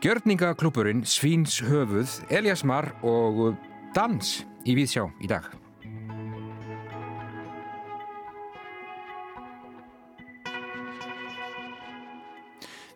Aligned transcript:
Gjörningaklúpurinn 0.00 1.04
Svíns 1.04 1.60
höfuð, 1.60 2.08
Elias 2.32 2.64
Marr 2.64 2.94
og 3.04 3.58
dans 3.92 4.46
í 4.64 4.72
Víðsjá 4.72 5.04
í 5.20 5.28
dag. 5.28 5.52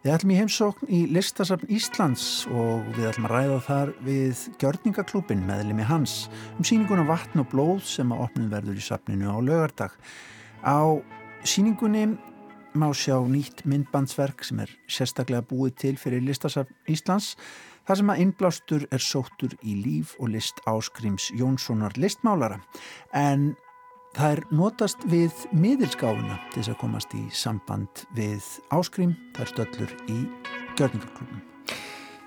Við 0.05 0.13
ætlum 0.13 0.33
í 0.35 0.37
heimsókn 0.37 0.91
í 0.93 0.99
listasafn 1.17 1.71
Íslands 1.73 2.25
og 2.53 2.83
við 2.93 3.07
ætlum 3.09 3.25
að 3.25 3.33
ræða 3.33 3.55
þar 3.65 3.93
við 4.05 4.43
Gjörningaklúpin 4.61 5.47
meðlemi 5.49 5.87
hans 5.89 6.27
um 6.59 6.67
síninguna 6.69 7.07
Vatn 7.09 7.41
og 7.41 7.49
blóð 7.49 7.81
sem 7.89 8.13
að 8.13 8.27
opnum 8.27 8.51
verður 8.53 8.77
í 8.77 8.85
safninu 8.85 9.33
á 9.33 9.41
lögardag. 9.41 9.97
Á 10.61 11.01
síningunni 11.49 12.05
má 12.77 12.91
sjá 12.93 13.17
nýtt 13.25 13.65
myndbandsverk 13.65 14.45
sem 14.45 14.61
er 14.67 14.77
sérstaklega 14.93 15.49
búið 15.49 15.79
til 15.81 15.95
fyrir 15.97 16.21
listasafn 16.29 16.77
Íslands 16.85 17.33
þar 17.89 18.03
sem 18.03 18.13
að 18.13 18.25
innblástur 18.27 18.85
er 18.93 19.01
sóttur 19.01 19.57
í 19.65 19.79
líf 19.87 20.19
og 20.19 20.35
list 20.37 20.61
áskrims 20.69 21.31
Jónssonar 21.33 21.97
listmálara 21.97 22.61
en 23.17 23.55
Það 24.15 24.31
er 24.31 24.41
notast 24.55 25.01
við 25.11 25.41
miðilskáfuna 25.59 26.37
til 26.53 26.61
þess 26.61 26.71
að 26.71 26.77
komast 26.85 27.15
í 27.19 27.23
samband 27.35 28.05
við 28.15 28.45
áskrím, 28.71 29.17
það 29.35 29.43
er 29.43 29.51
stöllur 29.51 29.95
í 30.07 30.19
gjörningarklubum. 30.79 31.41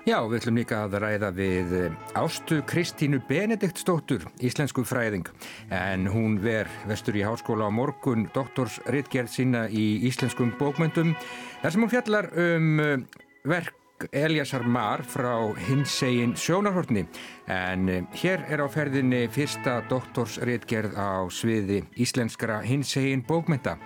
Já, 0.04 0.18
við 0.24 0.36
ætlum 0.38 0.58
líka 0.60 0.82
að 0.84 0.98
ræða 1.00 1.30
við 1.36 1.72
eh, 1.78 1.96
Ástu 2.16 2.58
Kristínu 2.68 3.22
Benediktsdóttur, 3.28 4.26
íslensku 4.44 4.84
fræðing, 4.88 5.28
en 5.72 6.04
hún 6.12 6.36
ver 6.44 6.68
vestur 6.88 7.16
í 7.16 7.24
háskóla 7.24 7.68
á 7.68 7.72
morgun 7.72 8.28
doktorsritgerð 8.36 9.32
sína 9.32 9.66
í 9.72 9.88
íslenskum 10.08 10.52
bókmyndum, 10.60 11.16
þar 11.64 11.72
sem 11.72 11.84
hún 11.84 11.92
fjallar 11.92 12.32
um 12.36 12.84
eh, 12.84 13.20
verk 13.48 13.77
Eliasar 14.12 14.62
Mar 14.62 15.02
frá 15.02 15.34
hinsegin 15.68 16.34
sjónarhortni 16.38 17.06
en 17.48 17.88
eh, 17.88 18.02
hér 18.20 18.44
er 18.52 18.60
á 18.60 18.68
ferðinni 18.68 19.22
fyrsta 19.32 19.78
doktorsritgerð 19.88 20.94
á 21.00 21.24
sviði 21.32 21.80
íslenskara 21.96 22.60
hinsegin 22.62 23.24
bókmynda. 23.26 23.78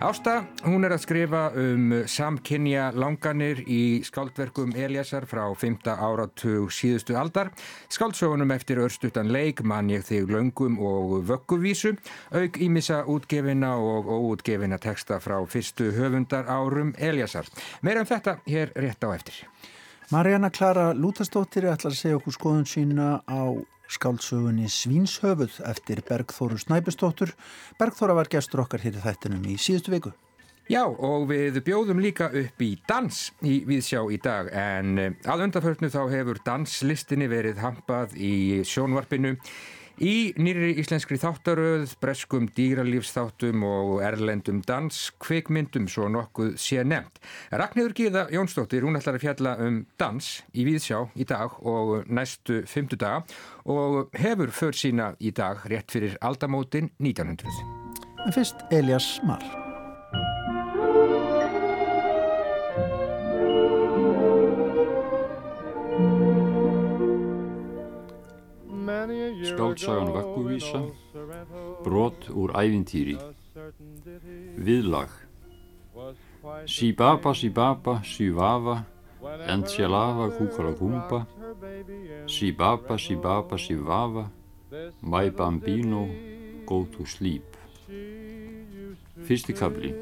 Ásta, 0.00 0.46
hún 0.64 0.86
er 0.88 0.94
að 0.96 1.04
skrifa 1.04 1.42
um 1.60 1.92
samkynja 2.08 2.90
langanir 2.96 3.60
í 3.68 4.00
skáldverkum 4.06 4.72
Eliasar 4.72 5.28
frá 5.28 5.44
5. 5.52 5.84
áratug 5.92 6.72
síðustu 6.72 7.18
aldar, 7.20 7.52
skáldsögunum 7.92 8.54
eftir 8.56 8.80
örstutan 8.80 9.30
leik, 9.32 9.62
mann 9.62 9.92
ég 9.92 10.06
þig 10.08 10.32
löngum 10.32 10.80
og 10.80 11.20
vögguvísu, 11.28 11.94
auk 12.32 12.60
ímissa 12.60 13.04
útgefina 13.04 13.76
og 13.76 14.08
óútgefina 14.08 14.80
teksta 14.80 15.20
frá 15.20 15.38
fyrstu 15.44 15.92
höfundar 15.96 16.48
árum 16.48 16.94
Eliasar. 16.98 17.48
Meira 17.82 18.00
um 18.00 18.08
þetta 18.08 18.40
hér 18.48 18.72
rétt 18.76 19.04
á 19.04 19.12
eftir. 19.12 19.44
Marjana 20.10 20.48
Klara 20.50 20.88
Lútastóttir 20.90 21.68
ætlar 21.70 21.92
að 21.92 22.00
segja 22.00 22.16
okkur 22.18 22.34
skoðun 22.34 22.64
sína 22.66 23.20
á 23.30 23.54
skáldsögunni 23.94 24.66
Svínshöfuð 24.66 25.60
eftir 25.70 26.00
Bergþóru 26.08 26.58
Snæbustóttur. 26.58 27.30
Bergþóra 27.78 28.16
var 28.18 28.30
gestur 28.32 28.64
okkar 28.64 28.82
hér 28.82 28.98
í 28.98 29.04
þættinum 29.04 29.46
í 29.46 29.54
síðustu 29.54 29.94
viku. 29.94 30.10
Já 30.66 30.82
og 30.82 31.28
við 31.30 31.60
bjóðum 31.62 32.02
líka 32.02 32.26
upp 32.26 32.62
í 32.66 32.72
dans 32.90 33.20
í 33.46 33.60
Víðsjá 33.68 34.02
í 34.10 34.18
dag 34.18 34.50
en 34.50 34.98
eh, 34.98 35.14
að 35.30 35.46
undarförnu 35.46 35.92
þá 35.94 36.02
hefur 36.10 36.42
danslistinni 36.42 37.30
verið 37.30 37.62
hampað 37.62 38.18
í 38.18 38.64
sjónvarpinu 38.66 39.36
Í 40.00 40.32
nýri 40.40 40.70
íslenskri 40.80 41.18
þáttaröð, 41.20 41.90
breskum 42.00 42.46
dýralífsþáttum 42.56 43.66
og 43.68 43.98
erlendum 44.00 44.62
danskvikmyndum 44.64 45.90
svo 45.92 46.08
nokkuð 46.08 46.54
sé 46.56 46.80
nefnt. 46.88 47.20
Ragnhildur 47.52 47.92
Gíða 47.98 48.24
Jónsdóttir, 48.32 48.86
hún 48.88 48.96
ætlar 48.96 49.20
að 49.20 49.26
fjalla 49.26 49.54
um 49.60 49.82
dans 50.00 50.32
í 50.56 50.64
Víðsjá 50.64 51.02
í 51.20 51.28
dag 51.28 51.60
og 51.60 52.08
næstu 52.08 52.62
fymtu 52.64 52.96
daga 52.96 53.26
og 53.68 54.08
hefur 54.16 54.48
för 54.48 54.72
sína 54.72 55.12
í 55.20 55.36
dag 55.36 55.68
rétt 55.68 55.92
fyrir 55.92 56.16
aldamótin 56.24 56.94
1900. 56.96 57.44
En 58.24 58.32
fyrst 58.32 58.70
Elias 58.72 59.18
Marr. 59.28 59.59
Skáldsagan 69.44 70.12
Vakkuvísa 70.12 70.82
Brot 71.84 72.28
úr 72.30 72.50
ævintýri. 72.56 73.16
Viðlag. 74.56 75.10
Sibaba, 76.66 77.34
Sibaba, 77.34 78.00
Sivava 78.04 78.84
Entsjalava, 79.46 80.30
Kukaragumba 80.30 81.26
Sibaba, 82.26 82.98
Sibaba, 82.98 83.56
Sivava 83.58 84.30
My 85.02 85.30
Bambino, 85.30 86.08
Go 86.66 86.86
to 86.86 87.04
Sleep. 87.04 87.42
Fyrsti 89.26 89.52
kabli, 89.52 89.94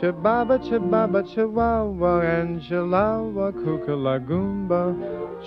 fymtu 0.00 0.22
dagur 0.22 0.58
Chababa, 0.58 0.58
chababa, 0.58 1.22
chihuahua, 1.22 2.22
Angelawa, 2.22 3.52
kukalagumba. 3.52 4.94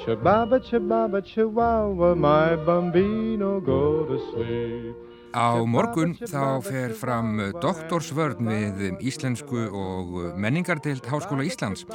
Chababa, 0.06 0.60
chababa, 0.60 1.22
chihuahua, 1.22 2.16
my 2.18 2.56
bambino 2.66 3.60
go 3.62 4.06
to 4.06 4.20
sleep. 4.32 4.96
Á 5.32 5.64
morgun 5.64 6.12
þá 6.20 6.60
fer 6.60 6.92
fram 6.92 7.38
doktorsvörn 7.64 8.50
við 8.52 9.00
Íslensku 9.00 9.62
og 9.72 10.36
menningardild 10.36 11.08
Háskóla 11.08 11.46
Íslands 11.48 11.86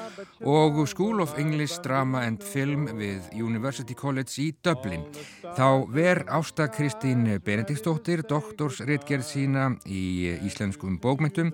og 0.41 0.89
School 0.89 1.21
of 1.21 1.37
English 1.39 1.83
Drama 1.85 2.25
and 2.25 2.41
Film 2.41 2.87
við 2.97 3.29
University 3.37 3.93
College 3.93 4.33
í 4.41 4.55
Dublin. 4.65 5.05
Þá 5.53 5.85
ver 5.93 6.25
Ásta 6.33 6.71
Kristín 6.73 7.29
Benediktsdóttir 7.45 8.25
doktorsritgerð 8.25 9.29
sína 9.29 9.77
í 9.85 10.33
íslenskum 10.49 10.97
bókmyndum 10.97 11.53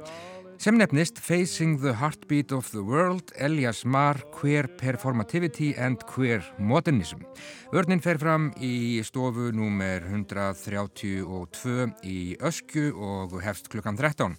sem 0.63 0.77
nefnist 0.79 1.19
Facing 1.19 1.81
the 1.83 1.93
Heartbeat 1.99 2.53
of 2.53 2.71
the 2.71 2.79
World, 2.79 3.33
Elias 3.35 3.85
Marr, 3.85 4.21
Queer 4.31 4.69
Performativity 4.79 5.75
and 5.77 5.99
Queer 6.07 6.45
Modernism. 6.59 7.25
Vörnin 7.73 7.99
fer 7.99 8.21
fram 8.23 8.53
í 8.63 9.03
stofu 9.03 9.51
númer 9.51 10.07
132 10.07 11.89
í 12.07 12.19
Öskju 12.39 12.93
og 12.95 13.35
hefst 13.43 13.73
klukkan 13.75 13.99
13. 13.99 14.39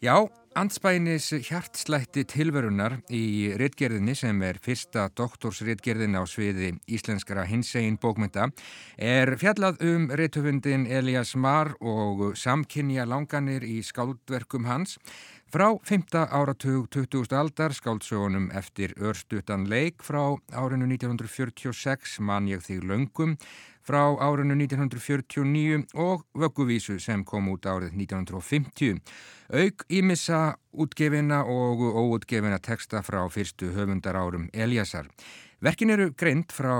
Já, 0.00 0.14
Andspænis 0.58 1.28
hjartslætti 1.46 2.24
tilverunar 2.26 2.96
í 3.12 3.52
réttgerðinni 3.60 4.16
sem 4.18 4.40
er 4.42 4.56
fyrsta 4.64 5.04
doktorsréttgerðin 5.14 6.16
á 6.18 6.26
sviði 6.26 6.72
íslenskara 6.90 7.44
hinsegin 7.46 8.00
bókmynda 8.02 8.48
er 8.98 9.36
fjallað 9.38 9.78
um 9.86 10.08
réttöfundin 10.10 10.88
Elias 10.90 11.36
Marr 11.36 11.76
og 11.78 12.32
samkynja 12.34 13.04
langanir 13.06 13.62
í 13.62 13.78
skáldverkum 13.86 14.66
hans 14.66 14.96
Frá 15.50 15.74
5. 15.82 16.14
áratug 16.30 16.88
20. 16.88 17.34
aldar 17.34 17.72
skáldsögunum 17.74 18.50
eftir 18.54 18.92
örstutan 19.02 19.64
leik 19.66 20.02
frá 20.02 20.36
árinu 20.54 20.86
1946 20.86 22.20
man 22.22 22.46
ég 22.46 22.62
þig 22.62 22.84
löngum 22.86 23.34
frá 23.82 24.14
árinu 24.22 24.54
1949 24.54 25.90
og 25.98 26.22
vögguvísu 26.38 27.00
sem 27.02 27.24
kom 27.26 27.50
út 27.50 27.66
árið 27.66 27.98
1950. 27.98 29.02
Auk 29.50 29.82
ímissa 29.90 30.54
útgefina 30.70 31.42
og 31.42 31.82
óútgefina 31.82 32.62
teksta 32.62 33.02
frá 33.02 33.26
fyrstu 33.26 33.74
höfundar 33.74 34.14
árum 34.14 34.46
Eliasar. 34.54 35.10
Verkin 35.60 35.90
eru 35.92 36.06
greint 36.16 36.54
frá 36.56 36.72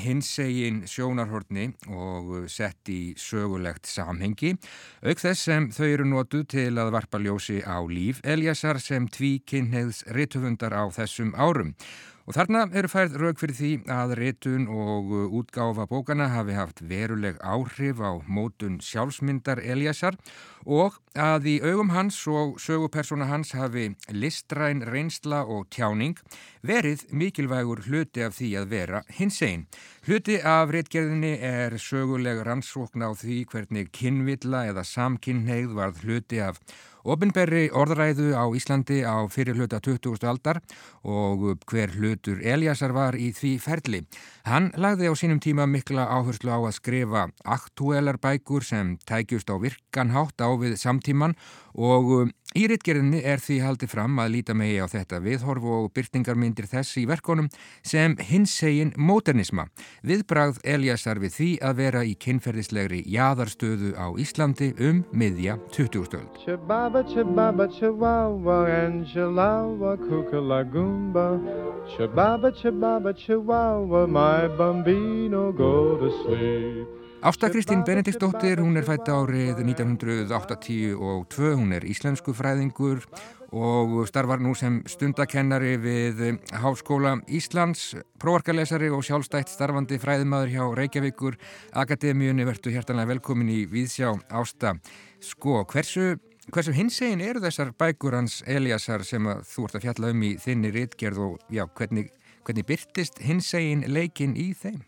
hinsegin 0.00 0.78
sjónarhortni 0.88 1.66
og 1.92 2.46
sett 2.48 2.88
í 2.88 3.12
sögulegt 3.20 3.84
samhengi, 3.84 4.54
auk 5.04 5.20
þess 5.20 5.44
sem 5.50 5.66
þau 5.68 5.88
eru 5.90 6.06
nótuð 6.08 6.46
til 6.54 6.70
að 6.80 6.94
varpa 6.94 7.20
ljósi 7.20 7.58
á 7.60 7.76
líf 7.84 8.22
Eliasar 8.24 8.80
sem 8.80 9.04
tví 9.12 9.34
kynneðs 9.44 10.00
rituðundar 10.16 10.72
á 10.72 10.88
þessum 10.96 11.34
árum. 11.36 11.74
Og 12.22 12.36
þarna 12.36 12.68
eru 12.78 12.86
færð 12.86 13.16
raug 13.18 13.40
fyrir 13.40 13.56
því 13.58 13.70
að 13.90 14.12
rétun 14.20 14.68
og 14.70 15.08
útgáfa 15.40 15.88
bókana 15.90 16.28
hafi 16.30 16.54
haft 16.54 16.82
veruleg 16.86 17.40
áhrif 17.42 17.98
á 17.98 18.22
mótun 18.30 18.78
sjálfsmyndar 18.78 19.58
Eliasar 19.58 20.14
og 20.62 21.00
að 21.18 21.48
í 21.50 21.54
augum 21.66 21.90
hans 21.90 22.20
og 22.30 22.60
sögupersona 22.62 23.26
hans 23.26 23.50
hafi 23.58 23.88
listræn 24.14 24.84
reynsla 24.86 25.42
og 25.42 25.66
tjáning 25.74 26.14
verið 26.62 27.08
mikilvægur 27.10 27.82
hluti 27.88 28.22
af 28.22 28.38
því 28.38 28.52
að 28.60 28.70
vera 28.70 29.02
hins 29.18 29.42
einn. 29.42 29.66
Hluti 30.02 30.34
af 30.42 30.72
réttgerðinni 30.74 31.36
er 31.46 31.76
söguleg 31.78 32.40
rannsókn 32.42 33.04
á 33.06 33.14
því 33.14 33.36
hvernig 33.52 33.92
kynvilla 33.94 34.64
eða 34.72 34.82
samkynneið 34.82 35.76
varð 35.76 36.00
hluti 36.02 36.40
af 36.42 36.58
Opinberri 37.06 37.68
orðræðu 37.70 38.32
á 38.34 38.50
Íslandi 38.50 39.00
á 39.06 39.22
fyrir 39.30 39.54
hluta 39.58 39.78
20. 39.78 40.18
aldar 40.26 40.58
og 41.06 41.62
hver 41.70 41.94
hlutur 41.94 42.42
Eliasar 42.42 42.90
var 42.94 43.14
í 43.14 43.30
því 43.34 43.52
ferli. 43.62 44.02
Hann 44.42 44.72
lagði 44.74 45.06
á 45.06 45.14
sínum 45.14 45.38
tíma 45.42 45.68
mikla 45.70 46.08
áherslu 46.10 46.50
á 46.50 46.58
að 46.58 46.76
skrifa 46.80 47.28
aktúelar 47.46 48.18
bækur 48.18 48.66
sem 48.66 48.96
tækjust 49.06 49.54
á 49.54 49.58
virkanhátt 49.62 50.42
á 50.42 50.50
við 50.58 50.78
samtíman 50.82 51.38
og 51.78 52.32
Í 52.52 52.66
rittgerðinni 52.68 53.22
er 53.24 53.40
því 53.40 53.54
haldið 53.64 53.88
fram 53.94 54.18
að 54.20 54.32
líta 54.34 54.54
megi 54.56 54.76
á 54.76 54.86
þetta 54.90 55.22
viðhorf 55.24 55.64
og 55.64 55.86
byrtingarmyndir 55.96 56.66
þess 56.68 56.98
í 57.00 57.06
verkonum 57.08 57.48
sem 57.80 58.12
hinsegin 58.28 58.92
móternisma. 59.00 59.64
Viðbragð 60.04 60.60
Eliasar 60.74 61.20
við 61.22 61.32
því 61.38 61.50
að 61.64 61.80
vera 61.80 62.02
í 62.04 62.12
kynferðislegri 62.20 63.00
jæðarstöðu 63.08 63.94
á 63.96 64.06
Íslandi 64.20 64.72
um 64.84 65.00
miðja 65.16 65.56
20. 65.72 66.04
stöld. 66.10 66.28
Chababa, 77.22 77.30
chababa, 77.30 77.30
chihuahua 77.30 77.30
and 77.30 77.30
chihuahua, 77.30 77.30
kukalagumba 77.30 77.30
Chababa, 77.30 77.30
chababa, 77.30 77.30
chihuahua, 77.30 77.30
my 77.30 77.30
bambino 77.30 77.30
go 77.30 77.30
to 77.30 77.30
sleep 77.30 77.30
Ásta 77.30 77.50
Kristín 77.50 77.84
Benediktsdóttir, 77.84 78.58
hún 78.58 78.76
er 78.76 78.82
fætt 78.82 79.06
árið 79.06 79.60
1982 79.62 80.96
og 80.98 81.26
hún 81.38 81.72
er 81.72 81.84
íslensku 81.86 82.32
fræðingur 82.34 83.04
og 83.52 84.08
starfar 84.08 84.40
nú 84.42 84.56
sem 84.58 84.82
stundakennari 84.90 85.76
við 85.78 86.40
Háskóla 86.50 87.22
Íslands, 87.30 87.94
próarkalesari 88.18 88.90
og 88.90 89.04
sjálfstætt 89.06 89.48
starfandi 89.54 90.00
fræðimaður 90.02 90.50
hjá 90.50 90.64
Reykjavíkur 90.74 91.38
Akademíunni. 91.78 92.42
Vertu 92.42 92.74
hjertanlega 92.74 93.12
velkomin 93.14 93.54
í 93.54 93.66
Víðsjá 93.70 94.18
Ásta. 94.26 94.74
Sko, 95.22 95.62
hversu, 95.70 96.18
hversu 96.50 96.74
hinsegin 96.74 97.22
eru 97.22 97.38
þessar 97.38 97.70
bækur 97.78 98.18
hans 98.18 98.42
Eliasar 98.50 99.04
sem 99.06 99.22
þú 99.22 99.68
ert 99.68 99.78
að 99.78 99.86
fjalla 99.86 100.10
um 100.10 100.22
í 100.26 100.34
þinni 100.42 100.74
rittgerð 100.74 101.22
og 101.22 101.38
já, 101.46 101.68
hvernig, 101.70 102.10
hvernig 102.42 102.66
byrtist 102.66 103.22
hinsegin 103.22 103.86
leikin 103.86 104.34
í 104.34 104.50
þeim? 104.58 104.82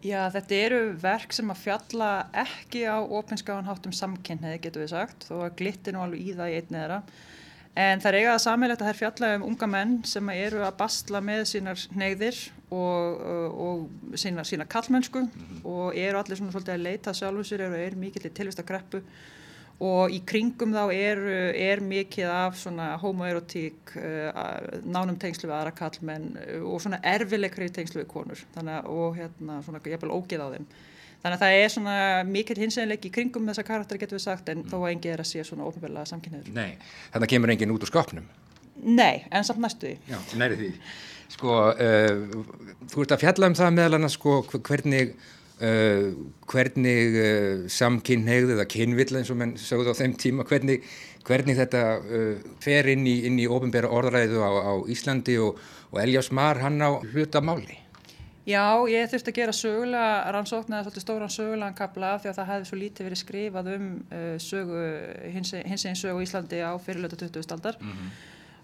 Já, 0.00 0.30
þetta 0.32 0.56
eru 0.56 0.78
verk 1.00 1.34
sem 1.36 1.50
að 1.52 1.58
fjalla 1.60 2.10
ekki 2.46 2.86
á 2.88 3.04
ofinskáðanháttum 3.04 3.92
samkynniði, 3.92 4.62
getur 4.64 4.86
við 4.86 4.94
sagt, 4.94 5.26
þó 5.28 5.42
að 5.44 5.58
glitti 5.58 5.92
nú 5.92 6.00
alveg 6.00 6.22
í 6.24 6.36
það 6.38 6.52
í 6.52 6.54
einni 6.56 6.78
þeirra. 6.78 7.02
En 7.80 8.00
það 8.02 8.08
er 8.10 8.18
eigaða 8.18 8.38
sammeilegt 8.42 8.80
að 8.80 8.88
það 8.88 8.94
er 8.94 8.98
fjalla 8.98 9.28
um 9.36 9.44
unga 9.50 9.68
menn 9.70 9.92
sem 10.08 10.32
eru 10.32 10.64
að 10.66 10.78
bastla 10.80 11.20
með 11.22 11.44
sínar 11.52 11.84
neyðir 11.94 12.38
og, 12.72 13.20
og, 13.20 13.60
og 13.66 14.16
sína, 14.18 14.44
sína 14.48 14.66
kallmennsku 14.66 15.20
mm 15.20 15.28
-hmm. 15.28 15.60
og 15.68 15.96
eru 15.96 16.18
allir 16.18 16.40
svona 16.40 16.52
svolítið 16.52 16.74
að 16.74 16.86
leita 16.88 17.14
sjálfur 17.14 17.46
sér 17.46 17.66
og 17.68 17.78
eru 17.78 17.96
mikið 17.96 18.22
til 18.22 18.32
tilvist 18.40 18.60
að 18.60 18.70
greppu 18.72 19.02
og 19.80 20.12
í 20.12 20.20
kringum 20.28 20.74
þá 20.76 20.92
er, 20.92 21.20
er 21.56 21.80
mikið 21.84 22.28
af 22.28 22.58
svona 22.60 22.90
homoerotík 23.00 23.94
uh, 23.96 24.28
nánum 24.84 25.16
tengslu 25.20 25.48
við 25.48 25.56
aðra 25.56 25.72
kallmenn 25.78 26.34
uh, 26.36 26.66
og 26.68 26.82
svona 26.84 27.00
erfileikri 27.14 27.70
tengslu 27.72 28.02
við 28.02 28.10
konur. 28.12 28.42
Þannig, 28.56 28.90
og 28.92 29.16
hérna 29.16 29.60
svona 29.64 29.80
jæfnvel 29.80 30.12
ógeð 30.12 30.44
á 30.44 30.48
þeim. 30.52 30.68
Þannig 31.20 31.36
að 31.36 31.42
það 31.44 31.62
er 31.62 31.72
svona 31.72 31.96
mikið 32.28 32.62
hinsenleik 32.64 33.08
í 33.08 33.12
kringum 33.12 33.48
þessa 33.48 33.64
karakter 33.68 34.00
getur 34.00 34.16
við 34.16 34.24
sagt 34.24 34.52
en 34.52 34.62
mm. 34.62 34.70
þó 34.72 34.76
að 34.82 34.92
engi 34.94 35.12
er 35.12 35.24
að 35.24 35.28
sé 35.28 35.42
svona 35.44 35.66
ofinbeglega 35.68 36.08
samkynniður 36.08 36.54
Nei, 36.56 36.78
þannig 37.12 37.26
að 37.26 37.32
kemur 37.34 37.52
engin 37.52 37.74
út 37.74 37.84
úr 37.84 37.92
skopnum. 37.92 38.30
Nei, 38.80 39.26
en 39.28 39.44
samt 39.44 39.60
næstu 39.60 39.90
því. 39.90 39.96
Já, 40.08 40.20
næri 40.40 40.56
því. 40.60 40.70
Sko, 41.30 41.58
uh, 41.72 42.86
þú 42.92 43.04
ert 43.04 43.12
að 43.16 43.24
fjalla 43.24 43.50
um 43.50 43.56
það 43.56 43.76
meðal 43.76 43.98
annars 44.00 44.16
sko 44.16 44.40
hvernig 44.56 45.12
Uh, 45.60 46.14
hvernig 46.48 47.16
uh, 47.20 47.64
samkynneigð 47.68 48.54
eða 48.54 48.64
kynvill 48.64 49.18
eins 49.18 49.28
og 49.28 49.36
menn 49.36 49.50
sögðu 49.60 49.92
á 49.92 49.98
þeim 49.98 50.14
tíma 50.16 50.46
hvernig, 50.48 50.86
hvernig 51.28 51.58
þetta 51.58 51.82
uh, 52.00 52.46
fer 52.64 52.88
inn 52.88 53.04
í, 53.04 53.18
í 53.28 53.44
ofinbæra 53.44 53.90
orðræðu 53.92 54.40
á, 54.40 54.48
á 54.56 54.72
Íslandi 54.88 55.36
og, 55.44 55.60
og 55.92 56.00
Eljás 56.00 56.30
Mar 56.32 56.62
hann 56.64 56.80
á 56.80 56.96
hlutamáli 57.12 57.76
Já, 58.48 58.72
ég 58.88 59.12
þurfti 59.12 59.34
að 59.34 59.36
gera 59.42 59.58
sögulega 59.58 60.32
rannsókn 60.32 60.78
eða 60.78 60.86
svolítið 60.86 61.04
stóran 61.04 61.36
sögulegan 61.36 61.76
kapla 61.76 62.14
því 62.22 62.32
að 62.32 62.38
það 62.40 62.50
hefði 62.54 62.70
svo 62.70 62.80
lítið 62.80 63.10
verið 63.10 63.20
skrifað 63.20 63.72
um 63.74 63.86
sögu, 64.40 64.84
hins 65.36 65.52
eginn 65.60 66.00
sögu 66.06 66.24
Íslandi 66.24 66.64
á 66.64 66.72
fyrirlötu 66.80 67.20
20. 67.20 67.52
aldar 67.52 67.76
mm 67.82 67.92
-hmm. 67.92 68.16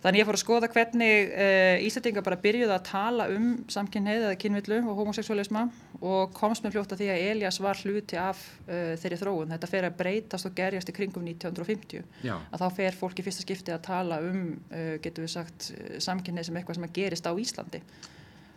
Þannig 0.05 0.21
ég 0.21 0.29
fór 0.29 0.37
að 0.37 0.43
skoða 0.43 0.69
hvernig 0.71 1.31
uh, 1.33 1.85
Íslandingar 1.87 2.25
bara 2.27 2.39
byrjuði 2.41 2.75
að 2.75 2.85
tala 2.87 3.29
um 3.33 3.47
samkynneið 3.73 4.27
eða 4.27 4.39
kynvillu 4.43 4.81
og 4.85 4.99
homoseksualisma 5.01 5.63
og 6.03 6.35
komst 6.37 6.67
með 6.67 6.77
fljóta 6.77 6.99
því 7.01 7.09
að 7.15 7.23
Elias 7.31 7.61
var 7.65 7.81
hluti 7.81 8.19
af 8.21 8.43
uh, 8.67 8.93
þeirri 9.01 9.21
þróun. 9.23 9.55
Þetta 9.55 9.71
fer 9.73 9.89
að 9.89 9.97
breytast 10.03 10.51
og 10.51 10.59
gerjast 10.59 10.93
í 10.93 10.97
kringum 10.97 11.25
1950. 11.33 12.05
Já. 12.27 12.37
Að 12.37 12.67
þá 12.67 12.69
fer 12.81 13.01
fólk 13.01 13.23
í 13.23 13.27
fyrsta 13.27 13.47
skipti 13.47 13.75
að 13.75 13.87
tala 13.89 14.21
um, 14.25 14.45
uh, 14.69 14.93
getur 15.03 15.25
við 15.25 15.33
sagt, 15.39 15.73
samkynneið 16.05 16.51
sem 16.51 16.61
eitthvað 16.61 16.81
sem 16.81 16.93
gerist 17.01 17.27
á 17.27 17.33
Íslandi. 17.33 17.83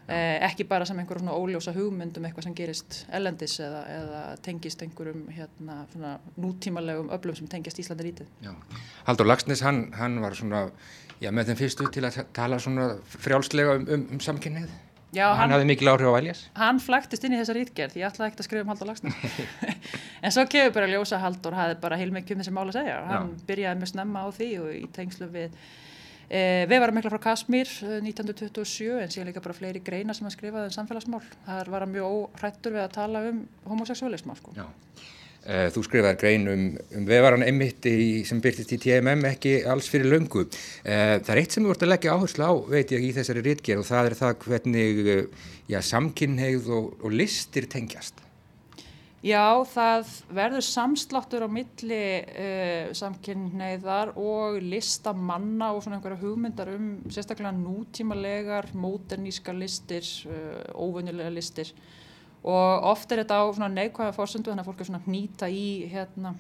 Ekki 0.10 0.66
bara 0.66 0.88
sem 0.90 0.98
einhverjum 0.98 1.28
svona 1.28 1.38
óljósa 1.38 1.70
hugmyndum 1.76 2.24
eitthvað 2.26 2.48
sem 2.48 2.54
gerist 2.58 2.96
ellendis 3.14 3.60
eða, 3.62 3.84
eða 3.94 4.22
tengist 4.42 4.82
einhverjum 4.82 5.28
hérna, 5.36 6.16
nútímalegum 6.34 7.12
öflum 7.14 7.38
sem 7.38 7.50
tengist 7.52 7.78
Íslandi 7.84 8.08
rítið. 8.08 8.32
Haldur 9.06 9.30
Lagsnes, 9.30 9.62
hann, 9.62 9.84
hann 10.00 10.18
var 10.24 10.34
svona 10.40 10.64
já, 11.24 11.32
með 11.32 11.52
þeim 11.52 11.60
fyrstu 11.64 11.90
til 11.94 12.06
að 12.08 12.22
tala 12.36 12.60
svona 12.62 12.92
frjálslega 13.20 13.80
um, 13.80 13.90
um, 13.96 14.06
um 14.16 14.22
samkynnið. 14.24 14.70
Já, 15.10 15.26
hann, 15.32 15.40
hann 15.40 15.54
hafði 15.56 15.68
mikil 15.72 15.90
áhrif 15.90 16.12
á 16.14 16.20
Eljas. 16.20 16.42
Hann 16.60 16.80
flæktist 16.84 17.24
inn 17.26 17.34
í 17.34 17.40
þessa 17.40 17.56
rítgerð, 17.58 17.98
ég 17.98 18.06
ætlaði 18.12 18.30
ekkert 18.30 18.44
að 18.44 18.46
skrifa 18.46 18.66
um 18.66 18.70
Haldur 18.70 18.90
Lagsnes. 18.92 19.38
en 20.24 20.36
svo 20.36 20.46
kefur 20.52 20.76
bara 20.76 20.90
ljósa 20.92 21.18
Haldur, 21.24 21.58
hafði 21.58 21.78
bara 21.82 21.98
heilmikið 21.98 22.38
um 22.38 22.44
þessi 22.44 22.54
mál 22.54 22.68
að 22.68 22.76
segja. 22.78 23.00
Hann 23.10 23.32
já. 23.34 23.46
byrjaði 23.50 23.82
mjög 23.82 23.92
snemma 23.94 24.22
á 24.22 24.28
því 24.38 24.50
og 24.62 24.68
í 24.76 24.84
tengslu 24.94 25.30
við 25.34 25.56
e, 26.30 26.44
við 26.70 26.84
varum 26.86 27.00
mikla 27.00 27.14
frá 27.16 27.24
Kasmír 27.26 27.74
1927 27.90 28.86
eh, 28.92 29.02
en 29.02 29.16
síðan 29.16 29.32
líka 29.32 29.44
bara 29.48 29.58
fleiri 29.58 29.82
greina 29.82 30.14
sem 30.14 30.30
hann 30.30 30.36
skrifaði 30.36 30.70
um 30.70 30.78
samfélagsmál. 30.78 31.24
Það 31.48 31.74
var 31.74 31.88
mjög 31.90 32.20
órættur 32.20 32.78
við 32.78 32.86
að 32.86 32.98
tala 33.00 33.26
um 33.32 33.42
homoseksualism. 33.72 34.36
Sko. 34.38 34.54
Já. 34.62 34.70
Eh, 35.48 35.70
þú 35.72 35.82
skrifaði 35.86 36.18
grein 36.20 36.48
um, 36.52 36.64
um 37.00 37.06
vefaran 37.08 37.46
emitt 37.48 37.86
sem 38.28 38.42
byrtist 38.44 38.74
í 38.76 38.80
TMM 38.84 39.24
ekki 39.32 39.54
alls 39.72 39.88
fyrir 39.90 40.12
löngu. 40.12 40.44
Eh, 40.84 41.16
það 41.24 41.32
er 41.34 41.40
eitt 41.42 41.56
sem 41.56 41.64
þú 41.64 41.72
vart 41.72 41.86
að 41.86 41.94
leggja 41.94 42.16
áherslu 42.16 42.44
á, 42.44 42.54
veit 42.76 42.92
ég, 42.92 43.06
í 43.08 43.14
þessari 43.16 43.44
ritgerð 43.46 43.86
og 43.86 43.88
það 43.88 44.10
er 44.10 44.16
það 44.20 44.34
hvernig 44.44 45.00
eh, 45.06 45.46
já, 45.72 45.80
samkynneigð 45.90 46.68
og, 46.76 46.90
og 47.00 47.16
listir 47.16 47.70
tengjast. 47.72 48.26
Já, 49.20 49.64
það 49.68 50.12
verður 50.32 50.64
samsláttur 50.64 51.44
á 51.44 51.50
milli 51.52 52.04
uh, 52.24 52.92
samkynneigðar 52.96 54.14
og 54.16 54.62
listamanna 54.64 55.74
og 55.76 55.82
svona 55.84 55.98
einhverja 55.98 56.22
hugmyndar 56.22 56.72
um 56.72 56.86
sérstaklega 57.12 57.52
nútímalegar, 57.52 58.70
móterníska 58.80 59.52
listir, 59.52 60.08
uh, 60.32 60.62
óvönjulega 60.72 61.34
listir 61.36 61.74
og 62.44 62.86
oft 62.94 63.12
er 63.12 63.24
þetta 63.24 63.42
á 63.44 63.68
neikvæða 63.68 64.16
fórsöndu 64.16 64.52
þannig 64.52 64.64
að 64.64 64.70
fólk 64.70 64.82
er 64.82 64.90
svona 64.90 65.04
hnýta 65.06 65.50
í 65.52 65.66
hérna, 65.92 66.34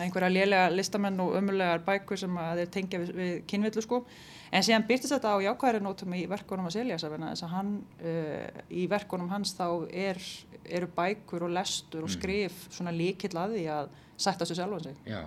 einhverja 0.00 0.32
lélega 0.32 0.70
listamenn 0.72 1.20
og 1.20 1.34
ömulegar 1.36 1.82
bækur 1.84 2.18
sem 2.18 2.36
þeir 2.36 2.70
tengja 2.72 3.00
við, 3.02 3.10
við 3.18 3.34
kynvillu 3.50 3.84
sko. 3.84 4.04
En 4.50 4.64
síðan 4.66 4.86
byrtist 4.88 5.12
þetta 5.14 5.34
á 5.36 5.44
jákvæðri 5.44 5.82
nótum 5.84 6.14
í 6.18 6.24
verkunum 6.30 6.66
að 6.66 6.78
Seljarsafina 6.78 7.34
þess 7.34 7.46
að 7.46 7.52
hann 7.54 7.74
uh, 8.02 8.62
í 8.72 8.86
verkunum 8.90 9.28
hans 9.30 9.52
þá 9.58 9.66
er, 9.92 10.18
eru 10.66 10.88
bækur 10.96 11.44
og 11.46 11.52
lestur 11.54 12.02
og 12.02 12.10
mm. 12.10 12.16
skrif 12.16 12.64
svona 12.72 12.94
líkill 12.94 13.36
að 13.38 13.58
því 13.58 13.66
að 13.76 13.92
sætta 14.20 14.48
sér 14.48 14.62
sjálfan 14.62 14.88
sig. 14.88 14.98
Já. 15.06 15.22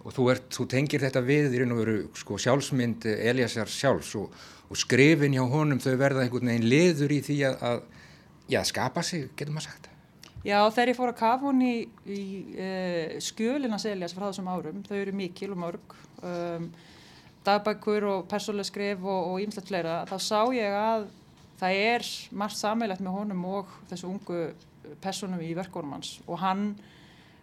Og 0.00 0.14
þú, 0.16 0.30
ert, 0.32 0.46
þú 0.54 0.64
tengir 0.72 1.02
þetta 1.02 1.20
við 1.20 1.52
í 1.52 1.60
raun 1.60 1.74
og 1.74 1.82
veru 1.82 1.96
sko, 2.16 2.38
sjálfsmynd 2.40 3.04
Eliasar 3.10 3.68
sjálfs 3.68 4.14
og, 4.16 4.38
og 4.70 4.78
skrifin 4.80 5.34
hjá 5.36 5.42
honum 5.44 5.82
þau 5.82 5.92
verða 6.00 6.24
einhvern 6.24 6.48
veginn 6.54 6.70
liður 6.70 7.12
í 7.12 7.18
því 7.26 7.36
að, 7.50 7.58
að 7.68 7.82
já, 8.50 8.60
skapa 8.66 9.04
sig, 9.06 9.28
getur 9.38 9.54
maður 9.54 9.70
sagt. 9.70 9.88
Já, 10.40 10.58
þegar 10.72 10.92
ég 10.92 10.96
fór 10.96 11.10
að 11.12 11.18
kafa 11.20 11.46
hún 11.46 11.60
í, 11.64 11.74
í 12.08 12.22
uh, 12.56 13.18
skjölina 13.20 13.78
seljas 13.80 14.14
frá 14.16 14.30
þessum 14.30 14.48
árum, 14.48 14.80
þau 14.88 14.96
eru 14.96 15.12
mikil 15.16 15.50
og 15.52 15.60
mörg 15.60 15.96
um, 16.24 16.70
dagbækur 17.44 18.06
og 18.08 18.28
persónuleg 18.30 18.68
skrif 18.68 19.04
og 19.04 19.36
ímslegt 19.44 19.68
fleira, 19.68 20.00
þá 20.08 20.16
sá 20.20 20.40
ég 20.56 20.76
að 20.76 21.08
það 21.60 21.82
er 21.84 22.08
margt 22.40 22.56
sammeilegt 22.56 23.04
með 23.04 23.16
honum 23.18 23.44
og 23.52 23.74
þessu 23.90 24.08
ungu 24.08 24.40
personum 25.04 25.42
í 25.44 25.52
verkónum 25.56 25.98
hans. 25.98 26.16
Og 26.26 26.40
hann 26.40 26.70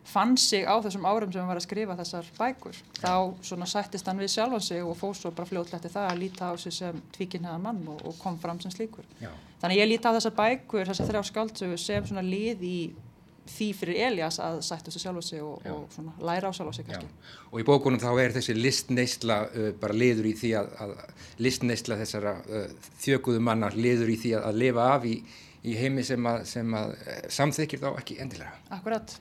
fann 0.08 0.38
sig 0.40 0.64
á 0.64 0.76
þessum 0.84 1.08
árum 1.08 1.32
sem 1.32 1.42
hann 1.42 1.50
var 1.52 1.60
að 1.60 1.66
skrifa 1.66 1.98
þessar 2.00 2.30
bækur. 2.38 2.78
Þá 3.02 3.16
svona 3.50 3.68
sættist 3.70 4.08
hann 4.08 4.22
við 4.22 4.32
sjálfan 4.34 4.64
sig 4.64 4.84
og 4.84 4.96
fóð 5.00 5.18
svo 5.20 5.34
bara 5.36 5.50
fljóðlegt 5.50 5.90
það 5.90 6.08
að 6.12 6.22
líta 6.22 6.52
á 6.52 6.54
sig 6.60 6.76
sem 6.76 7.02
tvíkinniðan 7.18 7.66
mann 7.66 7.84
og, 7.92 8.06
og 8.08 8.16
kom 8.22 8.40
fram 8.40 8.62
sem 8.64 8.72
slíkur. 8.72 9.08
Já. 9.20 9.32
Þannig 9.62 9.82
ég 9.82 9.92
líti 9.92 10.08
á 10.08 10.16
þessar 10.16 10.38
bækur, 10.38 10.88
þessar 10.88 11.12
þrjá 11.12 11.24
skáldsögu 11.32 11.82
sem 11.82 12.08
svona 12.08 12.24
lið 12.24 12.64
í 12.64 12.78
því 13.48 13.68
fyrir 13.80 14.00
Elias 14.08 14.38
að 14.44 14.60
sættu 14.68 14.92
sig 14.92 15.04
sjálf 15.04 15.22
á 15.22 15.24
sig 15.24 15.44
og, 15.44 15.64
og 15.72 15.86
svona 15.94 16.14
læra 16.30 16.52
á 16.52 16.54
sjálf 16.56 16.72
á 16.72 16.76
sig 16.76 16.88
kannski. 16.88 17.08
Já. 17.08 17.36
Og 17.52 17.62
í 17.62 17.66
bókunum 17.68 18.02
þá 18.02 18.10
er 18.24 18.36
þessi 18.36 18.56
listneisla 18.58 19.40
uh, 19.48 19.70
bara 19.80 19.96
liður 19.96 20.30
í 20.32 20.34
því 20.38 20.54
að, 20.60 20.72
að 20.84 20.96
listneisla 21.44 22.00
þessara 22.02 22.36
uh, 22.44 22.66
þjökuðu 23.04 23.44
mannar 23.48 23.78
liður 23.78 24.12
í 24.14 24.18
því 24.24 24.34
að, 24.40 24.48
að 24.50 24.60
lifa 24.64 24.90
af 24.96 25.08
í, 25.08 25.16
í 25.68 25.76
heimi 25.78 26.06
sem 26.08 26.30
að, 26.30 26.42
sem 26.50 26.74
að 26.80 26.96
eh, 26.98 27.20
samþykir 27.38 27.84
þá 27.84 27.88
ekki 27.92 28.18
endilega. 28.24 28.56
Akkurat. 28.78 29.14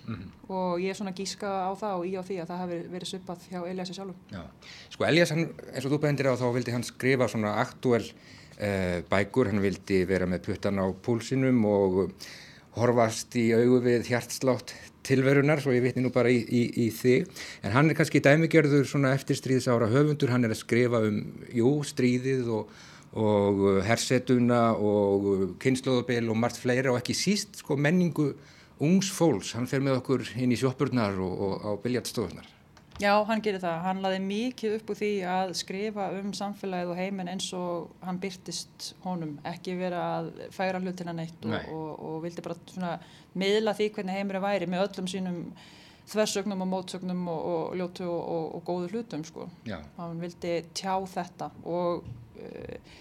Og 0.47 0.81
ég 0.83 0.93
er 0.93 0.99
svona 0.99 1.15
gíska 1.17 1.51
á 1.67 1.73
það 1.79 2.01
og 2.01 2.09
í 2.09 2.15
á 2.17 2.23
því 2.23 2.41
að 2.43 2.51
það 2.53 2.63
hafi 2.65 2.81
verið 2.95 3.13
svipað 3.13 3.47
hjá 3.51 3.61
Eliassi 3.67 3.99
sjálfum. 3.99 4.25
Já, 4.33 4.73
sko 4.95 5.09
Elias, 5.11 5.35
hann, 5.35 5.47
eins 5.73 5.87
og 5.87 5.95
þú 5.95 6.01
bendir 6.07 6.31
á 6.31 6.35
þá 6.39 6.49
vildi 6.57 6.75
hann 6.77 6.87
skrifa 6.87 7.31
svona 7.33 7.57
aktúel 7.63 8.03
uh, 8.07 8.99
bækur, 9.11 9.53
hann 9.53 9.65
vildi 9.65 10.03
vera 10.09 10.29
með 10.31 10.45
puttan 10.51 10.83
á 10.83 10.87
púlsinum 11.07 11.65
og 11.69 12.03
horfast 12.77 13.37
í 13.41 13.49
augu 13.57 13.81
við 13.85 14.11
hjartslátt 14.11 14.75
tilverunar, 15.07 15.63
svo 15.63 15.75
ég 15.75 15.85
vitni 15.85 16.03
nú 16.05 16.11
bara 16.15 16.33
í, 16.33 16.41
í, 16.43 16.65
í 16.83 16.89
þig, 16.95 17.31
en 17.63 17.75
hann 17.77 17.91
er 17.91 17.99
kannski 17.99 18.21
dæmigerður 18.25 18.87
svona 18.91 19.15
eftirstríðsára 19.17 19.89
höfundur, 19.93 20.33
hann 20.35 20.47
er 20.47 20.55
að 20.55 20.63
skrifa 20.65 21.01
um, 21.07 21.21
jú, 21.55 21.71
stríðið 21.87 22.51
og, 22.59 22.73
og 23.17 23.63
uh, 23.65 23.79
hersetuna 23.87 24.61
og 24.77 25.31
uh, 25.31 25.47
kynnslóðabil 25.63 26.29
og 26.33 26.39
margt 26.41 26.61
fleira 26.61 26.93
og 26.93 27.01
ekki 27.01 27.17
síst 27.17 27.63
sko 27.63 27.79
menningu 27.81 28.33
ungs 28.85 29.09
fólks, 29.13 29.55
hann 29.57 29.69
fer 29.71 29.81
með 29.81 30.03
okkur 30.03 30.27
inn 30.37 30.53
í 30.53 30.61
sjoppurnar 30.61 31.17
og, 31.25 31.41
og 31.47 31.65
á 31.65 31.71
biljartstofunar. 31.81 32.53
Já, 32.97 33.13
hann 33.29 33.43
gerir 33.45 33.61
það. 33.61 33.81
Hann 33.85 33.99
laði 34.05 34.21
mikið 34.25 34.75
upp 34.79 34.91
úr 34.93 34.97
því 34.97 35.11
að 35.29 35.51
skrifa 35.59 36.07
um 36.17 36.31
samfélagið 36.37 36.93
og 36.93 37.01
heiminn 37.01 37.29
eins 37.29 37.49
og 37.57 37.91
hann 38.05 38.21
byrtist 38.23 38.93
honum, 39.05 39.35
ekki 39.45 39.75
vera 39.77 40.03
að 40.15 40.31
færa 40.55 40.81
hlutina 40.81 41.13
neitt 41.17 41.37
og, 41.45 41.51
Nei. 41.53 41.65
og, 41.75 41.91
og 42.09 42.23
vildi 42.25 42.45
bara 42.45 42.57
svona 42.71 42.95
miðla 43.37 43.77
því 43.77 43.91
hvernig 43.99 44.17
heimurinn 44.17 44.47
væri 44.47 44.71
með 44.73 44.87
öllum 44.87 45.11
sínum 45.13 45.43
þversögnum 46.09 46.63
og 46.65 46.71
mótsögnum 46.71 47.25
og, 47.29 47.47
og 47.53 47.77
ljótu 47.81 48.07
og, 48.09 48.23
og, 48.33 48.47
og 48.57 48.65
góðu 48.71 48.93
hlutum 48.95 49.27
sko. 49.29 49.49
Já, 49.69 49.81
Hann 49.99 50.23
vildi 50.23 50.61
tjá 50.73 50.95
þetta 51.13 51.51
og 51.69 52.07
uh, 52.37 52.95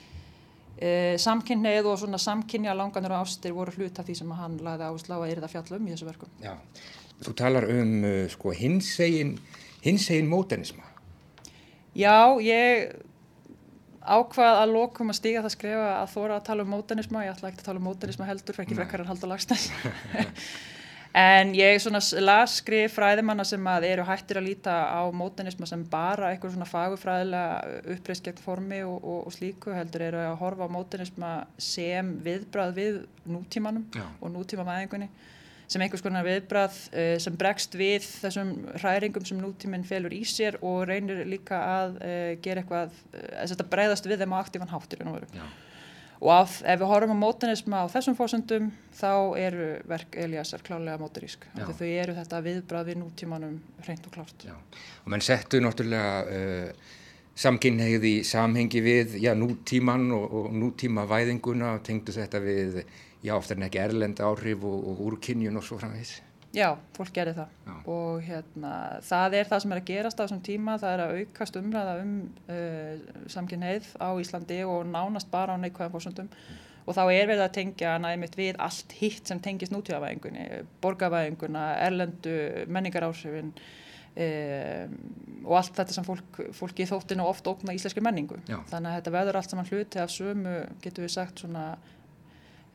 uh, 0.80 1.16
samkynneið 1.22 1.90
og 1.92 2.00
svona 2.02 2.20
samkynja 2.22 2.76
langanur 2.78 3.18
og 3.18 3.26
ástir 3.26 3.56
voru 3.56 3.76
hlut 3.78 4.00
af 4.00 4.08
því 4.08 4.18
sem 4.22 4.36
hann 4.40 4.60
laði 4.66 4.90
áslá 4.90 5.18
að 5.20 5.36
yrða 5.36 5.52
fjallum 5.52 5.88
í 5.88 5.96
þessu 5.96 6.10
verkum. 6.10 6.32
já. 6.44 6.56
Þú 7.24 7.34
talar 7.40 7.70
um 7.72 7.98
uh, 8.04 8.22
sko 8.32 8.52
hinsegin, 8.56 9.38
hinsegin 9.86 10.32
mótenisma. 10.32 10.84
Já, 11.96 12.36
ég 12.44 12.92
ákvað 14.06 14.62
að 14.62 14.74
lokum 14.76 15.10
að 15.10 15.20
stíga 15.22 15.42
það 15.46 15.54
skrefa 15.56 15.90
að 15.96 16.10
þóra 16.12 16.38
að 16.38 16.48
tala 16.50 16.66
um 16.66 16.74
mótanisma, 16.76 17.24
ég 17.26 17.34
ætla 17.34 17.50
ekki 17.50 17.64
að 17.64 17.70
tala 17.70 17.82
um 17.82 17.88
mótanisma 17.90 18.28
heldur, 18.28 18.60
ekki 18.62 18.78
frekar 18.78 19.02
en 19.02 19.10
halda 19.10 19.30
lagstæð. 19.32 19.70
en 21.16 21.54
ég 21.56 21.78
svona 21.80 22.02
las 22.20 22.58
skrif 22.60 22.98
fræðimanna 22.98 23.46
sem 23.48 23.68
að 23.72 23.88
eru 23.88 24.06
hættir 24.08 24.40
að 24.42 24.50
líta 24.50 24.74
á 24.92 25.08
mótanisma 25.16 25.68
sem 25.70 25.86
bara 25.88 26.34
eitthvað 26.34 26.58
svona 26.58 26.68
fagufræðilega 26.68 27.94
uppreist 27.96 28.26
gegn 28.26 28.44
formi 28.44 28.82
og, 28.84 28.98
og, 29.00 29.22
og 29.30 29.36
slíku 29.36 29.72
heldur 29.76 30.04
eru 30.10 30.20
að 30.26 30.36
horfa 30.42 30.68
á 30.68 30.76
mótanisma 30.76 31.32
sem 31.56 32.12
viðbrað 32.26 32.76
við 32.76 33.00
nútímanum 33.32 33.88
Já. 33.96 34.04
og 34.20 34.34
nútímamæðingunni 34.36 35.08
sem 35.72 35.82
einhvers 35.82 36.04
konar 36.06 36.26
viðbrað 36.28 36.76
uh, 36.92 37.16
sem 37.22 37.38
bregst 37.40 37.78
við 37.80 38.04
þessum 38.06 38.52
hræringum 38.76 39.26
sem 39.26 39.40
nútíminn 39.42 39.88
felur 39.88 40.14
í 40.14 40.22
sér 40.28 40.60
og 40.62 40.84
reynir 40.90 41.24
líka 41.30 41.62
að 41.80 41.96
uh, 42.02 42.34
gera 42.44 42.62
eitthvað, 42.62 43.00
uh, 43.16 43.46
að 43.48 43.70
bregðast 43.72 44.10
við 44.10 44.22
þeim 44.22 44.36
á 44.36 44.42
aktífan 44.44 44.74
háttir. 44.76 45.08
Já. 45.34 45.46
Og 46.24 46.32
af, 46.32 46.60
ef 46.64 46.80
við 46.80 46.90
horfum 46.90 47.18
á 47.20 47.24
mótanisma 47.26 47.82
á 47.84 47.92
þessum 47.92 48.16
fórsöndum 48.16 48.70
þá 48.96 49.36
eru 49.40 49.70
verk 49.90 50.16
Eliasar 50.16 50.64
klálega 50.64 51.00
mótarísk. 51.02 51.48
Já. 51.58 51.66
Þau 51.68 51.88
eru 51.88 52.16
þetta 52.16 52.44
viðbrað 52.46 52.92
við 52.92 53.00
nútímanum 53.02 53.58
hreint 53.84 54.08
og 54.08 54.16
klárt. 54.16 54.46
Já, 54.48 54.56
og 55.04 55.10
menn 55.12 55.26
settu 55.26 55.60
náttúrulega 55.64 56.14
uh, 56.24 56.94
samkynneið 57.36 58.08
í 58.08 58.14
samhengi 58.28 58.84
við 58.86 59.18
já, 59.24 59.34
nútíman 59.36 60.08
og, 60.16 60.38
og 60.40 60.54
nútíma 60.56 61.04
væðinguna 61.10 61.74
og 61.76 61.84
tengdu 61.88 62.16
þetta 62.16 62.40
við, 62.44 62.80
já, 63.26 63.36
oftar 63.36 63.60
en 63.60 63.68
ekki 63.68 63.84
erlend 63.84 64.24
áhrif 64.24 64.64
og, 64.64 64.88
og 64.94 65.04
úrkynjun 65.10 65.60
og 65.60 65.68
svo 65.68 65.82
framvegis. 65.82 66.22
Já, 66.56 66.70
fólk 66.96 67.12
gerir 67.16 67.36
það 67.36 67.56
Já. 67.68 67.74
og 67.92 68.22
hérna, 68.24 68.74
það 69.04 69.34
er 69.40 69.50
það 69.50 69.64
sem 69.64 69.74
er 69.74 69.82
að 69.82 69.90
gerast 69.90 70.20
á 70.20 70.24
þessum 70.24 70.44
tíma, 70.46 70.78
það 70.82 70.94
er 70.94 71.04
að 71.04 71.16
aukast 71.20 71.58
umræða 71.60 71.96
um 72.04 72.14
uh, 72.48 73.26
samkynneið 73.34 73.90
á 74.00 74.10
Íslandi 74.24 74.62
og 74.64 74.86
nánast 74.88 75.32
bara 75.34 75.58
á 75.58 75.62
neikvæðan 75.62 75.96
fórsöndum 75.96 76.30
og 76.86 76.94
þá 76.94 77.02
er 77.06 77.30
verið 77.32 77.44
að 77.46 77.56
tengja 77.58 77.96
næmitt 78.02 78.38
við 78.38 78.60
allt 78.62 78.94
hitt 79.00 79.28
sem 79.28 79.42
tengist 79.44 79.74
nútíðavæðingunni, 79.74 80.62
borgarvæðinguna, 80.84 81.66
erlendu 81.82 82.36
menningaráhrifin 82.70 83.52
um, 84.16 84.96
og 85.46 85.58
allt 85.60 85.82
þetta 85.82 85.98
sem 85.98 86.08
fólk, 86.08 86.40
fólki 86.56 86.88
þóttinu 86.90 87.26
oft 87.26 87.48
ógna 87.50 87.76
íslenski 87.76 88.04
menningu. 88.06 88.38
Já. 88.50 88.60
Þannig 88.70 88.92
að 88.92 88.98
þetta 89.00 89.16
veður 89.18 89.40
allt 89.42 89.54
saman 89.54 89.70
hluti 89.72 90.02
af 90.02 90.14
sömu, 90.14 90.56
getur 90.86 91.08
við 91.08 91.16
sagt 91.18 91.44
svona 91.44 91.68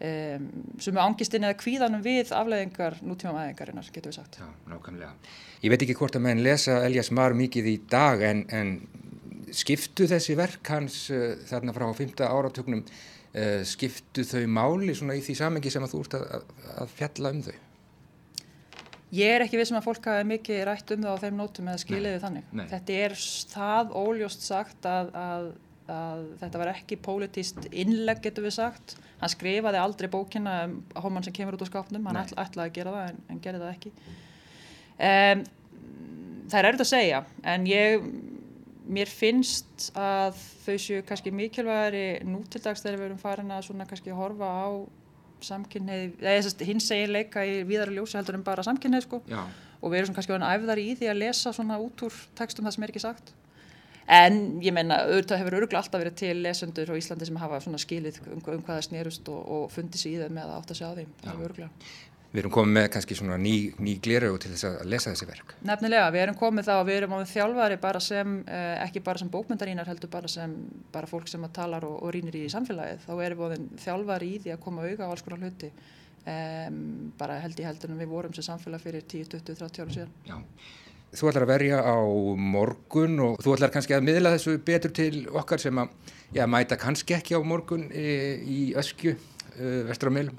um, 0.00 0.48
sumu 0.80 1.02
ángistinni 1.02 1.48
eða 1.48 1.58
kvíðanum 1.60 2.02
við 2.04 2.32
afleðingar 2.36 2.98
nútímavæðingarinnar, 3.04 3.90
getur 3.94 4.12
við 4.12 4.18
sagt. 4.20 4.40
Já, 4.40 4.48
nákvæmlega. 4.70 5.12
Ég 5.60 5.72
veit 5.72 5.84
ekki 5.84 5.96
hvort 5.98 6.16
að 6.16 6.26
menn 6.26 6.42
lesa 6.44 6.80
Elias 6.86 7.12
Mar 7.14 7.36
mikið 7.36 7.70
í 7.70 7.76
dag 7.90 8.22
en, 8.24 8.44
en 8.54 8.74
skiptu 9.56 10.06
þessi 10.10 10.36
verk 10.38 10.72
hans 10.72 11.02
uh, 11.14 11.34
þarna 11.50 11.74
frá 11.76 11.88
5. 11.96 12.22
áratögnum, 12.26 12.84
uh, 12.84 13.58
skiptu 13.68 14.24
þau 14.26 14.44
máli 14.50 14.94
svona 14.96 15.18
í 15.18 15.24
því 15.24 15.40
samengi 15.42 15.72
sem 15.72 15.84
að 15.84 15.96
þú 15.96 16.04
ert 16.06 16.20
að, 16.20 16.46
að, 16.76 16.94
fjalla 16.98 17.34
um 17.34 17.42
þau? 17.48 17.58
Ég 19.10 19.32
er 19.34 19.42
ekki 19.42 19.58
við 19.58 19.72
sem 19.72 19.80
að 19.80 19.88
fólk 19.88 20.04
hafi 20.06 20.26
mikið 20.30 20.60
rætt 20.68 20.92
um 20.94 21.02
það 21.02 21.16
á 21.18 21.22
þeim 21.24 21.40
nótum 21.40 21.70
eða 21.72 21.82
skiliði 21.82 22.18
þannig. 22.22 22.52
nei. 22.54 22.66
Þetta 22.70 22.98
er 23.06 23.16
það 23.50 23.96
óljóst 23.98 24.44
sagt 24.46 24.86
að, 24.86 25.10
að, 25.18 25.48
að 25.92 26.24
þetta 26.40 26.60
var 26.62 26.72
ekki 26.72 26.98
pólitíst 27.02 27.70
innlegg 27.70 28.22
getur 28.24 28.46
við 28.46 28.56
sagt. 28.58 28.96
Hann 29.20 29.32
skrifaði 29.32 29.80
aldrei 29.82 30.08
bókina 30.12 30.56
um 30.66 30.80
homan 31.04 31.26
sem 31.26 31.34
kemur 31.36 31.58
út 31.58 31.64
úr 31.66 31.70
skápnum, 31.70 32.06
hann 32.08 32.22
ætla, 32.22 32.46
ætlaði 32.46 32.70
að 32.70 32.76
gera 32.78 32.96
það 32.96 33.08
en, 33.12 33.22
en 33.28 33.40
gerði 33.44 33.62
það 33.64 33.74
ekki. 33.76 33.94
Um, 35.00 35.44
það 36.50 36.58
er 36.60 36.68
erfitt 36.70 36.84
að 36.84 36.90
segja 36.90 37.20
en 37.52 37.66
ég, 37.70 38.06
mér 38.90 39.10
finnst 39.12 39.90
að 39.98 40.38
þau 40.64 40.76
séu 40.82 41.04
kannski 41.06 41.32
mikilvægari 41.34 42.06
nú 42.26 42.42
til 42.50 42.62
dags 42.64 42.82
þegar 42.84 42.98
við 42.98 43.08
erum 43.10 43.20
farin 43.22 43.54
að 43.54 43.68
svona 43.68 43.86
kannski 43.88 44.16
horfa 44.16 44.50
á 44.50 44.68
samkynneið, 45.46 46.18
eða 46.20 46.66
hins 46.68 46.88
segir 46.90 47.12
leika 47.14 47.44
í 47.46 47.62
víðara 47.68 47.94
ljósi 47.94 48.18
heldur 48.18 48.36
en 48.36 48.44
bara 48.44 48.64
samkynneið 48.66 49.06
sko 49.06 49.22
Já. 49.30 49.40
og 49.80 49.92
við 49.92 50.00
erum 50.00 50.10
svona 50.10 50.18
kannski 50.18 50.34
orðin 50.36 50.50
æfðar 50.50 50.82
í 50.82 50.88
því 50.98 51.10
að 51.12 51.20
lesa 51.22 51.52
svona 51.56 51.78
út 51.80 52.04
úr 52.04 52.18
textum 52.36 52.66
það 52.66 52.76
sem 52.76 52.84
er 52.84 52.92
ekki 52.92 53.04
sagt 53.04 53.32
en 54.06 54.60
ég 54.64 54.74
menna, 54.74 55.02
auðvitað 55.06 55.42
hefur 55.42 55.58
örgulega 55.60 55.82
alltaf 55.82 56.02
verið 56.02 56.20
til 56.22 56.36
lesendur 56.44 56.92
á 56.92 57.00
Íslandi 57.00 57.28
sem 57.28 57.40
hafa 57.40 57.60
skilið 57.60 58.22
um, 58.26 58.38
um 58.38 58.62
hvað 58.62 58.76
það 58.76 58.86
snerust 58.88 59.32
og, 59.32 59.42
og 59.56 59.66
fundið 59.74 60.04
sér 60.04 60.12
í 60.12 60.22
þeim 60.22 60.38
með 60.38 60.46
að 60.48 60.56
átta 60.60 60.78
sig 60.78 60.86
á 60.86 60.92
þeim, 60.98 61.12
það 61.20 61.32
hefur 61.34 61.50
örgulega 61.50 61.90
Við 62.30 62.44
erum 62.44 62.52
komið 62.54 62.76
með 62.76 62.84
kannski 62.94 63.16
svona 63.18 63.36
ný, 63.42 63.52
ný 63.82 63.96
glerau 64.02 64.36
til 64.38 64.52
þess 64.52 64.66
að 64.68 64.90
lesa 64.92 65.10
þessi 65.10 65.26
verk. 65.26 65.54
Nefnilega, 65.66 66.10
við 66.14 66.22
erum 66.22 66.36
komið 66.38 66.68
þá 66.68 66.74
við 66.86 66.98
erum 67.00 67.14
á 67.18 67.26
þjálfari 67.26 67.78
bara 67.82 68.02
sem, 68.06 68.36
eh, 68.46 68.76
ekki 68.84 69.02
bara 69.02 69.18
sem 69.18 69.30
bókmyndarínar 69.32 69.90
heldur 69.90 70.12
bara 70.12 70.30
sem 70.30 70.54
bara 70.94 71.10
fólk 71.10 71.26
sem 71.26 71.42
að 71.42 71.56
talar 71.58 71.86
og, 71.88 71.96
og 71.98 72.12
rínir 72.14 72.38
í 72.38 72.44
samfélagið, 72.46 73.02
þá 73.02 73.24
erum 73.24 73.42
við 73.50 73.64
þjálfari 73.82 74.28
í 74.30 74.38
því 74.44 74.52
að 74.54 74.62
koma 74.62 74.86
auga 74.86 75.08
á 75.08 75.10
alls 75.10 75.26
konar 75.26 75.42
hluti. 75.42 75.72
Um, 76.30 77.12
bara 77.18 77.40
held 77.42 77.58
í 77.58 77.66
heldur 77.66 77.90
en 77.90 77.98
við 77.98 78.12
vorum 78.12 78.34
sem 78.36 78.46
samfélag 78.46 78.84
fyrir 78.84 79.02
10, 79.02 79.26
20, 79.34 79.58
30 79.64 79.82
ára 79.82 79.96
síðan. 79.96 80.14
Já. 80.28 80.38
Þú 81.10 81.30
ætlar 81.30 81.42
að 81.42 81.50
verja 81.50 81.78
á 81.82 81.98
morgun 82.38 83.16
og 83.24 83.40
þú 83.42 83.56
ætlar 83.56 83.72
kannski 83.74 83.96
að 83.96 84.04
miðla 84.06 84.34
þessu 84.36 84.60
betur 84.62 84.92
til 84.94 85.24
okkar 85.26 85.58
sem 85.62 85.80
að 85.82 85.90
já, 86.36 86.44
mæta 86.46 86.78
kannski 86.78 87.16
ekki 87.16 87.34
á 87.34 87.40
morgun 87.42 87.88
e, 87.90 88.04
í 88.46 88.60
Öskju, 88.78 89.16
e, 89.56 89.72
vestur 89.88 90.14
á 90.14 90.16
meilum. 90.20 90.38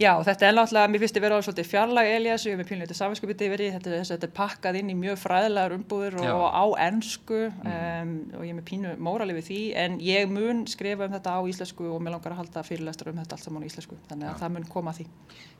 Já, 0.00 0.14
þetta 0.24 0.46
er 0.46 0.54
náttúrulega, 0.56 0.88
mér 0.88 1.02
finnst 1.02 1.16
þið 1.16 1.24
vera 1.26 1.36
alveg 1.36 1.44
svolítið 1.44 1.66
fjarlag 1.68 2.08
Elias, 2.08 2.44
ég 2.46 2.54
hef 2.54 2.60
með 2.62 2.68
pínleiti 2.70 2.94
safinskupið 2.96 3.42
yfir 3.44 3.62
þetta, 3.74 3.98
þetta 4.08 4.28
er 4.30 4.32
pakkað 4.38 4.78
inn 4.80 4.92
í 4.92 4.94
mjög 4.96 5.18
fræðilegar 5.20 5.74
umbúður 5.76 6.16
og 6.22 6.24
Já. 6.24 6.36
á 6.56 6.64
ennsku 6.86 7.40
um, 7.50 8.14
og 8.38 8.46
ég 8.46 8.54
er 8.54 8.56
með 8.56 8.66
pínu 8.70 8.94
mórali 9.02 9.36
við 9.36 9.50
því, 9.50 9.58
en 9.82 9.98
ég 10.06 10.32
mun 10.32 10.62
skrifa 10.70 11.04
um 11.04 11.18
þetta 11.18 11.34
á 11.36 11.40
íslensku 11.52 11.90
og 11.90 12.00
mér 12.00 12.16
langar 12.16 12.32
að 12.32 12.40
halda 12.46 12.64
fyrirlestur 12.64 13.12
um 13.12 13.20
þetta 13.20 13.36
allt 13.36 13.48
saman 13.50 13.66
á 13.66 13.68
íslensku, 13.68 14.00
þannig 14.08 14.30
að 14.30 14.32
Já. 14.32 14.40
það 14.40 14.56
mun 14.56 14.66
koma 14.72 14.94
að 14.94 15.02
því. 15.02 15.06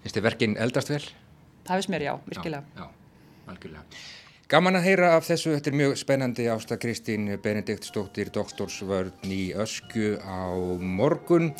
Finnst 0.07 0.17
þið 0.17 0.27
verkin 0.31 0.57
eldast 0.65 0.95
vel? 0.95 1.03
Það 1.67 1.75
finnst 1.77 1.93
mér 1.93 2.07
já, 2.07 2.13
virkilega. 2.31 2.81
Já, 2.81 2.87
já, 2.87 3.53
algjörlega. 3.53 4.03
Gaman 4.51 4.75
að 4.81 4.87
heyra 4.89 5.09
af 5.15 5.29
þessu, 5.29 5.53
þetta 5.55 5.71
er 5.71 5.75
mjög 5.79 5.93
spennandi 6.01 6.45
Ásta 6.51 6.75
Kristín 6.83 7.29
Benediktsdóttir, 7.39 8.33
doktorsvörn 8.35 9.31
í 9.31 9.53
Öskju 9.55 10.17
á 10.27 10.51
morgun. 10.83 11.53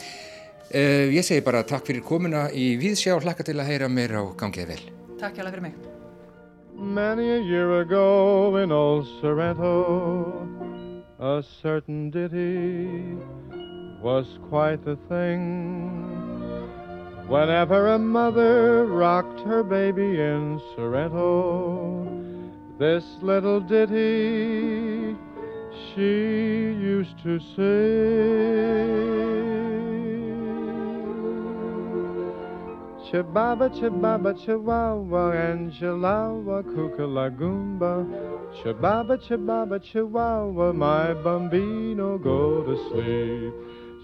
Uh, 0.75 1.07
ég 1.15 1.23
segi 1.23 1.45
bara 1.47 1.61
takk 1.63 1.87
fyrir 1.87 2.03
komuna 2.03 2.49
í 2.51 2.73
Víðsjá, 2.81 3.15
hlakka 3.23 3.47
til 3.47 3.61
að 3.63 3.71
heyra 3.71 3.87
mér 3.87 4.17
á 4.19 4.23
gangið 4.35 4.73
vel. 4.73 4.81
Takk 5.21 5.39
hjá 5.39 5.47
fyrir 5.47 5.63
mig. 5.69 5.77
Many 6.75 7.31
a 7.31 7.39
year 7.39 7.79
ago 7.79 8.57
in 8.59 8.73
old 8.75 9.07
Sorrento, 9.21 10.43
a 11.21 11.45
certain 11.63 12.11
ditty 12.11 13.15
was 14.03 14.27
quite 14.51 14.83
the 14.83 14.97
thing. 15.07 15.47
Whenever 17.29 17.95
a 17.95 17.99
mother 18.01 18.87
rocked 18.87 19.47
her 19.47 19.63
baby 19.63 20.19
in 20.19 20.59
Sorrento, 20.75 22.30
this 22.81 23.05
little 23.21 23.61
ditty 23.61 25.15
she 25.93 26.01
used 26.01 27.15
to 27.23 27.39
sing. 27.55 27.61
Chibaba, 33.05 33.69
chibaba, 33.69 34.33
chihuahua, 34.43 35.35
Angelawa, 35.35 36.63
kukalagumba. 36.65 38.07
Chibaba, 38.63 39.19
chibaba, 39.29 39.79
chihuahua, 39.79 40.73
my 40.75 41.13
bambino, 41.23 42.17
go 42.17 42.63
to 42.63 42.77
sleep. 42.89 43.53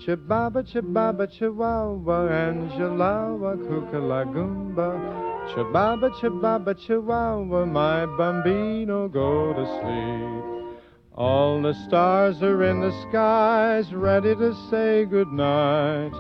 Chibaba, 0.05 0.63
chibaba, 0.71 1.27
chihuahua, 1.27 2.29
Angelawa, 2.29 3.57
kukalagumba. 3.57 5.36
Chibaba, 5.53 6.11
chibaba, 6.21 6.75
chihuahua, 6.75 7.67
my 7.67 8.05
bambino, 8.17 9.09
go 9.09 9.53
to 9.53 9.65
sleep. 9.81 10.79
All 11.15 11.63
the 11.63 11.73
stars 11.87 12.43
are 12.43 12.65
in 12.65 12.81
the 12.81 12.93
skies, 13.09 13.93
ready 13.95 14.35
to 14.35 14.55
say 14.71 15.05
good 15.05 15.33
night. 15.33 16.13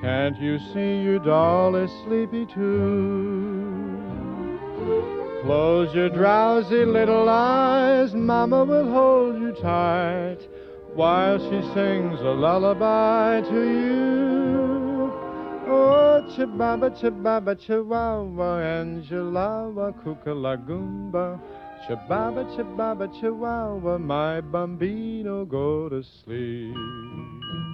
Can't 0.00 0.38
you 0.40 0.58
see 0.72 1.02
your 1.02 1.20
doll 1.20 1.76
is 1.76 1.90
sleepy 2.04 2.46
too? 2.46 3.92
Close 5.44 5.94
your 5.94 6.08
drowsy 6.08 6.84
little 6.84 7.28
eyes, 7.28 8.14
Mama 8.14 8.64
will 8.64 8.90
hold 8.90 9.40
you 9.40 9.52
tight 9.52 10.38
while 10.94 11.38
she 11.38 11.60
sings 11.74 12.20
a 12.20 12.30
lullaby 12.30 13.40
to 13.42 13.62
you. 13.62 14.81
Oh, 15.64 16.22
chibaba, 16.34 16.90
chibaba, 16.90 17.54
chihuahua, 17.54 18.60
Angelawa, 18.82 19.92
kukalagumba. 20.02 21.38
Chibaba, 21.86 22.44
chibaba, 22.54 23.08
chihuahua, 23.20 23.98
my 23.98 24.40
bambino, 24.40 25.44
go 25.44 25.88
to 25.88 26.02
sleep. 26.02 26.74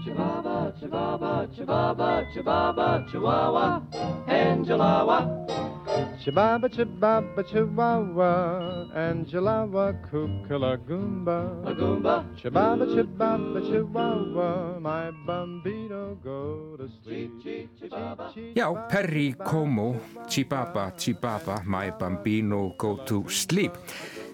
Chibaba, 0.04 0.73
chibaba, 0.78 1.49
chibaba, 1.54 2.25
chibaba, 2.35 3.11
chihuahua, 3.11 3.83
Angelawa. 4.28 5.77
Chibaba, 6.23 6.69
chibaba, 6.69 7.43
chihuahua, 7.43 8.88
Angelawa, 8.95 9.93
kukalagumba. 10.11 11.64
Agumba. 11.67 12.25
Chibaba, 12.37 12.87
chibaba, 12.87 13.61
chihuahua, 13.61 14.81
my 14.81 15.11
bambino, 15.26 16.17
go 16.23 16.76
to 16.76 16.88
sleep. 17.02 17.33
Chibaba. 17.81 18.33
Já, 18.55 18.88
Perry 18.88 19.35
Como, 19.45 20.00
Chibaba, 20.28 20.93
Chibaba, 20.97 21.64
My 21.64 21.90
Bambino 21.90 22.75
Go 22.78 22.97
to 23.05 23.28
Sleep. 23.28 23.73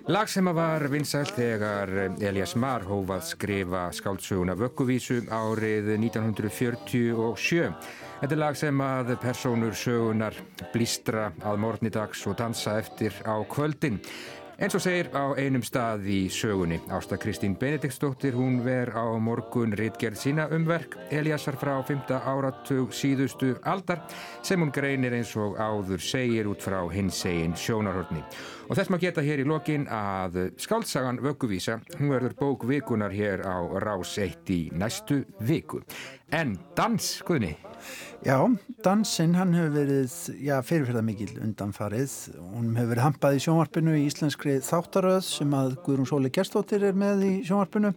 Lag 0.04 0.28
sem 0.28 0.44
að 0.44 0.58
var 0.58 0.82
vinsælt 0.92 1.30
þegar 1.32 1.88
Elias 2.20 2.50
Marr 2.60 2.82
hófað 2.84 3.22
skrifa 3.24 3.86
skáldsöguna 3.96 4.52
Vögguvísu 4.60 5.22
árið 5.32 5.94
1947. 5.94 7.70
Þetta 8.20 8.36
er 8.36 8.42
lag 8.42 8.58
sem 8.60 8.82
að 8.84 9.14
persónur 9.22 9.72
sögunar 9.72 10.36
blístra 10.74 11.30
að 11.40 11.62
morgnidags 11.64 12.26
og 12.28 12.36
dansa 12.36 12.76
eftir 12.82 13.16
á 13.24 13.32
kvöldin. 13.48 13.96
En 14.56 14.70
svo 14.70 14.78
segir 14.78 15.08
á 15.10 15.34
einum 15.34 15.64
stað 15.66 16.04
í 16.06 16.18
sögunni. 16.30 16.76
Ásta 16.94 17.16
Kristín 17.18 17.56
Benediktsdóttir, 17.58 18.36
hún 18.38 18.60
ver 18.62 18.92
á 18.94 19.02
morgun 19.18 19.74
ritgerð 19.74 20.20
sína 20.20 20.46
umverk 20.54 20.94
Eliasar 21.10 21.58
frá 21.58 21.74
5. 21.82 22.14
áratug 22.14 22.94
síðustu 22.94 23.56
aldar 23.66 24.04
sem 24.46 24.62
hún 24.62 24.70
greinir 24.70 25.16
eins 25.18 25.34
og 25.34 25.58
áður 25.58 25.98
segir 25.98 26.46
út 26.46 26.62
frá 26.62 26.78
hinsegin 26.86 27.58
sjónarhörni. 27.58 28.22
Og 28.70 28.78
þess 28.78 28.94
maður 28.94 29.08
geta 29.08 29.26
hér 29.26 29.42
í 29.42 29.48
lokin 29.50 29.88
að 29.90 30.38
skáltsagan 30.62 31.18
Vögguvísa, 31.24 31.80
hún 31.98 32.14
verður 32.14 32.38
bók 32.38 32.68
vikunar 32.70 33.10
hér 33.10 33.42
á 33.42 33.58
Rás 33.82 34.14
1 34.22 34.54
í 34.54 34.62
næstu 34.70 35.24
viku. 35.42 35.82
En 36.30 36.54
dans, 36.78 37.10
Guðni? 37.26 37.56
Já, 38.24 38.38
dansinn 38.84 39.34
hann 39.36 39.54
hefur 39.56 39.74
verið, 39.74 40.12
já, 40.40 40.54
fyrirferða 40.64 41.02
mikil 41.04 41.32
undanfarið. 41.44 42.14
Hún 42.54 42.70
hefur 42.78 42.92
verið 42.94 43.06
hampað 43.06 43.36
í 43.36 43.42
sjónvarpinu 43.44 43.96
í 43.98 44.06
íslenskri 44.08 44.58
þáttaröð 44.64 45.20
sem 45.26 45.56
að 45.58 45.76
Guðrún 45.84 46.08
Sóli 46.08 46.32
Gerstóttir 46.32 46.86
er 46.88 46.96
með 46.96 47.26
í 47.28 47.32
sjónvarpinu. 47.48 47.92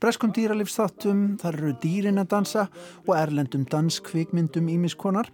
Breskum 0.00 0.30
dýralífsþáttum, 0.32 1.24
þar 1.42 1.58
eru 1.58 1.74
dýrin 1.82 2.22
að 2.22 2.30
dansa 2.32 2.62
og 3.04 3.10
erlendum 3.18 3.66
danskvikmyndum 3.68 4.70
ímiskonar. 4.72 5.28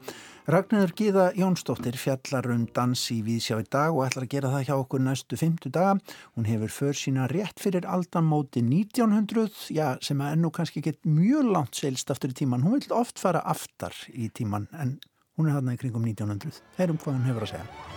Ragnarður 0.47 0.93
Gíða 0.95 1.23
Jónsdóttir 1.35 1.97
fjallar 1.99 2.47
um 2.55 2.69
dans 2.71 3.01
í 3.11 3.17
Víðsjá 3.27 3.57
í 3.59 3.65
dag 3.67 3.97
og 3.97 4.05
ætlar 4.05 4.29
að 4.29 4.31
gera 4.37 4.53
það 4.53 4.69
hjá 4.69 4.75
okkur 4.77 5.03
næstu 5.03 5.39
50 5.41 5.75
daga. 5.75 5.97
Hún 6.39 6.47
hefur 6.47 6.71
för 6.71 7.01
sína 7.01 7.27
rétt 7.33 7.59
fyrir 7.59 7.89
aldanmóti 7.91 8.63
1900, 8.63 9.51
já, 9.75 9.99
sem 9.99 10.23
er 10.23 10.39
nú 10.39 10.55
kannski 10.55 10.85
ekki 10.85 10.95
mjög 11.03 11.51
langt 11.51 11.75
seilst 11.75 12.15
aftur 12.15 12.31
í 12.31 12.39
tíman. 12.45 12.63
Hún 12.63 12.79
vil 12.79 12.95
oft 12.95 13.19
fara 13.19 13.43
aftar 13.43 13.99
í 14.15 14.31
tíman 14.31 14.71
en 14.79 15.01
hún 15.35 15.51
er 15.51 15.59
hann 15.59 15.75
í 15.75 15.79
kringum 15.83 16.07
1900. 16.07 16.63
Heyrum 16.79 17.03
hvað 17.03 17.19
hann 17.19 17.31
hefur 17.33 17.51
að 17.51 17.57
segja. 17.57 17.96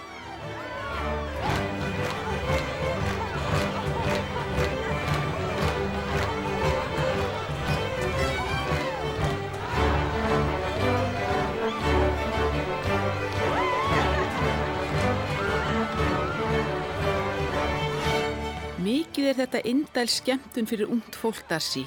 Mikið 19.09 19.25
er 19.25 19.37
þetta 19.39 19.59
indæl 19.65 20.09
skemmtun 20.13 20.67
fyrir 20.69 20.91
ungt 20.93 21.15
fólk 21.17 21.39
darsi. 21.49 21.81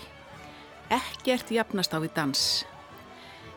Ekkert 0.91 1.53
jafnast 1.55 1.93
á 1.95 2.03
við 2.03 2.17
dans. 2.17 2.41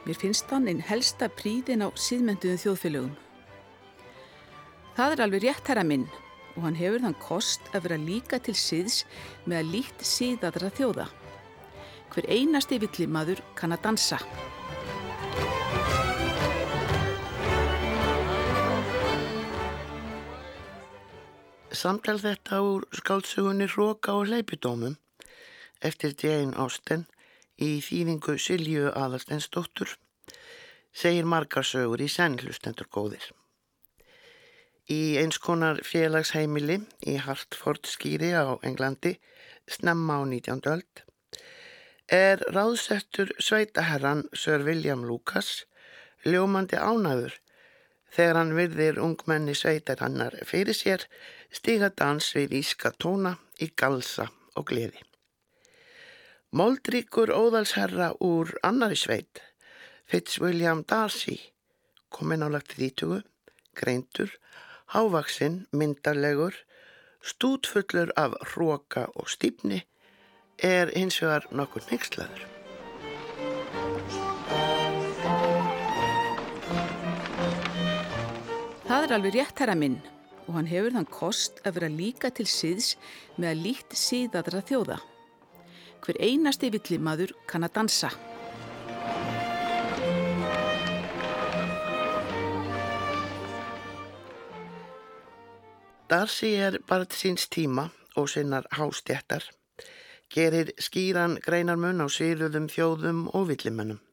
Mér 0.05 0.19
finnst 0.21 0.51
hann 0.53 0.69
einn 0.69 0.83
helsta 0.85 1.31
príðin 1.33 1.81
á 1.81 1.89
síðmentuðum 1.97 2.59
þjóðfélögum. 2.61 3.15
Það 4.93 5.15
er 5.15 5.23
alveg 5.25 5.45
rétt 5.47 5.71
herra 5.73 5.81
minn 5.81 6.05
og 6.53 6.61
hann 6.67 6.77
hefur 6.77 7.07
þann 7.07 7.17
kost 7.25 7.65
að 7.73 7.87
vera 7.87 7.97
líka 8.03 8.37
til 8.37 8.53
síðs 8.53 8.99
með 9.49 9.57
að 9.63 9.73
líkt 9.79 10.05
síðadra 10.13 10.69
þjóða. 10.69 11.07
Hver 12.13 12.29
einasti 12.29 12.77
villimaður 12.85 13.41
kann 13.57 13.73
að 13.73 13.87
dansa. 13.89 14.21
Samtal 21.85 22.17
þetta 22.17 22.63
úr 22.65 22.85
skáltsugunni 22.97 23.67
Róka 23.69 24.15
og 24.17 24.31
Leipidómum 24.31 24.95
eftir 25.85 26.15
Jane 26.17 26.57
Austen 26.57 27.03
í 27.61 27.75
þýðingu 27.85 28.39
Silju 28.41 28.87
Aðarsteinsdóttur 28.89 29.91
segir 30.97 31.29
margar 31.29 31.67
sögur 31.69 32.01
í 32.01 32.07
senn 32.09 32.39
hlustendur 32.41 32.89
góðir. 32.89 33.27
Í 34.89 35.21
eins 35.21 35.37
konar 35.37 35.83
félagsheimili 35.85 36.79
í 37.05 37.19
Hartford 37.21 37.85
skýri 37.85 38.33
á 38.33 38.57
Englandi 38.65 39.19
snemma 39.77 40.17
á 40.17 40.21
19. 40.25 40.65
öld 40.73 41.05
er 42.09 42.41
ráðsettur 42.49 43.37
sveitaherran 43.37 44.25
Sir 44.33 44.65
William 44.65 45.05
Lucas 45.05 45.67
ljómandi 46.25 46.81
ánæður 46.81 47.37
þegar 48.15 48.39
hann 48.39 48.53
virðir 48.55 49.01
ungmenni 49.03 49.55
sveitar 49.57 49.99
hannar 50.03 50.37
fyrir 50.47 50.77
sér 50.77 51.03
stiga 51.51 51.91
dans 51.91 52.31
við 52.35 52.55
íska 52.61 52.93
tóna 52.95 53.35
í 53.59 53.69
galsa 53.75 54.29
og 54.55 54.69
gleði. 54.71 55.01
Moldríkur 56.55 57.33
óðalsherra 57.35 58.13
úr 58.23 58.53
annari 58.63 58.95
sveit, 58.95 59.41
Fitzwilliam 60.07 60.85
Darcy, 60.87 61.35
kominn 62.07 62.45
á 62.45 62.47
lagt 62.47 62.77
þrítugu, 62.77 63.19
greintur, 63.75 64.31
hávaksinn, 64.95 65.65
myndarlegur, 65.75 66.55
stútfullur 67.19 68.15
af 68.15 68.39
hróka 68.53 69.09
og 69.19 69.27
stýpni, 69.27 69.83
er 70.63 70.93
hins 70.95 71.19
vegar 71.19 71.49
nokkur 71.51 71.83
nexlaður. 71.91 72.54
Það 78.85 79.03
er 79.07 79.11
alveg 79.15 79.33
rétt 79.33 79.61
herra 79.63 79.73
minn 79.73 79.95
og 80.45 80.59
hann 80.59 80.67
hefur 80.69 80.93
þann 80.93 81.07
kost 81.09 81.57
að 81.65 81.79
vera 81.79 81.87
líka 81.89 82.29
til 82.37 82.45
síðs 82.45 82.91
með 83.33 83.47
að 83.49 83.63
líkt 83.63 83.95
síðadra 83.97 84.61
þjóða. 84.61 84.99
Hver 86.05 86.19
einasti 86.21 86.69
villimaður 86.69 87.33
kann 87.49 87.65
að 87.65 87.73
dansa. 87.79 88.11
Darcy 96.05 96.53
er 96.53 96.77
bara 96.85 97.09
til 97.09 97.23
síns 97.23 97.49
tíma 97.49 97.89
og 98.13 98.29
sinnar 98.29 98.69
hástjættar, 98.77 99.49
gerir 100.29 100.75
skýran 100.77 101.39
greinarmun 101.41 102.05
á 102.05 102.07
síðuðum 102.07 102.69
þjóðum 102.69 103.31
og 103.33 103.49
villimennum. 103.49 104.04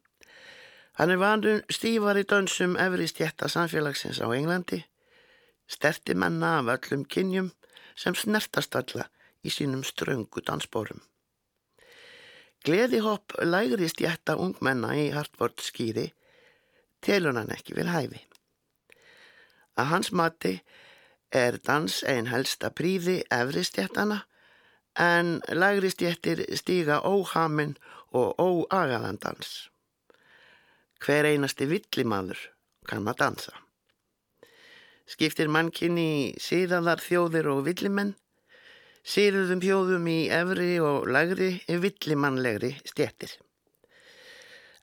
Hann 0.98 1.10
er 1.10 1.20
vandur 1.20 1.62
stífar 1.72 2.18
í 2.20 2.24
dönsum 2.28 2.74
efri 2.76 3.06
stjætta 3.08 3.48
samfélagsins 3.48 4.20
á 4.20 4.28
Englandi, 4.36 4.82
sterti 5.64 6.14
menna 6.14 6.58
af 6.58 6.68
öllum 6.74 7.06
kynjum 7.08 7.48
sem 7.96 8.14
snertast 8.14 8.76
alla 8.76 9.08
í 9.42 9.50
sínum 9.50 9.84
ströngu 9.88 10.44
dansbórum. 10.44 11.00
Gleðihopp 12.62 13.32
lægri 13.42 13.88
stjætta 13.88 14.36
ungmenna 14.36 14.92
í 14.94 15.08
Hartford 15.16 15.64
skýri 15.64 16.12
telur 17.02 17.34
hann 17.40 17.50
ekki 17.56 17.74
vil 17.74 17.88
hæfi. 17.90 18.20
Að 19.80 19.90
hans 19.94 20.12
mati 20.12 20.58
er 21.32 21.56
dans 21.66 22.02
einn 22.04 22.28
helsta 22.28 22.70
príði 22.70 23.22
efri 23.32 23.64
stjættana 23.64 24.20
en 25.00 25.38
lagri 25.56 25.90
stjættir 25.90 26.44
stíga 26.60 27.00
óhamin 27.00 27.78
og 28.12 28.36
óagaðan 28.36 29.18
dans. 29.24 29.71
Hver 31.02 31.26
einasti 31.26 31.66
villimaður 31.66 32.38
kann 32.86 33.08
að 33.10 33.18
dansa. 33.24 33.54
Skiptir 35.10 35.50
mannkynni 35.50 36.04
í 36.16 36.26
síðaðar 36.40 37.02
þjóðir 37.02 37.48
og 37.50 37.64
villimenn, 37.66 38.12
síðuðum 39.02 39.62
þjóðum 39.64 40.06
í 40.12 40.18
efri 40.30 40.76
og 40.80 41.08
lagri 41.10 41.56
villimannlegri 41.66 42.76
stjættir. 42.86 43.34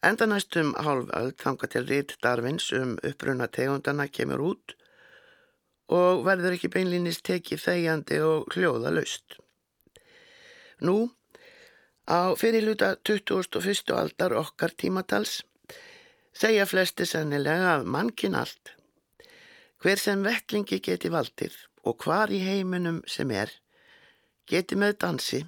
Enda 0.04 0.28
næstum 0.28 0.74
hálföld 0.80 1.40
þanga 1.40 1.68
til 1.72 1.86
rít 1.88 2.14
Darvins 2.24 2.70
um 2.76 2.94
uppruna 3.04 3.48
tegundana 3.52 4.08
kemur 4.08 4.44
út 4.52 4.76
og 5.92 6.22
verður 6.28 6.56
ekki 6.56 6.70
beinlýnist 6.72 7.26
tekið 7.28 7.64
þegjandi 7.66 8.20
og 8.24 8.56
hljóða 8.56 8.94
laust. 8.96 9.40
Nú, 10.80 11.10
á 12.08 12.32
fyrirluta 12.40 12.94
21. 13.04 13.92
aldar 13.96 14.36
okkar 14.40 14.72
tímatals, 14.72 15.42
segja 16.40 16.66
flesti 16.70 17.08
sennilega 17.08 17.74
að 17.76 17.88
mannkinn 17.92 18.38
allt. 18.40 18.76
Hver 19.80 20.00
sem 20.00 20.24
vettlingi 20.24 20.80
geti 20.84 21.12
valdið 21.12 21.56
og 21.88 22.04
hvar 22.04 22.32
í 22.32 22.40
heiminum 22.44 23.02
sem 23.08 23.32
er, 23.32 23.52
geti 24.48 24.78
með 24.80 24.98
dansi, 25.04 25.42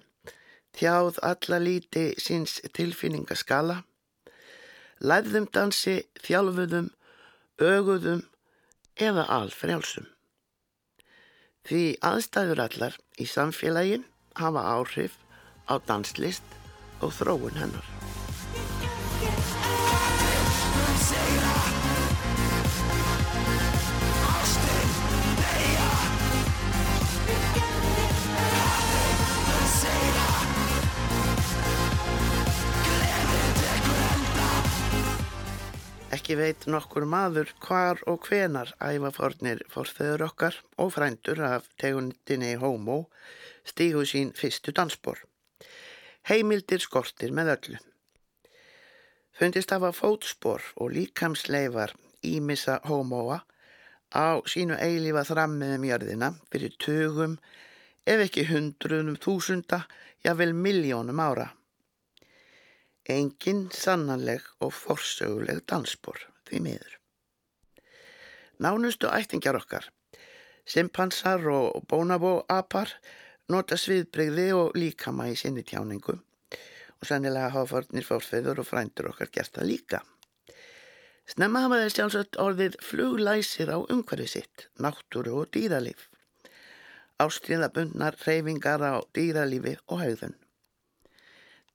þjáð 0.78 1.20
alla 1.28 1.60
líti 1.60 2.06
síns 2.20 2.60
tilfinningaskala, 2.76 3.82
læðum 5.04 5.48
dansi, 5.52 5.98
þjálfuðum, 6.24 6.92
öguðum 7.60 8.24
eða 8.96 9.28
alfrjálsum. 9.40 10.08
Því 11.68 11.84
aðstæður 12.02 12.64
allar 12.68 12.96
í 13.22 13.28
samfélagin 13.30 14.08
hafa 14.40 14.64
áhrif 14.76 15.20
á 15.70 15.78
danslist 15.88 16.56
og 17.02 17.14
þróun 17.20 17.60
hennar. 17.60 18.01
Ekki 36.32 36.40
veit 36.40 36.66
nokkur 36.72 37.04
maður 37.12 37.50
hvar 37.60 38.00
og 38.08 38.24
hvenar 38.30 38.70
ævafornir 38.80 39.66
forþöður 39.68 40.22
okkar 40.30 40.56
og 40.80 40.94
frændur 40.96 41.42
af 41.44 41.66
tegundinni 41.76 42.54
homo 42.62 42.96
stígu 43.68 44.06
sín 44.08 44.32
fyrstu 44.40 44.72
dansbor. 44.72 45.20
Heimildir 46.32 46.80
skortir 46.80 47.36
með 47.36 47.52
öllu. 47.58 47.82
Fundist 49.36 49.76
hafa 49.76 49.92
fótspor 49.92 50.64
og 50.80 50.96
líkamsleifar 50.96 51.98
ímissa 52.24 52.80
homoa 52.88 53.42
á 54.16 54.40
sínu 54.48 54.80
eilífa 54.80 55.28
þrammiðum 55.34 55.90
jörðina 55.92 56.32
fyrir 56.48 56.80
tögum 56.80 57.36
ef 58.08 58.24
ekki 58.30 58.48
hundruðum 58.54 59.20
þúsunda, 59.20 59.84
jável 60.24 60.56
miljónum 60.56 61.20
ára. 61.20 61.52
Engin 63.10 63.64
sannanleg 63.74 64.44
og 64.62 64.76
forsöguleg 64.78 65.64
dansbor 65.66 66.20
því 66.46 66.60
miður. 66.62 66.98
Nánustu 68.62 69.10
ættingjar 69.10 69.58
okkar, 69.58 69.88
simpansar 70.70 71.48
og 71.50 71.82
bónabóapar 71.90 72.94
nota 73.50 73.78
sviðbreyði 73.78 74.52
og 74.54 74.78
líkama 74.78 75.32
í 75.32 75.40
sinni 75.40 75.64
tjáningu 75.66 76.20
og 76.20 77.10
sannilega 77.10 77.50
hafa 77.50 77.72
fornir 77.72 78.06
fórfeyður 78.06 78.62
og 78.62 78.70
frændur 78.70 79.10
okkar 79.10 79.34
gert 79.34 79.56
það 79.58 79.70
líka. 79.72 80.04
Snemma 81.26 81.64
hafa 81.66 81.82
þeir 81.82 81.96
sjálfsagt 81.96 82.38
orðið 82.38 82.78
fluglæsir 82.86 83.74
á 83.74 83.82
umhverfi 83.82 84.30
sitt, 84.30 84.68
náttúru 84.78 85.40
og 85.42 85.50
dýralíf. 85.58 86.06
Ástriðabundnar 87.18 88.20
reyfingar 88.22 88.86
á 88.86 89.02
dýralífi 89.18 89.80
og 89.88 90.06
haugðun 90.06 90.38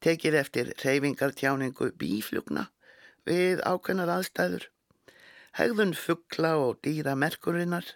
tekið 0.07 0.39
eftir 0.39 0.73
reyfingartjáningu 0.85 1.91
bíflugna 1.99 2.69
við 3.27 3.63
ákveðnar 3.67 4.13
aðstæður, 4.17 4.69
hegðun 5.59 5.95
fuggla 5.99 6.53
og 6.63 6.79
dýra 6.87 7.17
merkurinnar, 7.19 7.89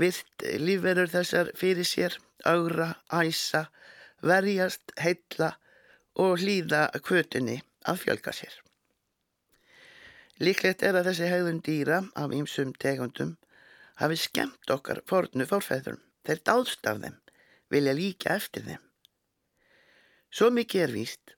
vitt 0.00 0.46
lífverður 0.58 1.12
þessar 1.12 1.52
fyrir 1.60 1.86
sér, 1.86 2.16
augra, 2.48 2.94
æsa, 3.12 3.68
verjast, 4.24 4.90
heilla 4.98 5.52
og 6.18 6.40
hlýða 6.42 6.88
kvötunni 7.04 7.60
að 7.86 8.02
fjölga 8.04 8.34
sér. 8.34 8.58
Líklegt 10.40 10.82
er 10.82 10.96
að 10.96 11.10
þessi 11.10 11.30
hegðun 11.30 11.62
dýra 11.64 12.02
af 12.16 12.34
ýmsum 12.34 12.72
tegundum 12.80 13.36
hafi 14.00 14.16
skemmt 14.16 14.72
okkar 14.72 15.02
fornu 15.06 15.46
fórfæðurum, 15.46 16.00
þeir 16.24 16.46
dáðst 16.48 16.86
af 16.88 17.02
þeim, 17.04 17.18
vilja 17.70 17.94
líka 17.94 18.38
eftir 18.40 18.64
þeim. 18.66 18.89
Svo 20.30 20.46
mikið 20.54 20.82
er 20.86 20.92
víst 20.94 21.32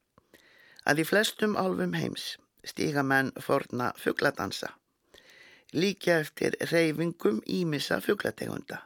að 0.85 1.01
í 1.01 1.05
flestum 1.09 1.57
álfum 1.57 1.95
heims 1.97 2.25
stíga 2.69 3.03
menn 3.03 3.33
forna 3.41 3.91
fuggladansa, 3.99 4.69
líka 5.73 6.19
eftir 6.21 6.57
reyfingum 6.71 7.41
ímissa 7.59 8.01
fugglategunda. 8.05 8.83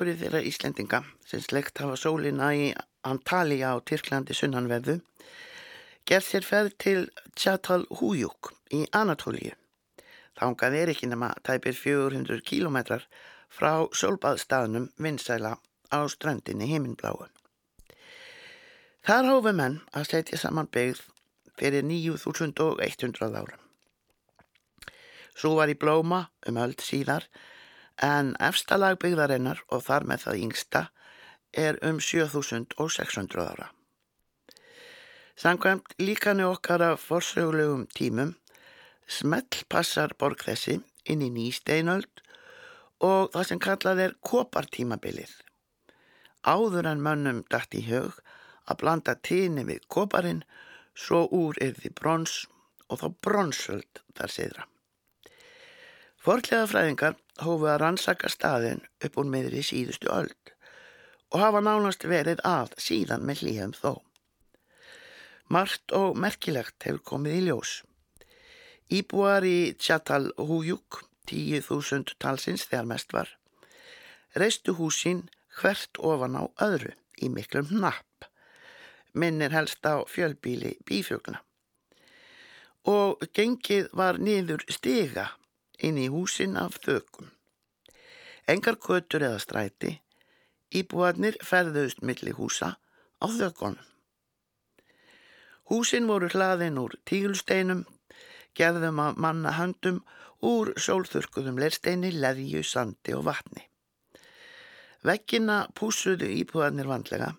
Einhverju 0.00 0.16
þeirra 0.16 0.40
Íslendinga 0.48 0.98
sem 1.28 1.42
slegt 1.44 1.80
hafa 1.82 1.96
sólina 2.00 2.46
í 2.56 2.70
Antalya 3.04 3.74
á 3.76 3.84
Tyrklandi 3.84 4.32
sunnanverðu 4.32 4.94
gerð 6.08 6.24
sér 6.24 6.46
ferð 6.46 6.70
til 6.80 7.02
Tjatal 7.36 7.84
Hújúk 7.98 8.54
í 8.72 8.86
Anatólíu. 8.96 9.52
Þángað 10.40 10.76
er 10.78 10.92
ekki 10.94 11.10
nema 11.10 11.34
tæpir 11.44 11.76
400 11.76 12.40
kílometrar 12.48 13.04
frá 13.52 13.84
sólbaðstaðnum 13.92 14.88
vinsæla 14.96 15.58
á 15.92 16.00
strandinni 16.08 16.70
heiminbláu. 16.72 17.28
Þar 19.04 19.32
hófu 19.34 19.52
menn 19.52 19.82
að 19.92 20.08
setja 20.14 20.40
saman 20.40 20.72
byggð 20.72 21.04
fyrir 21.60 21.84
9100 21.84 23.36
ára. 23.36 23.60
Svo 25.36 25.58
var 25.60 25.68
í 25.68 25.76
blóma 25.76 26.30
um 26.48 26.56
öll 26.56 26.78
síðar 26.80 27.28
en 28.00 28.32
efstalag 28.40 28.98
byggðarinnar 29.02 29.60
og 29.68 29.84
þar 29.84 30.06
með 30.08 30.24
það 30.24 30.40
yngsta 30.46 30.82
er 31.52 31.78
um 31.84 32.00
7600 32.00 33.44
ára. 33.44 33.68
Samkvæmt 35.40 35.96
líkanu 35.98 36.50
okkar 36.52 36.82
af 36.84 37.00
forsögulegum 37.00 37.86
tímum 37.96 38.34
smell 39.08 39.64
passar 39.68 40.12
borg 40.18 40.42
þessi 40.44 40.80
inn 41.10 41.22
í 41.24 41.30
nýsteinöld 41.32 42.24
og 43.00 43.30
það 43.32 43.46
sem 43.48 43.62
kallað 43.62 44.02
er 44.04 44.16
kopartímabilið. 44.20 45.32
Áður 46.44 46.90
en 46.92 47.04
mönnum 47.04 47.44
dætt 47.52 47.76
í 47.76 47.84
hug 47.88 48.20
að 48.68 48.80
blanda 48.82 49.16
tíni 49.16 49.64
við 49.68 49.84
koparinn 49.88 50.44
svo 50.94 51.26
úr 51.36 51.58
erði 51.60 51.92
brons 51.96 52.44
og 52.88 53.00
þá 53.00 53.08
bronsöld 53.24 54.02
þar 54.16 54.34
siðra. 54.36 54.66
Forlega 56.20 56.66
fræðingar 57.40 57.46
hófu 57.46 57.68
að 57.68 57.80
rannsaka 57.80 58.28
staðin 58.28 58.82
upp 59.04 59.16
úr 59.16 59.24
meðri 59.24 59.62
síðustu 59.62 60.10
öld 60.12 60.52
og 61.32 61.40
hafa 61.40 61.60
nánast 61.60 62.04
verið 62.04 62.40
að 62.44 62.74
síðan 62.76 63.24
með 63.24 63.42
hlýjum 63.42 63.72
þó. 63.72 64.02
Margt 65.48 65.92
og 65.92 66.16
merkilegt 66.16 66.84
hefur 66.84 67.00
komið 67.02 67.38
í 67.38 67.46
ljós. 67.46 67.82
Íbúar 68.90 69.44
í 69.44 69.74
Tjatal 69.78 70.32
Hújúk 70.36 71.04
10.000 71.30 72.18
talsins 72.18 72.66
þegar 72.66 72.86
mest 72.86 73.12
var, 73.12 73.28
reistu 74.34 74.74
húsín 74.74 75.28
hvert 75.60 75.96
ofan 75.98 76.36
á 76.36 76.44
öðru 76.60 76.92
í 77.22 77.28
miklum 77.30 77.70
hnapp, 77.70 78.26
minnir 79.14 79.52
helst 79.54 79.86
á 79.86 80.02
fjölbíli 80.06 80.76
bífjögna. 80.84 81.40
Og 82.84 83.22
gengið 83.32 83.90
var 83.94 84.18
niður 84.18 84.64
stiga 84.68 85.30
inn 85.86 85.98
í 86.00 86.08
húsin 86.12 86.56
af 86.60 86.78
þökum. 86.84 87.30
Engar 88.50 88.78
kötur 88.82 89.24
eða 89.26 89.40
stræti, 89.42 89.92
íbúarnir 90.74 91.38
ferðust 91.44 92.02
milli 92.02 92.34
húsa 92.36 92.74
á 93.20 93.26
þökunum. 93.26 93.86
Húsin 95.70 96.08
voru 96.10 96.30
hlaðin 96.32 96.80
úr 96.82 96.96
tígulsteinum, 97.06 97.84
gerðum 98.58 98.98
að 99.04 99.20
manna 99.22 99.54
höndum 99.54 100.00
úr 100.42 100.72
sólþurkuðum 100.74 101.60
leirsteini, 101.62 102.10
leðju, 102.10 102.64
sandi 102.66 103.14
og 103.14 103.28
vatni. 103.28 103.68
Vekkina 105.06 105.62
púsuðu 105.78 106.28
íbúðanir 106.40 106.90
vandlega, 106.90 107.32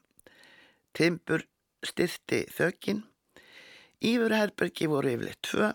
timpur 0.96 1.44
styrti 1.86 2.46
þökin, 2.56 3.04
Ífur 4.02 4.34
herbergi 4.34 4.88
voru 4.90 5.12
yfirleitt 5.12 5.44
tvö, 5.46 5.68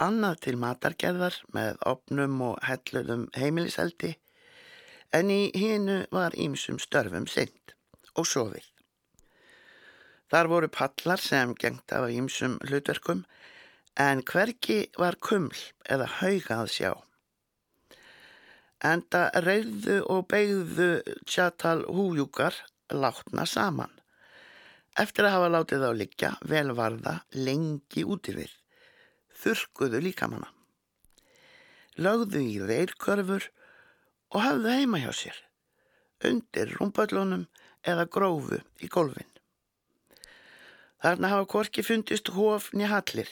annað 0.00 0.40
til 0.46 0.56
matargerðar 0.60 1.36
með 1.52 1.80
opnum 1.86 2.40
og 2.48 2.60
helluðum 2.66 3.28
heimiliseldi, 3.36 4.16
en 5.12 5.30
í 5.30 5.50
hínu 5.56 6.06
var 6.12 6.36
ímsum 6.38 6.78
störfum 6.80 7.26
synd 7.28 7.74
og 8.16 8.26
sofið. 8.28 8.64
Þar 10.32 10.48
voru 10.48 10.68
pallar 10.72 11.20
sem 11.20 11.52
gengt 11.60 11.92
af 11.92 12.08
ímsum 12.08 12.56
hlutverkum, 12.64 13.26
en 14.00 14.22
hverki 14.24 14.86
var 14.96 15.18
kuml 15.20 15.58
eða 15.84 16.06
hauga 16.20 16.62
að 16.62 16.70
sjá. 16.72 16.92
Enda 18.82 19.26
reyðu 19.44 20.00
og 20.10 20.24
beigðu 20.32 21.02
tjatal 21.28 21.84
hújúkar 21.84 22.56
látna 22.90 23.44
saman. 23.46 23.92
Eftir 24.98 25.28
að 25.28 25.36
hafa 25.36 25.52
látið 25.52 25.84
á 25.84 25.90
liggja 25.96 26.30
velvarða 26.48 27.14
lengi 27.36 28.02
úti 28.04 28.34
við, 28.36 28.50
þurkuðu 29.42 30.00
líkamanna. 30.06 30.48
Lögðu 32.00 32.40
í 32.46 32.56
reyrkörfur 32.62 33.48
og 34.32 34.40
hafðu 34.40 34.72
heima 34.78 35.02
hjá 35.02 35.10
sér, 35.16 35.36
undir 36.24 36.72
rúmpallunum 36.78 37.44
eða 37.84 38.06
grófu 38.08 38.62
í 38.80 38.88
golfin. 38.88 39.28
Þarna 41.02 41.32
hafa 41.32 41.48
korki 41.50 41.82
fundist 41.82 42.30
hófni 42.32 42.86
hallir, 42.86 43.28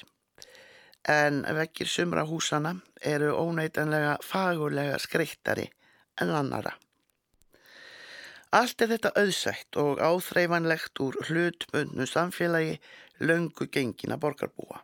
en 1.09 1.45
vekkir 1.57 1.89
sumra 1.89 2.27
húsana 2.29 2.75
eru 3.01 3.31
óneitanlega 3.39 4.19
fagurlega 4.27 4.99
skreittari 4.99 5.71
en 6.21 6.35
annara. 6.35 6.75
Allt 8.51 8.83
er 8.83 8.91
þetta 8.91 9.15
auðsætt 9.15 9.77
og 9.79 10.01
áþreifanlegt 10.03 10.99
úr 11.01 11.17
hlutbundnu 11.29 12.07
samfélagi 12.11 12.81
löngu 13.23 13.69
gengina 13.71 14.19
borgarbúa. 14.19 14.83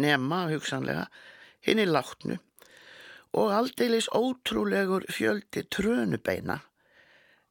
Nema 0.00 0.44
hugsanlega 0.50 1.06
hinn 1.64 1.82
í 1.82 1.86
látnu 1.88 2.38
og 3.34 3.50
aldeilis 3.50 4.06
ótrúlegur 4.14 5.06
fjöldi 5.10 5.64
trönubeina, 5.66 6.60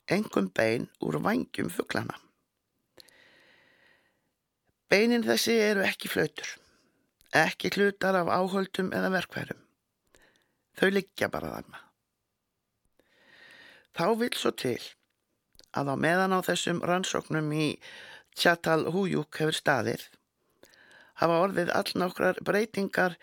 engum 0.08 0.48
bein 0.56 0.88
úr 1.04 1.20
vangjum 1.24 1.72
fugglana. 1.72 2.16
Beinin 4.88 5.26
þessi 5.28 5.58
eru 5.60 5.84
ekki 5.84 6.12
flautur, 6.12 6.54
ekki 7.36 7.74
hlutar 7.76 8.16
af 8.22 8.32
áhöldum 8.32 8.94
eða 8.96 9.12
verkværum. 9.18 9.60
Þau 10.80 10.90
liggja 10.94 11.30
bara 11.34 11.52
þarna. 11.56 11.82
Þá 13.94 14.06
vil 14.22 14.34
svo 14.38 14.52
til 14.58 14.80
að 15.78 15.92
á 15.94 15.96
meðan 16.00 16.36
á 16.38 16.40
þessum 16.46 16.82
rannsóknum 16.86 17.52
í 17.54 17.68
Tjatal 18.34 18.88
Hújúk 18.94 19.38
hefur 19.42 19.58
staðið 19.58 20.08
hafa 21.24 21.40
orðið 21.46 21.72
allnokkrar 21.80 22.42
breytingar 22.44 23.16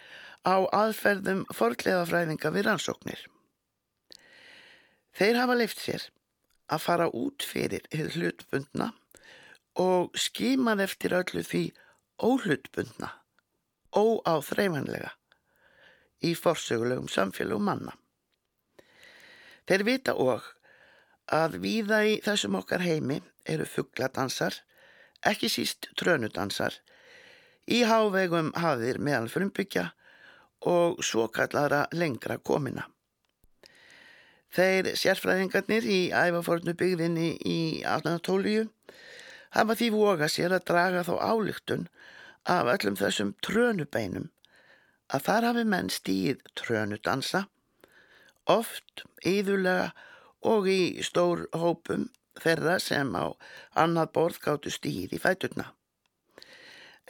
á 0.46 0.56
aðferðum 0.72 1.44
forgleðafræðinga 1.52 2.52
við 2.54 2.66
rannsóknir. 2.66 3.20
Þeir 5.16 5.40
hafa 5.42 5.58
leift 5.58 5.82
sér 5.84 6.06
að 6.70 6.84
fara 6.86 7.08
út 7.12 7.44
fyrir 7.44 7.84
hlutbundna 7.92 8.92
og 9.80 10.16
skimað 10.18 10.84
eftir 10.86 11.14
öllu 11.18 11.42
því 11.46 11.64
óhlutbundna, 12.20 13.10
óáþreifanlega 13.96 15.12
í 16.24 16.34
forsögulegum 16.36 17.08
samfélagum 17.08 17.68
manna. 17.68 17.94
Þeir 19.68 19.86
vita 19.86 20.14
og 20.18 20.44
að 21.30 21.60
víða 21.62 22.02
í 22.10 22.18
þessum 22.24 22.58
okkar 22.58 22.82
heimi 22.84 23.20
eru 23.48 23.66
fuggladansar, 23.68 24.56
ekki 25.26 25.50
síst 25.52 25.90
trönudansar, 26.00 26.74
í 27.70 27.82
hávegum 27.86 28.50
hafðir 28.58 28.98
meðal 28.98 29.28
frumbyggja 29.30 29.90
og 30.70 31.00
svo 31.04 31.28
kallara 31.32 31.86
lengra 31.94 32.38
komina. 32.38 32.86
Þeir 34.50 34.90
sérfræðingarnir 34.98 35.86
í 35.86 36.00
æfafornu 36.10 36.74
byggðinni 36.74 37.30
í 37.46 37.58
Anatólíu 37.86 38.66
hafa 39.54 39.76
því 39.78 39.90
voga 39.94 40.28
sér 40.28 40.56
að 40.56 40.66
draga 40.72 41.06
þá 41.06 41.14
álíktun 41.22 41.86
af 42.50 42.70
öllum 42.74 42.98
þessum 42.98 43.32
trönubeinum 43.46 44.28
að 45.10 45.26
þar 45.26 45.46
hafi 45.48 45.64
menn 45.66 45.90
stíð 45.90 46.42
trönudansa, 46.58 47.44
oft, 48.50 49.04
íðulega 49.26 49.90
og 50.46 50.68
í 50.70 51.02
stór 51.06 51.46
hópum 51.54 52.08
þeirra 52.40 52.78
sem 52.82 53.10
á 53.14 53.30
annað 53.78 54.12
borð 54.16 54.40
gáttu 54.44 54.72
stíð 54.72 55.14
í 55.14 55.22
fæturna. 55.22 55.70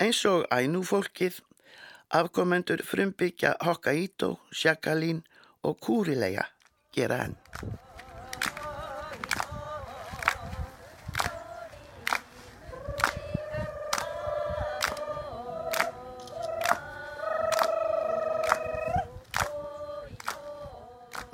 Eins 0.01 0.23
og 0.25 0.47
ænu 0.49 0.81
fólkið, 0.89 1.43
afkomendur 2.17 2.81
frumbyggja 2.89 3.51
Hokkaido, 3.61 4.31
Sjakalín 4.49 5.19
og 5.61 5.77
Kúrilega 5.85 6.47
gera 6.97 7.19
henn. 7.21 7.37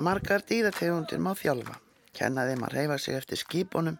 Margar 0.03 0.43
dýrategundir 0.43 1.23
má 1.23 1.31
þjálfa, 1.39 1.79
kenna 2.11 2.43
þeim 2.51 2.67
að 2.67 2.79
reyfa 2.81 2.99
sig 2.99 3.15
eftir 3.15 3.45
skipunum 3.47 3.95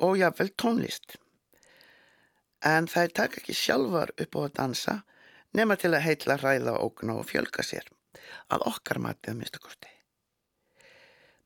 og 0.00 0.16
jáfnvel 0.16 0.56
tónlist. 0.56 1.20
En 2.66 2.88
þær 2.90 3.12
taka 3.14 3.40
ekki 3.40 3.54
sjálfar 3.54 4.10
upp 4.18 4.34
á 4.34 4.40
að 4.42 4.54
dansa 4.58 4.96
nema 5.54 5.76
til 5.78 5.92
að 5.94 6.04
heitla 6.06 6.36
ræða 6.40 6.74
ógna 6.82 7.18
og 7.20 7.28
fjölga 7.30 7.62
sér, 7.62 7.86
að 8.50 8.66
okkar 8.72 8.98
matið 9.02 9.32
að 9.32 9.40
mista 9.40 9.62
kosti. 9.62 9.90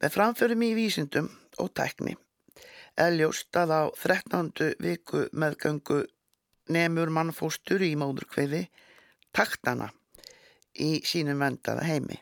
Með 0.02 0.14
framförum 0.16 0.64
í 0.66 0.72
vísindum 0.74 1.28
og 1.62 1.70
tækni 1.76 2.16
er 2.98 3.14
ljóst 3.14 3.54
að 3.56 3.74
á 3.76 3.82
13. 3.94 4.74
viku 4.82 5.26
meðgöngu 5.32 6.02
nefnur 6.72 7.12
mannfóstur 7.12 7.84
í 7.84 7.94
móðurkveði 7.98 8.66
taktana 9.36 9.90
í 10.74 11.00
sínum 11.06 11.40
vendaða 11.42 11.86
heimi. 11.86 12.18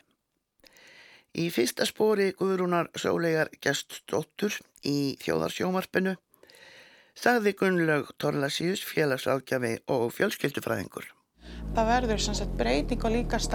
Í 1.31 1.47
fyrsta 1.53 1.87
spóri 1.87 2.31
Guðrúnar 2.35 2.89
Sólegar 2.99 3.51
geststóttur 3.63 4.57
í 4.83 5.15
þjóðarsjómarpinu 5.23 6.17
sagði 7.17 7.55
Gunnlaug 7.59 8.11
Torlasíus 8.21 8.83
félagsráðgjafi 8.87 9.73
og 9.91 10.11
fjölskyldufræðingur. 10.15 11.09
Það 11.71 11.87
verður 11.87 12.19
sem 12.19 12.35
sagt 12.35 12.57
breyting 12.59 12.99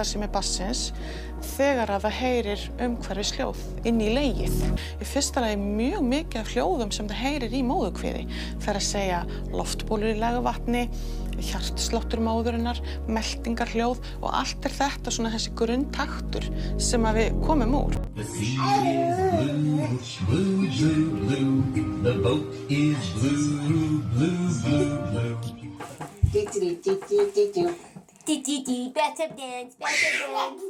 sem 0.07 0.23
er 0.25 0.31
bassins 0.33 0.87
þegar 1.53 1.91
að 1.93 2.07
það 2.07 2.15
heyrir 2.17 2.63
umhverfis 2.87 3.33
hljóð 3.35 3.59
inn 3.85 3.99
í 4.01 4.09
leigið. 4.15 4.55
Í 4.97 5.05
fyrsta 5.05 5.43
lagi 5.43 5.59
mjög 5.61 6.01
mikið 6.07 6.41
af 6.41 6.51
hljóðum 6.55 6.91
sem 6.95 7.09
það 7.09 7.21
heyrir 7.21 7.53
í 7.53 7.61
móðukviði. 7.67 8.23
Það 8.57 8.71
er 8.71 8.79
að 8.79 8.87
segja 8.87 9.19
loftbólur 9.53 10.13
í 10.15 10.17
lagavatni, 10.17 10.83
hjartslottur 11.37 12.21
móðurinnar, 12.25 12.81
meldingar 13.05 13.69
hljóð 13.69 14.01
og 14.23 14.31
allt 14.31 14.65
er 14.65 14.73
þetta 14.79 15.13
svona 15.13 15.33
þessi 15.35 15.53
grunntaktur 15.59 16.49
sem 16.81 17.05
að 17.05 17.21
við 17.21 17.37
komum 17.45 17.77
úr. 17.77 17.93
Do 28.27 28.35
do 28.43 28.63
do. 28.67 28.91
Bathtub 28.91 29.37
dance. 29.37 29.77
Bathtub 29.79 30.15
dance. 30.35 30.63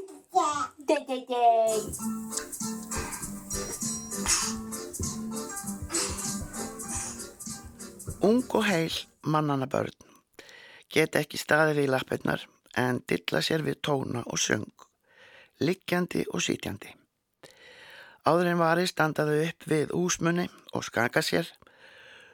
Da 0.87 0.97
da 1.07 1.17
da. 1.29 1.41
Ung 8.21 8.43
og 8.53 8.63
heil 8.67 8.93
mannana 9.25 9.65
börn 9.65 9.89
geta 10.93 11.23
ekki 11.25 11.41
staðið 11.41 11.81
í 11.87 11.87
lappirnar 11.89 12.45
en 12.77 13.01
dilla 13.09 13.41
sér 13.41 13.65
við 13.65 13.81
tóna 13.81 14.21
og 14.27 14.37
söng, 14.37 14.69
liggjandi 15.57 16.27
og 16.29 16.45
sitjandi. 16.45 16.93
Áður 18.29 18.53
en 18.53 18.61
vari 18.61 18.85
standaðu 18.85 19.41
upp 19.49 19.71
við 19.73 19.97
úsmunni 19.97 20.45
og 20.77 20.85
skaka 20.85 21.25
sér, 21.25 21.49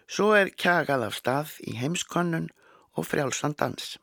svo 0.04 0.34
er 0.36 0.52
kjagað 0.52 1.08
af 1.08 1.16
stað 1.16 1.60
í 1.64 1.80
heimskonnun 1.80 2.52
og 3.00 3.08
frjálsan 3.08 3.56
dans. 3.56 4.03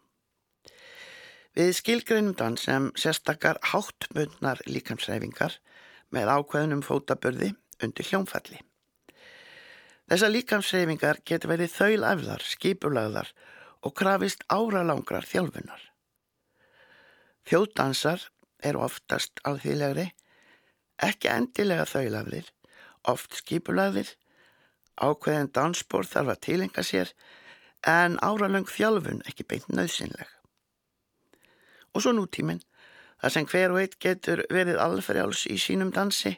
Við 1.61 1.75
skilgreinum 1.77 2.33
dans 2.39 2.63
sem 2.65 2.87
sérstakar 2.97 3.59
háttmundnar 3.73 4.63
líkamsræfingar 4.65 5.59
með 6.15 6.31
ákveðnum 6.33 6.81
fótaburði 6.87 7.51
undir 7.85 8.07
hljómfalli. 8.09 8.63
Þessar 10.09 10.33
líkamsræfingar 10.33 11.21
getur 11.29 11.53
verið 11.53 11.75
þaulafðar, 11.75 12.47
skipulagðar 12.55 13.35
og 13.85 13.97
krafist 14.01 14.47
áralangrar 14.49 15.29
þjálfunar. 15.29 15.85
Þjóðdansar 17.51 18.25
eru 18.65 18.87
oftast 18.89 19.45
alþýðlegri, 19.45 20.09
ekki 21.11 21.29
endilega 21.35 21.85
þaulafðir, 21.93 22.51
oft 23.05 23.37
skipulagðir, 23.43 24.17
ákveðin 24.97 25.53
dansbór 25.53 26.09
þarf 26.09 26.37
að 26.39 26.45
tilenga 26.49 26.89
sér 26.89 27.17
en 27.85 28.17
áralöng 28.25 28.69
þjálfun 28.71 29.27
ekki 29.29 29.51
beint 29.53 29.69
nöðsynleg. 29.69 30.40
Og 31.95 32.05
svo 32.05 32.13
nútíminn, 32.15 32.63
þar 33.21 33.35
sem 33.35 33.49
hver 33.51 33.75
og 33.75 33.81
eitt 33.83 33.99
getur 34.03 34.45
verið 34.53 34.81
alferjáls 34.81 35.47
í 35.51 35.59
sínum 35.61 35.93
dansi, 35.95 36.37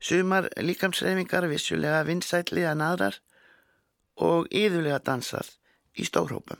sumar 0.00 0.48
líkamsreifingar 0.58 1.48
vissulega 1.50 2.04
vinsætli 2.06 2.66
að 2.66 2.80
naðrar 2.82 3.18
og 4.28 4.48
yðurlega 4.50 5.00
dansað 5.04 5.52
í 5.98 6.06
stórhópum. 6.06 6.58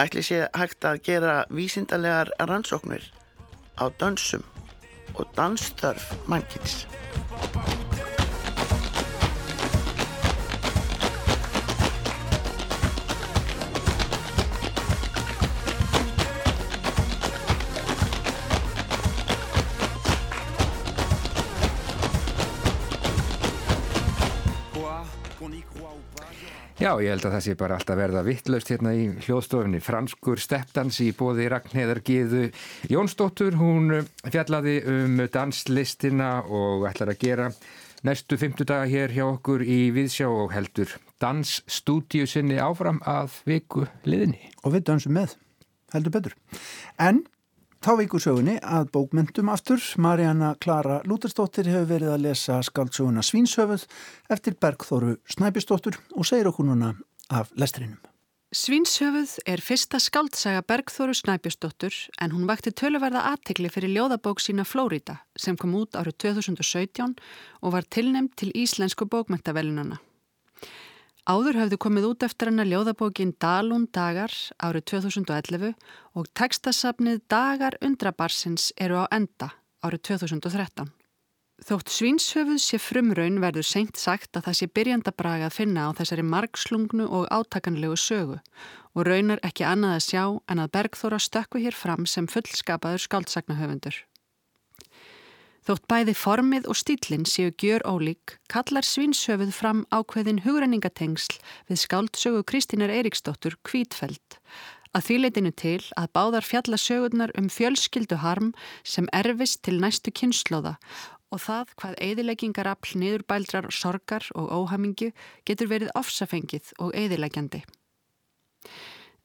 Ætli 0.00 0.24
sé 0.26 0.40
hægt 0.58 0.84
að 0.88 1.02
gera 1.06 1.36
vísindarlegar 1.54 2.32
rannsóknir 2.40 3.04
á 3.78 3.86
dansum 4.00 4.42
og 5.14 5.30
dansþörf 5.38 6.10
mannkins. 6.26 6.82
Já, 26.84 26.90
ég 27.00 27.14
held 27.14 27.24
að 27.24 27.32
það 27.32 27.44
sé 27.46 27.52
bara 27.56 27.76
alltaf 27.78 27.96
verða 27.96 28.22
vittlaust 28.26 28.68
hérna 28.68 28.90
í 28.92 29.04
hljóðstofinni. 29.24 29.78
Franskur 29.80 30.40
steppdans 30.42 30.98
í 31.00 31.06
bóði 31.16 31.46
Ragnheðar 31.48 32.02
Gíðu 32.04 32.42
Jónsdóttur. 32.92 33.56
Hún 33.56 34.02
fjallaði 34.20 34.74
um 34.92 35.22
danslistina 35.32 36.42
og 36.44 36.84
ætlar 36.90 37.14
að 37.14 37.22
gera 37.22 37.46
næstu 38.04 38.36
fymtudaga 38.36 38.84
hér 38.90 39.16
hjá 39.16 39.24
okkur 39.30 39.64
í 39.64 39.78
Viðsjá 39.96 40.28
og 40.28 40.52
heldur 40.52 40.92
dansstúdíu 41.24 42.28
sinni 42.28 42.60
áfram 42.60 43.00
að 43.08 43.40
viku 43.48 43.86
liðinni. 44.04 44.52
Og 44.68 44.76
við 44.76 44.84
dansum 44.90 45.16
með, 45.16 45.38
heldur 45.96 46.18
betur. 46.18 46.36
En 47.00 47.24
Þá 47.84 47.98
vikur 47.98 48.22
sögunni 48.22 48.54
að 48.64 48.86
bókmyndum 48.94 49.50
aftur. 49.52 49.82
Marjana 50.00 50.54
Klara 50.56 51.02
Lútersdóttir 51.04 51.66
hefur 51.68 51.90
verið 51.90 52.12
að 52.14 52.22
lesa 52.24 52.62
skaldsöguna 52.64 53.20
Svínsöfuð 53.20 53.84
eftir 54.32 54.56
Bergþóru 54.56 55.18
Snæbjörnsdóttur 55.34 55.98
og 56.16 56.24
segir 56.24 56.48
okkur 56.48 56.64
núna 56.70 56.94
af 57.28 57.52
lestrinum. 57.60 57.98
Svínsöfuð 58.56 59.34
er 59.44 59.60
fyrsta 59.60 60.00
skaldsaga 60.00 60.64
Bergþóru 60.64 61.12
Snæbjörnsdóttur 61.18 62.00
en 62.24 62.32
hún 62.32 62.48
vakti 62.48 62.72
töluverða 62.72 63.26
aðtegli 63.34 63.68
fyrir 63.68 63.92
ljóðabók 63.98 64.40
sína 64.40 64.64
Flórida 64.64 65.18
sem 65.36 65.60
kom 65.60 65.76
út 65.76 65.92
árið 65.92 66.22
2017 66.24 67.18
og 67.60 67.76
var 67.76 67.84
tilnæmt 67.84 68.32
til 68.40 68.54
Íslensku 68.56 69.04
bókmyndavelinana. 69.04 70.00
Áður 71.24 71.56
hafði 71.56 71.76
komið 71.80 72.04
út 72.10 72.24
eftir 72.26 72.50
hennar 72.50 72.68
ljóðabókin 72.68 73.30
Dalún 73.40 73.86
dagar 73.96 74.32
árið 74.60 74.84
2011 74.90 75.70
og 76.20 76.26
tekstasafnið 76.36 77.22
Dagar 77.32 77.78
undrabarsins 77.80 78.74
eru 78.76 79.00
á 79.00 79.08
enda 79.08 79.48
árið 79.80 80.02
2013. 80.10 80.92
Þótt 81.64 81.94
svínshöfuð 81.96 82.60
sé 82.60 82.76
frumraun 82.76 83.40
verður 83.40 83.64
seint 83.64 83.96
sagt 83.96 84.36
að 84.36 84.50
það 84.50 84.58
sé 84.58 84.68
byrjandabraga 84.76 85.48
að 85.48 85.56
finna 85.62 85.88
á 85.88 85.96
þessari 85.96 86.28
margslungnu 86.28 87.08
og 87.08 87.30
átakanlegu 87.32 87.96
sögu 87.96 88.40
og 88.92 89.08
raunar 89.08 89.40
ekki 89.48 89.64
annað 89.64 89.96
að 89.96 90.06
sjá 90.10 90.24
en 90.28 90.60
að 90.60 90.74
Bergþóra 90.76 91.22
stökku 91.24 91.62
hér 91.64 91.72
fram 91.72 92.04
sem 92.04 92.28
fullskapaður 92.28 93.00
skaldsagnahöfundur. 93.06 93.96
Þótt 95.64 95.86
bæði 95.88 96.12
formið 96.12 96.66
og 96.68 96.76
stílinn 96.76 97.22
séu 97.24 97.48
gjör 97.56 97.80
ólík, 97.88 98.34
kallar 98.52 98.84
svinshöfuð 98.84 99.52
fram 99.56 99.78
ákveðin 99.88 100.42
hugrenningatengsl 100.44 101.38
við 101.70 101.78
skáldsögu 101.80 102.42
Kristínar 102.44 102.92
Eiríksdóttur 102.92 103.56
Kvítfeld. 103.64 104.36
Að 104.92 105.06
því 105.06 105.16
leitinu 105.22 105.52
til 105.56 105.80
að 105.96 106.10
báðar 106.18 106.44
fjalla 106.44 106.76
sögurnar 106.76 107.32
um 107.40 107.48
fjölskyldu 107.48 108.18
harm 108.20 108.50
sem 108.84 109.08
erfist 109.16 109.62
til 109.64 109.78
næstu 109.80 110.12
kynnslóða 110.12 110.74
og 111.32 111.40
það 111.46 111.72
hvað 111.80 111.96
eðileggingarafl 112.10 113.00
niðurbældrar 113.00 113.70
sorgar 113.72 114.28
og 114.36 114.52
óhamingju 114.52 115.14
getur 115.48 115.72
verið 115.72 115.94
ofsafengið 115.96 116.74
og 116.76 116.92
eðilegjandi. 116.92 117.64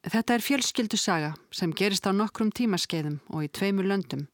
Þetta 0.08 0.34
er 0.34 0.48
fjölskyldu 0.48 0.96
saga 0.96 1.34
sem 1.52 1.76
gerist 1.76 2.08
á 2.08 2.16
nokkrum 2.16 2.48
tímaskeiðum 2.48 3.20
og 3.28 3.44
í 3.44 3.52
tveimur 3.52 3.92
löndum 3.92 4.24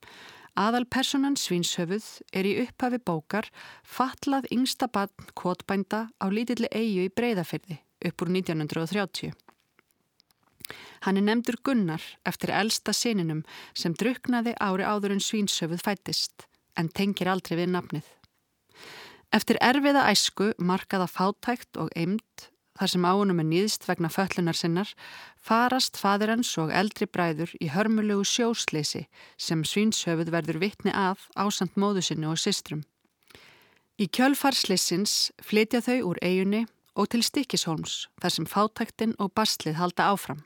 Aðalpersonan 0.56 1.34
Svinshöfuð 1.36 2.04
er 2.32 2.46
í 2.48 2.54
upphafi 2.62 2.96
bókar 3.04 3.50
fatlað 3.84 4.46
yngsta 4.54 4.88
barn 4.88 5.28
kvotbænda 5.36 6.06
á 6.16 6.26
lítilli 6.32 6.70
eigu 6.72 7.04
í 7.04 7.12
breyðafyrði 7.12 7.76
upp 8.08 8.24
úr 8.24 8.30
1930. 8.32 9.34
Hann 11.04 11.20
er 11.20 11.26
nefndur 11.26 11.60
Gunnar 11.60 12.02
eftir 12.24 12.54
elsta 12.56 12.94
sininum 12.96 13.44
sem 13.76 13.92
druknaði 13.92 14.56
ári 14.56 14.88
áður 14.88 15.18
en 15.18 15.22
Svinshöfuð 15.22 15.84
fættist 15.84 16.48
en 16.80 16.88
tengir 16.88 17.28
aldrei 17.28 17.60
við 17.60 17.74
nafnið. 17.76 18.08
Eftir 19.36 19.60
erfiða 19.60 20.08
æsku, 20.08 20.54
markaða 20.56 21.10
fátækt 21.10 21.76
og 21.76 21.92
eimd 21.92 22.48
þar 22.78 22.92
sem 22.92 23.06
áunum 23.08 23.40
er 23.42 23.48
nýðst 23.48 23.86
vegna 23.88 24.10
föllunar 24.12 24.56
sinnar, 24.56 24.90
farast 25.40 25.96
fadir 25.96 26.32
hans 26.32 26.52
og 26.60 26.72
eldri 26.74 27.08
bræður 27.08 27.54
í 27.60 27.70
hörmulegu 27.72 28.24
sjósleysi 28.24 29.06
sem 29.36 29.64
svínshöfuð 29.64 30.32
verður 30.34 30.60
vittni 30.62 30.92
að 30.92 31.26
ásand 31.34 31.74
móðu 31.74 32.04
sinni 32.04 32.28
og 32.30 32.38
sistrum. 32.40 32.84
Í 33.96 34.08
kjölfarslissins 34.12 35.32
flytja 35.40 35.80
þau 35.80 36.12
úr 36.12 36.20
eigunni 36.20 36.66
og 36.96 37.08
til 37.12 37.22
Stikishólms 37.24 38.06
þar 38.20 38.34
sem 38.34 38.48
fátæktin 38.48 39.16
og 39.18 39.32
bastlið 39.32 39.80
halda 39.80 40.12
áfram. 40.12 40.44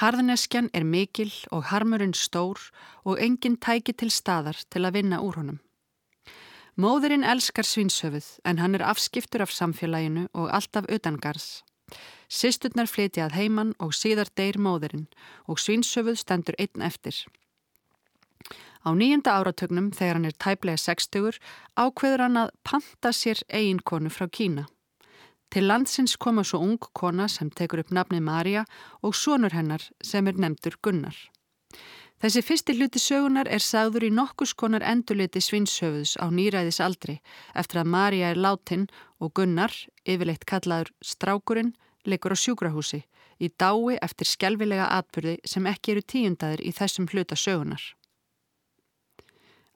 Harðneskjan 0.00 0.70
er 0.74 0.86
mikil 0.86 1.30
og 1.50 1.66
harmurinn 1.70 2.14
stór 2.14 2.58
og 3.04 3.18
enginn 3.22 3.58
tæki 3.58 3.92
til 3.92 4.10
staðar 4.10 4.58
til 4.70 4.86
að 4.86 4.96
vinna 4.98 5.18
úr 5.22 5.40
honum. 5.42 5.58
Móðurinn 6.78 7.26
elskar 7.26 7.66
svinshöfuð 7.66 8.38
en 8.44 8.58
hann 8.62 8.74
er 8.78 8.86
afskiptur 8.86 9.42
af 9.42 9.50
samfélaginu 9.50 10.28
og 10.34 10.50
alltaf 10.54 10.86
utangarðs. 10.86 11.62
Sisturnar 12.30 12.86
flytja 12.86 13.26
að 13.26 13.36
heiman 13.40 13.74
og 13.82 13.94
síðar 13.96 14.30
deyr 14.38 14.58
móðurinn 14.62 15.08
og 15.50 15.58
svinshöfuð 15.58 16.20
stendur 16.20 16.58
einn 16.62 16.84
eftir. 16.86 17.16
Á 18.86 18.94
nýjunda 18.96 19.34
áratögnum 19.36 19.90
þegar 19.92 20.16
hann 20.16 20.28
er 20.30 20.36
tæplega 20.38 20.78
60 20.80 21.40
ákveður 21.76 22.22
hann 22.24 22.38
að 22.44 22.54
panta 22.64 23.12
sér 23.12 23.42
eiginkonu 23.50 24.08
frá 24.08 24.30
Kína. 24.30 24.68
Til 25.50 25.66
landsins 25.66 26.14
koma 26.16 26.44
svo 26.46 26.62
ung 26.62 26.78
kona 26.94 27.26
sem 27.28 27.50
tekur 27.50 27.82
upp 27.82 27.90
nafni 27.90 28.20
Marja 28.22 28.64
og 29.02 29.16
sonur 29.18 29.52
hennar 29.52 29.82
sem 30.00 30.28
er 30.30 30.38
nefndur 30.38 30.78
Gunnar. 30.80 31.16
Þessi 32.20 32.42
fyrsti 32.44 32.74
hluti 32.76 33.00
sögunar 33.00 33.48
er 33.48 33.62
sagður 33.64 34.04
í 34.04 34.10
nokkus 34.12 34.52
konar 34.52 34.84
endurliti 34.84 35.40
svinshöfuðs 35.40 36.18
á 36.20 36.28
nýræðis 36.28 36.80
aldri 36.84 37.14
eftir 37.56 37.80
að 37.80 37.92
Marja 37.94 38.32
er 38.34 38.40
látin 38.44 38.88
og 39.24 39.32
Gunnar, 39.38 39.72
yfirleitt 40.04 40.44
kallaður 40.44 40.92
Strákurinn, 41.00 41.72
leikur 42.04 42.36
á 42.36 42.42
sjúkrahúsi 42.42 43.00
í 43.40 43.48
dái 43.56 43.96
eftir 44.04 44.28
skjálfilega 44.28 44.90
atbyrði 44.98 45.38
sem 45.48 45.68
ekki 45.70 45.94
eru 45.94 46.04
tíundaður 46.12 46.60
í 46.60 46.74
þessum 46.76 47.08
hluta 47.08 47.38
sögunar. 47.40 47.80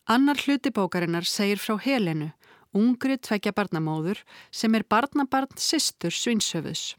Annar 0.05 0.37
hluti 0.45 0.69
bókarinnar 0.69 1.25
segir 1.25 1.57
frá 1.57 1.79
Helenu, 1.81 2.29
ungri 2.77 3.17
tvekja 3.17 3.55
barnamóður 3.57 4.21
sem 4.53 4.75
er 4.77 4.85
barnabarn 4.85 5.57
sýstur 5.57 6.13
svinshöfuðs. 6.13 6.93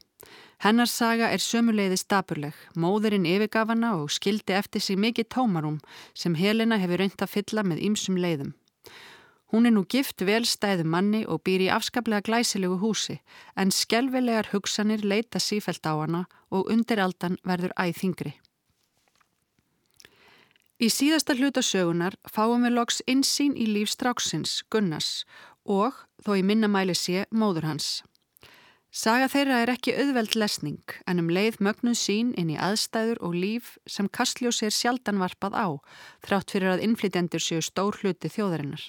Hennar 0.63 0.87
saga 0.87 1.29
er 1.33 1.41
sömuleiðis 1.43 2.05
daburleg, 2.07 2.55
móðurinn 2.79 3.27
yfirgafana 3.27 3.95
og 3.99 4.13
skildi 4.15 4.55
eftir 4.55 4.81
sig 4.81 4.99
mikið 4.99 5.27
tómarum 5.35 5.81
sem 6.13 6.37
Helena 6.39 6.77
hefur 6.79 7.03
reynt 7.03 7.21
að 7.21 7.33
fylla 7.33 7.63
með 7.63 7.83
ýmsum 7.89 8.17
leiðum. 8.17 8.53
Hún 9.51 9.67
er 9.67 9.75
nú 9.75 9.85
gift 9.87 10.23
velstæðu 10.25 10.87
manni 10.89 11.21
og 11.27 11.43
býr 11.45 11.67
í 11.67 11.69
afskaplega 11.71 12.25
glæsilegu 12.25 12.79
húsi 12.81 13.19
en 13.55 13.71
skjálfilegar 13.71 14.49
hugsanir 14.53 15.05
leita 15.05 15.39
sífælt 15.39 15.85
á 15.85 15.93
hana 16.01 16.25
og 16.49 16.71
undir 16.71 16.99
aldan 17.03 17.37
verður 17.43 17.75
æð 17.77 17.93
þingri. 18.01 18.33
Í 20.75 20.89
síðasta 20.91 21.37
hluta 21.37 21.61
sögunar 21.63 22.17
fáum 22.27 22.65
við 22.67 22.75
loks 22.75 22.99
insýn 23.07 23.53
í 23.55 23.67
líf 23.69 23.93
stráksins, 23.93 24.63
Gunnars, 24.67 25.23
og, 25.63 25.95
þó 26.19 26.35
í 26.35 26.43
minnamæli 26.43 26.95
sé, 26.97 27.23
móður 27.31 27.69
hans. 27.69 28.03
Saga 28.95 29.25
þeirra 29.27 29.57
er 29.59 29.69
ekki 29.73 29.91
auðveld 29.99 30.37
lesning 30.39 30.93
en 31.03 31.19
um 31.19 31.27
leið 31.27 31.57
mögnuð 31.67 31.97
sín 31.99 32.29
inn 32.39 32.53
í 32.53 32.55
aðstæður 32.55 33.19
og 33.27 33.33
líf 33.35 33.73
sem 33.91 34.07
Kastljós 34.07 34.61
er 34.63 34.71
sjaldan 34.71 35.17
varpað 35.19 35.57
á, 35.59 35.67
þrátt 36.23 36.53
fyrir 36.53 36.71
að 36.71 36.83
innflytjendur 36.85 37.43
séu 37.43 37.63
stór 37.65 37.97
hluti 37.99 38.29
þjóðarinnar. 38.31 38.85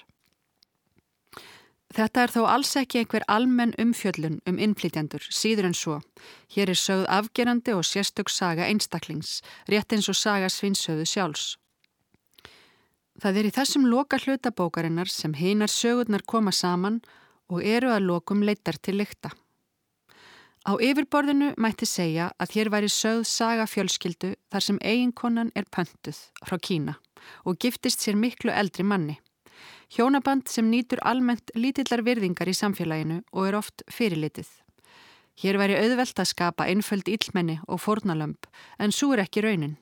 Þetta 1.97 2.23
er 2.23 2.33
þó 2.37 2.45
alls 2.53 2.71
ekki 2.79 3.01
einhver 3.01 3.27
almenn 3.27 3.75
umfjöllun 3.83 4.37
um 4.47 4.61
innflytjendur, 4.63 5.27
síður 5.27 5.73
en 5.73 5.75
svo. 5.75 5.97
Hér 6.55 6.71
er 6.71 6.79
sögð 6.79 7.09
afgerandi 7.17 7.75
og 7.75 7.83
sérstök 7.89 8.31
saga 8.31 8.69
einstaklings, 8.71 9.41
rétt 9.67 9.91
eins 9.97 10.07
og 10.13 10.19
saga 10.19 10.51
svinsöðu 10.53 11.07
sjálfs. 11.09 11.57
Það 13.19 13.41
er 13.41 13.51
í 13.51 13.53
þessum 13.59 13.89
loka 13.91 14.21
hlutabókarinnar 14.23 15.11
sem 15.11 15.35
heinar 15.35 15.73
sögurnar 15.73 16.23
koma 16.23 16.55
saman 16.55 17.01
og 17.51 17.67
eru 17.67 17.91
að 17.91 18.07
lokum 18.13 18.47
leittar 18.47 18.79
til 18.79 19.01
lykta. 19.01 19.33
Á 20.67 20.75
yfirborðinu 20.83 21.53
mætti 21.63 21.87
segja 21.87 22.33
að 22.43 22.57
hér 22.57 22.69
væri 22.75 22.89
sögð 22.91 23.29
saga 23.31 23.69
fjölskyldu 23.71 24.33
þar 24.51 24.65
sem 24.65 24.81
eiginkonan 24.83 25.53
er 25.55 25.69
pöntuð 25.71 26.19
frá 26.43 26.59
Kína 26.59 26.97
og 27.47 27.61
giftist 27.63 28.03
sér 28.03 28.19
miklu 28.19 28.51
eldri 28.51 28.83
manni. 28.83 29.15
Hjónaband 29.95 30.51
sem 30.51 30.67
nýtur 30.67 30.99
almennt 31.07 31.55
lítillar 31.55 32.03
virðingar 32.03 32.51
í 32.51 32.57
samfélaginu 32.59 33.21
og 33.31 33.47
er 33.47 33.59
oft 33.61 33.87
fyrirlitið. 33.87 34.51
Hér 35.39 35.61
væri 35.63 35.79
auðvelt 35.79 36.19
að 36.19 36.31
skapa 36.33 36.67
einföld 36.67 37.07
íllmenni 37.15 37.61
og 37.71 37.85
fornalömp 37.87 38.51
en 38.83 38.91
svo 38.91 39.15
er 39.15 39.23
ekki 39.23 39.47
raunin. 39.47 39.79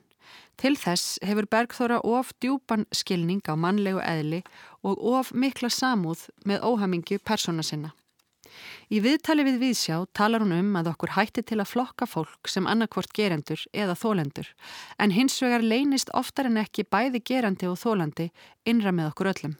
Til 0.61 0.77
þess 0.77 1.17
hefur 1.25 1.49
Bergþóra 1.49 2.03
of 2.05 2.29
djúpan 2.37 2.85
skilning 2.93 3.41
á 3.49 3.57
mannlegu 3.57 4.05
eðli 4.05 4.45
og 4.85 5.01
of 5.01 5.33
mikla 5.33 5.73
samúð 5.73 6.29
með 6.45 6.61
óhamingju 6.61 7.23
persóna 7.25 7.65
sinna. 7.65 7.95
Í 8.93 9.01
viðtali 9.01 9.45
við 9.47 9.59
viðsjá 9.63 9.97
talar 10.13 10.43
hún 10.43 10.53
um 10.55 10.75
að 10.79 10.91
okkur 10.91 11.15
hætti 11.15 11.43
til 11.43 11.59
að 11.59 11.71
flokka 11.71 12.07
fólk 12.09 12.49
sem 12.51 12.67
annarkvort 12.69 13.13
gerendur 13.17 13.61
eða 13.73 13.97
þólendur 13.97 14.51
en 15.01 15.15
hins 15.15 15.37
vegar 15.41 15.65
leynist 15.65 16.11
oftar 16.13 16.49
en 16.49 16.61
ekki 16.61 16.85
bæði 16.85 17.23
gerandi 17.25 17.69
og 17.71 17.79
þólandi 17.81 18.29
innra 18.65 18.93
með 18.93 19.13
okkur 19.13 19.31
öllum. 19.33 19.55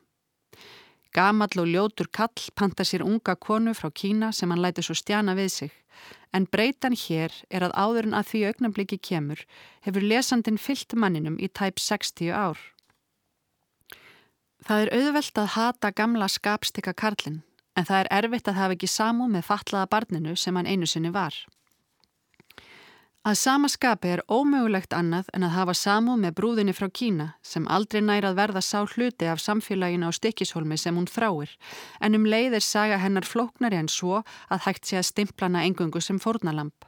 Gamall 1.16 1.62
og 1.62 1.70
ljótur 1.72 2.10
kall 2.12 2.52
panta 2.60 2.84
sér 2.84 3.06
unga 3.06 3.38
konu 3.40 3.72
frá 3.74 3.88
Kína 3.88 4.34
sem 4.36 4.52
hann 4.52 4.62
læti 4.62 4.84
svo 4.84 4.96
stjana 5.00 5.36
við 5.38 5.52
sig. 5.54 5.72
En 6.36 6.44
breytan 6.52 6.92
hér 6.92 7.32
er 7.50 7.64
að 7.64 7.76
áður 7.80 8.10
en 8.10 8.18
að 8.20 8.30
því 8.32 8.42
augnabliki 8.50 8.98
kemur 9.00 9.46
hefur 9.88 10.04
lesandin 10.04 10.60
fyllt 10.60 10.92
manninum 11.00 11.40
í 11.40 11.48
tæp 11.48 11.80
60 11.80 12.36
ár. 12.36 12.60
Það 14.68 14.82
er 14.82 14.94
auðvelt 14.98 15.40
að 15.40 15.52
hata 15.56 15.92
gamla 15.96 16.28
skapstika 16.28 16.92
karlinn 16.92 17.44
en 17.76 17.86
það 17.88 18.00
er 18.00 18.12
erfitt 18.20 18.48
að 18.48 18.60
hafa 18.62 18.78
ekki 18.78 18.90
samú 18.90 19.28
með 19.32 19.48
fatlaða 19.50 19.92
barninu 19.92 20.36
sem 20.36 20.56
hann 20.56 20.70
einu 20.70 20.88
sinni 20.88 21.12
var. 21.14 21.36
Að 23.26 23.40
sama 23.42 23.70
skapi 23.74 24.12
er 24.14 24.22
ómögulegt 24.30 24.94
annað 24.94 25.32
en 25.34 25.48
að 25.48 25.56
hafa 25.56 25.74
samúð 25.74 26.20
með 26.22 26.36
brúðinni 26.38 26.76
frá 26.78 26.92
Kína 26.94 27.26
sem 27.42 27.66
aldrei 27.66 28.04
næra 28.06 28.30
að 28.30 28.38
verða 28.38 28.62
sá 28.62 28.84
hluti 28.86 29.26
af 29.26 29.42
samfélaginu 29.42 30.06
á 30.06 30.14
stikkishólmi 30.14 30.78
sem 30.78 30.94
hún 30.94 31.10
þráir 31.10 31.56
en 32.06 32.20
um 32.20 32.28
leið 32.30 32.60
er 32.60 32.66
saga 32.66 33.00
hennar 33.02 33.26
flóknari 33.26 33.82
en 33.82 33.90
svo 33.90 34.22
að 34.22 34.68
hægt 34.68 34.86
sé 34.86 35.02
að 35.02 35.10
stimplana 35.10 35.66
engungu 35.66 36.02
sem 36.06 36.22
fórnalamp. 36.22 36.86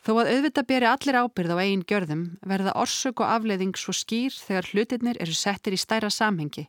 Þó 0.00 0.14
að 0.16 0.28
auðvitað 0.32 0.66
beri 0.70 0.86
allir 0.88 1.16
ábyrð 1.20 1.52
á 1.52 1.56
eigin 1.60 1.82
gjörðum 1.84 2.22
verða 2.48 2.72
orsök 2.80 3.20
og 3.20 3.32
afleiðing 3.34 3.74
svo 3.76 3.92
skýr 3.92 4.32
þegar 4.32 4.68
hlutirnir 4.72 5.18
eru 5.20 5.34
settir 5.36 5.76
í 5.76 5.80
stærra 5.80 6.08
samhengi 6.08 6.64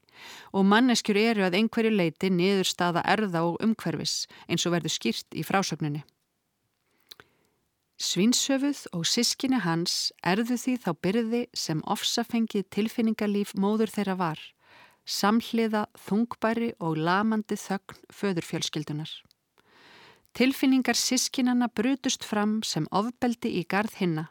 og 0.52 0.68
manneskjur 0.68 1.20
eru 1.22 1.46
að 1.48 1.56
einhverju 1.62 1.94
leiti 1.96 2.32
niður 2.34 2.68
staða 2.68 3.06
erða 3.14 3.46
og 3.48 3.62
umhverfis 3.64 4.26
eins 4.52 4.68
og 4.68 4.76
verður 4.76 4.96
skýrt 4.98 5.40
í 5.40 5.46
frásögninni. 5.48 6.04
Svinsöfuð 8.02 8.84
og 8.98 9.08
sískinni 9.08 9.62
hans 9.64 10.12
erðu 10.28 10.58
því 10.58 10.78
þá 10.84 10.92
byrði 11.06 11.42
sem 11.56 11.84
ofsafengið 11.96 12.68
tilfinningarlíf 12.74 13.54
móður 13.56 13.94
þeirra 13.96 14.18
var, 14.20 14.40
samhliða 15.06 15.86
þungbæri 16.08 16.74
og 16.82 16.98
lamandi 16.98 17.56
þögn 17.62 18.02
föðurfjölskyldunar. 18.20 19.12
Tilfinningar 20.34 20.96
sískinana 20.96 21.68
brutust 21.68 22.24
fram 22.24 22.62
sem 22.64 22.86
ofbeldi 22.92 23.52
í 23.60 23.66
garð 23.68 23.98
hinna. 24.00 24.30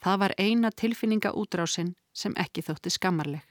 Það 0.00 0.18
var 0.22 0.34
eina 0.38 0.70
tilfinningaútrásinn 0.70 1.94
sem 2.12 2.34
ekki 2.36 2.64
þótti 2.64 2.92
skammarleg. 2.92 3.44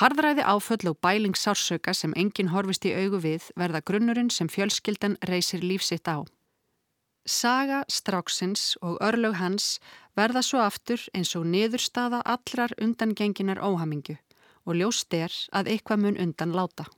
Harðræði 0.00 0.44
áföll 0.48 0.88
og 0.88 0.96
bæling 1.04 1.36
sársöka 1.36 1.92
sem 1.92 2.14
enginn 2.16 2.48
horfist 2.48 2.86
í 2.88 2.94
augu 2.96 3.20
við 3.20 3.50
verða 3.60 3.82
grunnurinn 3.84 4.30
sem 4.32 4.48
fjölskyldan 4.48 5.18
reysir 5.28 5.60
lífsitt 5.60 6.08
á. 6.08 6.24
Saga 7.28 7.82
stráksins 7.92 8.72
og 8.80 8.96
örlög 9.04 9.36
hans 9.36 9.76
verða 10.16 10.42
svo 10.42 10.64
aftur 10.64 11.04
eins 11.12 11.36
og 11.36 11.44
niðurstaða 11.46 12.22
allrar 12.24 12.72
undangenginar 12.80 13.60
óhamingu 13.60 14.16
og 14.64 14.80
ljóst 14.80 15.12
er 15.14 15.32
að 15.52 15.74
eitthvað 15.74 16.02
mun 16.06 16.18
undan 16.24 16.56
láta. 16.56 16.88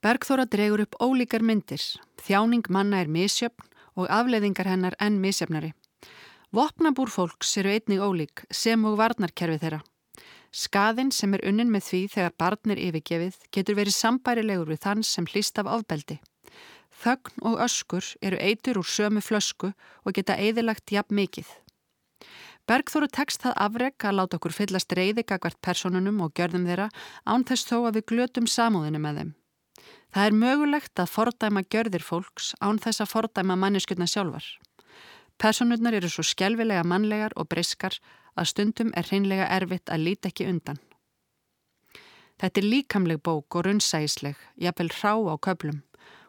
Bergþóra 0.00 0.46
dregur 0.48 0.80
upp 0.86 0.96
ólíkar 0.96 1.42
myndir, 1.44 1.82
þjáning 2.24 2.64
manna 2.72 3.02
er 3.02 3.08
misjöfn 3.12 3.66
og 4.00 4.06
afleiðingar 4.08 4.70
hennar 4.70 4.94
enn 4.96 5.18
misjöfnari. 5.20 5.74
Vopnabúr 6.56 7.10
fólks 7.12 7.50
eru 7.60 7.68
einnig 7.68 8.00
ólík 8.00 8.46
sem 8.48 8.80
og 8.88 8.96
varnarkerfi 8.96 9.58
þeirra. 9.60 9.82
Skaðin 10.56 11.12
sem 11.12 11.36
er 11.36 11.44
unnin 11.46 11.68
með 11.68 11.84
því 11.90 12.00
þegar 12.14 12.32
barn 12.40 12.72
er 12.72 12.80
yfirgefið 12.80 13.36
getur 13.52 13.76
verið 13.76 13.94
sambærilegur 13.98 14.70
við 14.72 14.80
þann 14.86 15.04
sem 15.04 15.28
hlýst 15.28 15.60
af 15.60 15.68
ofbeldi. 15.68 16.16
Þögn 17.02 17.44
og 17.50 17.60
öskur 17.66 18.08
eru 18.24 18.40
eitur 18.40 18.80
úr 18.80 18.88
sömu 18.88 19.20
flösku 19.20 19.74
og 20.04 20.16
geta 20.16 20.38
eðilagt 20.40 20.90
jafn 20.96 21.14
mikið. 21.20 21.50
Bergþóru 22.64 23.10
tekst 23.12 23.44
það 23.44 23.60
afreg 23.66 24.08
að 24.08 24.16
láta 24.16 24.40
okkur 24.40 24.56
fyllast 24.56 24.96
reyði 24.96 25.26
gagvart 25.28 25.60
personunum 25.60 26.24
og 26.24 26.32
gjörðum 26.32 26.64
þeirra 26.68 26.88
án 27.28 27.44
þess 27.44 27.68
þó 27.68 27.76
að 27.82 28.00
við 28.00 28.08
glötum 28.14 28.48
samúðinu 28.48 29.04
með 29.04 29.20
þeim. 29.20 29.32
Það 30.10 30.26
er 30.26 30.38
mögulegt 30.42 31.00
að 31.02 31.12
fordæma 31.14 31.62
gjörðir 31.70 32.02
fólks 32.02 32.52
án 32.60 32.80
þess 32.82 33.04
að 33.04 33.12
fordæma 33.12 33.56
manneskjöldna 33.60 34.08
sjálfar. 34.10 34.46
Personurnar 35.40 35.96
eru 35.96 36.10
svo 36.10 36.24
skjálfilega 36.26 36.84
mannlegar 36.84 37.32
og 37.36 37.48
briskar 37.48 37.96
að 38.36 38.50
stundum 38.52 38.90
er 38.96 39.06
hreinlega 39.08 39.46
erfitt 39.56 39.92
að 39.92 40.04
líti 40.08 40.30
ekki 40.30 40.48
undan. 40.50 40.80
Þetta 42.40 42.60
er 42.60 42.66
líkamleg 42.72 43.22
bók 43.22 43.56
og 43.56 43.66
runnsægisleg, 43.66 44.36
jafnvel 44.56 44.90
rá 44.96 45.12
á 45.12 45.36
köplum. 45.44 45.82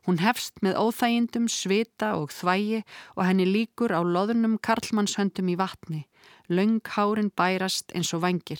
Hún 0.07 0.17
hefst 0.19 0.57
með 0.65 0.79
óþægindum, 0.81 1.47
svita 1.47 2.15
og 2.17 2.33
þvægi 2.33 2.81
og 3.15 3.25
henni 3.27 3.45
líkur 3.45 3.93
á 3.93 4.01
loðunum 4.01 4.57
karlmannshöndum 4.59 5.51
í 5.53 5.57
vatni. 5.59 6.01
Laung 6.49 6.81
hárin 6.95 7.29
bærast 7.31 7.93
eins 7.95 8.11
og 8.17 8.23
vangir. 8.25 8.59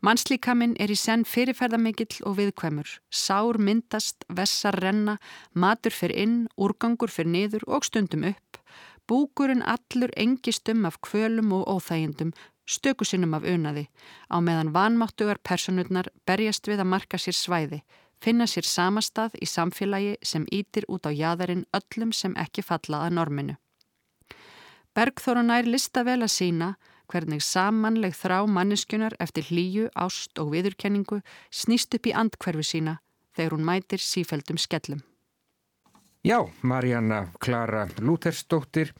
Mannslíkaminn 0.00 0.78
er 0.80 0.88
í 0.88 0.96
senn 0.96 1.26
fyrirferðamikill 1.28 2.22
og 2.24 2.38
viðkvæmur. 2.38 2.88
Sár 3.12 3.58
myndast, 3.60 4.24
vessar 4.32 4.78
renna, 4.80 5.18
matur 5.52 5.92
fyrir 5.92 6.22
inn, 6.22 6.38
úrgangur 6.56 7.12
fyrir 7.12 7.28
niður 7.34 7.66
og 7.68 7.84
stundum 7.84 8.24
upp. 8.30 8.60
Búkurinn 9.04 9.60
allur 9.60 10.12
engistum 10.16 10.86
af 10.88 10.96
kvölum 11.04 11.52
og 11.52 11.66
óþægindum, 11.68 12.32
stökusinnum 12.64 13.34
af 13.36 13.44
unaði, 13.44 13.88
á 14.32 14.40
meðan 14.40 14.72
vanmáttugar 14.72 15.40
personurnar 15.44 16.08
berjast 16.24 16.70
við 16.70 16.80
að 16.80 16.92
marka 16.94 17.18
sér 17.20 17.36
svæði, 17.36 17.82
finna 18.24 18.46
sér 18.48 18.64
samastað 18.64 19.36
í 19.36 19.48
samfélagi 19.50 20.14
sem 20.22 20.46
ítir 20.48 20.86
út 20.88 21.04
á 21.04 21.12
jæðarinn 21.12 21.66
öllum 21.76 22.14
sem 22.16 22.36
ekki 22.40 22.64
falla 22.64 23.04
að 23.04 23.18
norminu. 23.18 23.56
Bergþóra 24.96 25.42
nær 25.44 25.68
lista 25.68 26.06
vel 26.06 26.22
að 26.22 26.32
sína 26.34 26.70
hvernig 27.10 27.42
samanleg 27.42 28.14
þrá 28.16 28.44
manneskunar 28.46 29.16
eftir 29.20 29.48
hlýju, 29.50 29.88
ást 29.94 30.38
og 30.38 30.54
viðurkenningu 30.54 31.20
snýst 31.50 31.94
upp 31.98 32.06
í 32.06 32.14
andkverfi 32.14 32.66
sína 32.72 33.00
þegar 33.36 33.56
hún 33.56 33.66
mætir 33.66 34.02
sífældum 34.02 34.58
skellum. 34.58 35.02
Já, 36.24 36.44
Marjana 36.62 37.30
Klara 37.40 37.86
Lútersdóttir 37.98 38.92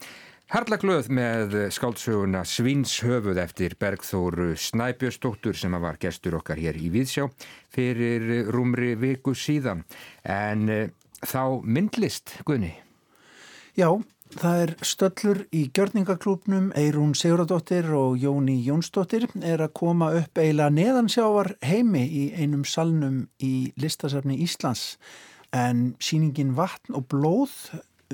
Harlaglöð 0.50 1.06
með 1.14 1.52
skáldsöguna 1.70 2.40
Svinshöfuð 2.42 3.38
eftir 3.38 3.76
Bergþóru 3.78 4.56
Snæbjörnsdóttur 4.58 5.54
sem 5.54 5.76
var 5.78 5.94
gestur 6.02 6.34
okkar 6.40 6.58
hér 6.58 6.74
í 6.74 6.88
Víðsjá 6.90 7.28
fyrir 7.70 8.48
rúmri 8.50 8.96
viku 8.98 9.30
síðan. 9.38 9.84
En 10.26 10.64
uh, 10.66 10.88
þá 11.22 11.62
myndlist, 11.62 12.34
Gunni? 12.42 12.72
Já, 13.78 13.94
það 14.38 14.62
er 14.62 14.72
stöllur 14.86 15.38
í 15.54 15.64
gjörningaklúpnum, 15.74 16.70
Eirún 16.78 17.16
Siguradóttir 17.18 17.88
og 17.96 18.18
Jóni 18.20 18.60
Jónsdóttir 18.62 19.26
er 19.42 19.62
að 19.64 19.74
koma 19.80 20.12
upp 20.20 20.38
eiginlega 20.38 20.70
neðansjávar 20.76 21.54
heimi 21.66 22.04
í 22.06 22.24
einum 22.38 22.62
salnum 22.68 23.24
í 23.42 23.72
listasafni 23.80 24.38
Íslands. 24.44 24.98
En 25.50 25.96
síningin 25.98 26.54
Vatn 26.54 26.94
og 26.94 27.08
blóð 27.10 27.56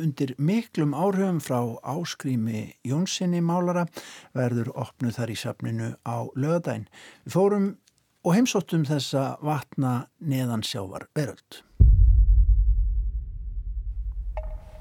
undir 0.01 0.35
miklum 0.39 0.95
áhrifum 0.97 1.43
frá 1.45 1.61
áskrými 1.85 2.65
Jónssoni 2.87 3.43
málara 3.45 3.87
verður 4.37 4.73
opnuð 4.77 5.19
þar 5.21 5.33
í 5.33 5.39
safninu 5.41 5.93
á 6.05 6.17
lögadæn. 6.37 6.89
Við 7.25 7.37
fórum 7.37 7.71
og 8.25 8.37
heimsóttum 8.37 8.89
þessa 8.89 9.37
vatna 9.45 10.07
neðansjávar 10.21 11.11
veröld. 11.17 11.66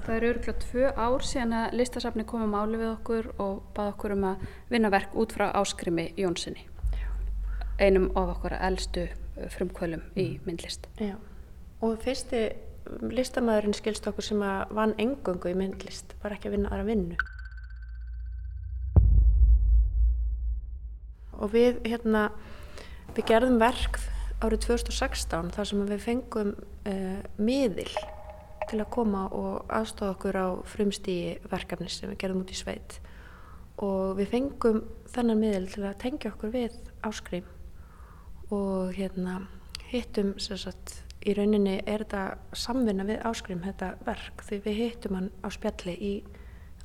Það 0.06 0.16
eru 0.16 0.26
örgulega 0.30 0.60
tvö 0.62 0.90
ár 0.94 1.24
síðan 1.26 1.52
að 1.58 1.72
listasafni 1.80 2.24
komið 2.30 2.50
máli 2.52 2.78
við 2.78 2.90
okkur 2.92 3.24
og 3.42 3.56
bað 3.74 3.88
okkur 3.90 4.12
um 4.14 4.26
að 4.28 4.44
vinna 4.70 4.90
verk 4.94 5.16
út 5.18 5.32
frá 5.34 5.48
áskrimi 5.58 6.04
Jónssoni. 6.14 6.62
Einum 7.82 8.12
of 8.14 8.36
okkur 8.36 8.54
elstu 8.54 9.08
frumkvölum 9.56 10.04
í 10.14 10.28
myndlist. 10.46 10.86
Já, 11.02 11.16
og 11.82 11.98
fyrsti 12.04 12.44
listamæðurinn 13.18 13.74
skilst 13.74 14.06
okkur 14.06 14.28
sem 14.28 14.46
að 14.46 14.76
vann 14.78 14.94
engöngu 15.02 15.50
í 15.50 15.58
myndlist, 15.58 16.14
var 16.22 16.36
ekki 16.36 16.52
að 16.52 16.54
vinna 16.54 16.70
aðra 16.70 16.86
vinnu. 16.86 17.18
Og 21.42 21.50
við, 21.50 21.82
hérna, 21.82 22.28
við 23.16 23.26
gerðum 23.32 23.58
verk 23.58 23.98
árið 24.38 24.68
2016 24.70 25.50
þar 25.56 25.68
sem 25.72 25.88
við 25.90 26.06
fengum 26.06 26.54
uh, 26.54 27.24
miðil 27.42 27.90
til 28.70 28.80
að 28.82 28.92
koma 28.94 29.26
og 29.34 29.72
aðstofa 29.72 30.14
okkur 30.14 30.38
á 30.38 30.48
frumstíi 30.68 31.36
verkefni 31.50 31.88
sem 31.92 32.10
við 32.12 32.20
gerðum 32.22 32.44
út 32.44 32.54
í 32.54 32.58
sveit. 32.58 32.98
Og 33.82 34.16
við 34.18 34.32
fengum 34.32 34.80
þennan 35.12 35.42
miðil 35.42 35.66
til 35.72 35.84
að 35.84 35.98
tengja 36.04 36.32
okkur 36.32 36.54
við 36.54 36.78
áskrím 37.04 37.48
og 38.54 38.94
hérna 38.94 39.40
hittum 39.90 40.34
sagt, 40.38 41.02
í 41.26 41.34
rauninni 41.34 41.80
er 41.82 42.04
þetta 42.04 42.56
samvinna 42.56 43.06
við 43.06 43.22
áskrím 43.26 43.62
þetta 43.66 43.94
verk 44.06 44.44
því 44.46 44.60
við 44.66 44.80
hittum 44.82 45.18
hann 45.18 45.30
á 45.42 45.48
spjalli 45.54 45.96
í, 45.98 46.12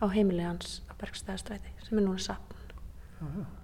á 0.01 0.05
heimili 0.09 0.45
hans 0.45 0.81
á 0.89 0.93
Bergstæðastræti 0.97 1.75
sem 1.85 1.97
er 1.97 2.07
núna 2.07 2.21
sapn 2.21 3.60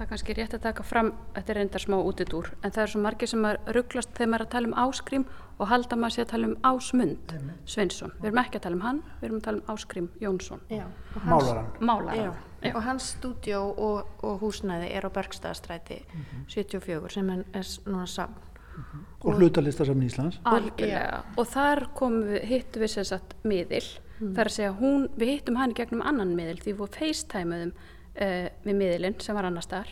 Það 0.00 0.06
er 0.06 0.08
kannski 0.14 0.34
rétt 0.38 0.54
að 0.56 0.60
taka 0.64 0.84
fram, 0.88 1.08
þetta 1.36 1.52
er 1.52 1.58
reyndar 1.58 1.82
smá 1.82 1.94
útidúr, 2.00 2.46
en 2.64 2.72
það 2.72 2.82
er 2.82 2.90
svo 2.90 3.00
margir 3.04 3.28
sem 3.28 3.42
að 3.44 3.66
rugglast 3.76 4.14
þegar 4.16 4.30
maður 4.32 4.40
er 4.40 4.46
að 4.46 4.54
tala 4.54 4.70
um 4.70 4.76
Áskrím 4.80 5.26
og 5.60 5.68
halda 5.68 5.98
maður 6.00 6.14
sér 6.14 6.24
að 6.24 6.30
tala 6.30 6.48
um 6.48 6.54
Ásmund 6.70 7.34
Sveinsson. 7.68 8.14
Við 8.22 8.30
erum 8.30 8.40
ekki 8.40 8.56
að 8.56 8.64
tala 8.64 8.78
um 8.78 8.86
hann, 8.86 9.02
við 9.18 9.28
erum 9.28 9.42
að 9.42 9.44
tala 9.50 9.60
um 9.60 9.74
Áskrím 9.74 10.08
Jónsson. 10.24 10.64
Já, 10.72 10.86
Málaran. 11.26 11.68
Málaran. 11.84 12.32
Já. 12.64 12.72
Og 12.72 12.80
hans 12.88 13.10
stúdjó 13.18 13.60
og, 13.68 14.16
og 14.24 14.40
húsnæði 14.40 14.88
er 14.88 15.04
á 15.04 15.10
Bergstæðastræti 15.20 16.00
74 16.48 17.12
sem 17.18 17.30
er, 17.36 17.44
er 17.60 17.70
núna 17.84 18.08
sapn. 18.08 18.40
Og 19.20 19.36
hlutalistasafn 19.36 20.08
Íslands. 20.08 20.40
Algjörlega. 20.48 21.24
Og 21.36 21.52
þar 21.52 21.90
komum 21.92 22.24
við, 22.32 22.48
hittum 22.48 22.88
við 22.88 22.96
sem 22.96 23.10
sagt 23.12 23.36
miðil. 23.44 23.84
Mm. 24.16 24.32
Það 24.32 24.44
er 24.48 24.48
að 24.48 24.58
segja, 24.62 24.74
hún, 24.80 25.08
við 25.20 25.36
hittum 25.36 25.60
hann 25.60 25.76
í 25.76 25.82
gegnum 25.84 26.08
annan 26.08 26.32
miðil 26.40 26.60
því 26.64 26.78
við 26.80 26.94
facetimeðum 26.96 27.78
uh, 28.20 28.46
við 28.66 28.78
miðilinn 28.80 29.18
sem 29.22 29.36
var 29.36 29.48
annars 29.48 29.68
þar 29.70 29.88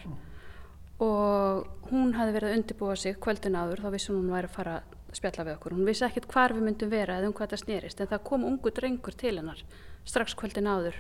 og 0.99 1.91
hún 1.93 2.15
hafði 2.17 2.33
verið 2.35 2.49
að 2.49 2.57
undirbúa 2.59 2.95
sig 2.99 3.19
kvöldin 3.23 3.59
áður 3.59 3.85
þá 3.85 3.91
vissi 3.95 4.11
hún 4.11 4.25
hún 4.25 4.35
væri 4.35 4.49
að 4.49 4.57
fara 4.57 4.73
að 4.81 4.83
spjalla 5.15 5.45
við 5.47 5.55
okkur. 5.57 5.75
Hún 5.79 5.87
vissi 5.89 6.05
ekkert 6.07 6.27
hvar 6.33 6.51
við 6.57 6.65
myndum 6.67 6.91
vera 6.91 7.19
eða 7.21 7.29
um 7.31 7.37
hvað 7.39 7.53
það 7.53 7.63
snerist 7.63 8.01
en 8.03 8.11
það 8.11 8.25
kom 8.29 8.43
ungu 8.49 8.73
drengur 8.75 9.15
til 9.19 9.37
hennar 9.39 9.61
strax 10.09 10.35
kvöldin 10.39 10.69
áður 10.69 10.97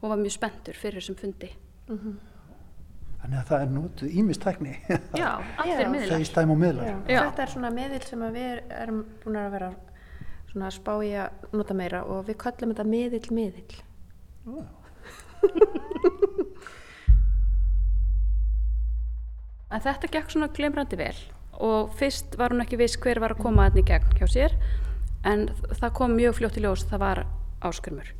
og 0.00 0.10
var 0.10 0.18
mjög 0.20 0.34
spenntur 0.34 0.76
fyrir 0.78 0.98
þessum 1.00 1.18
fundi. 1.20 1.50
Þannig 3.18 3.38
að 3.40 3.46
það 3.48 3.62
er 3.62 3.70
nótuð 3.74 4.16
ímistækni. 4.20 4.74
Já, 5.18 5.30
allir 5.58 5.88
miðlar. 5.94 6.10
Þetta 7.08 7.42
er 7.46 7.50
svona 7.54 7.70
miðil 7.74 8.02
sem 8.06 8.22
að 8.26 8.36
við 8.38 8.50
erum 8.82 9.00
búin 9.22 9.38
að 9.40 9.54
vera 9.56 9.70
svona 10.50 10.68
að 10.68 10.76
spá 10.78 10.92
í 11.04 11.14
að 11.18 11.48
nota 11.58 11.74
meira 11.78 12.00
og 12.06 12.26
við 12.28 12.38
kallum 12.42 12.74
þetta 12.74 12.86
miðil 12.90 13.26
miðil. 13.38 13.80
En 19.68 19.82
þetta 19.84 20.08
gekk 20.12 20.32
svona 20.32 20.48
glemrandi 20.54 20.96
vel 20.96 21.16
og 21.58 21.90
fyrst 21.98 22.38
var 22.38 22.54
hún 22.54 22.62
ekki 22.62 22.78
viss 22.78 22.98
hver 23.02 23.20
var 23.20 23.34
að 23.34 23.42
koma 23.42 23.66
þarna 23.66 23.82
í 23.82 23.88
gegn 23.88 24.14
hjá 24.20 24.28
sér 24.30 24.54
en 25.26 25.48
það 25.80 25.94
kom 25.98 26.14
mjög 26.14 26.38
fljótt 26.38 26.58
í 26.60 26.62
ljós 26.62 26.86
það 26.88 27.02
var 27.02 27.20
áskrumur 27.66 28.12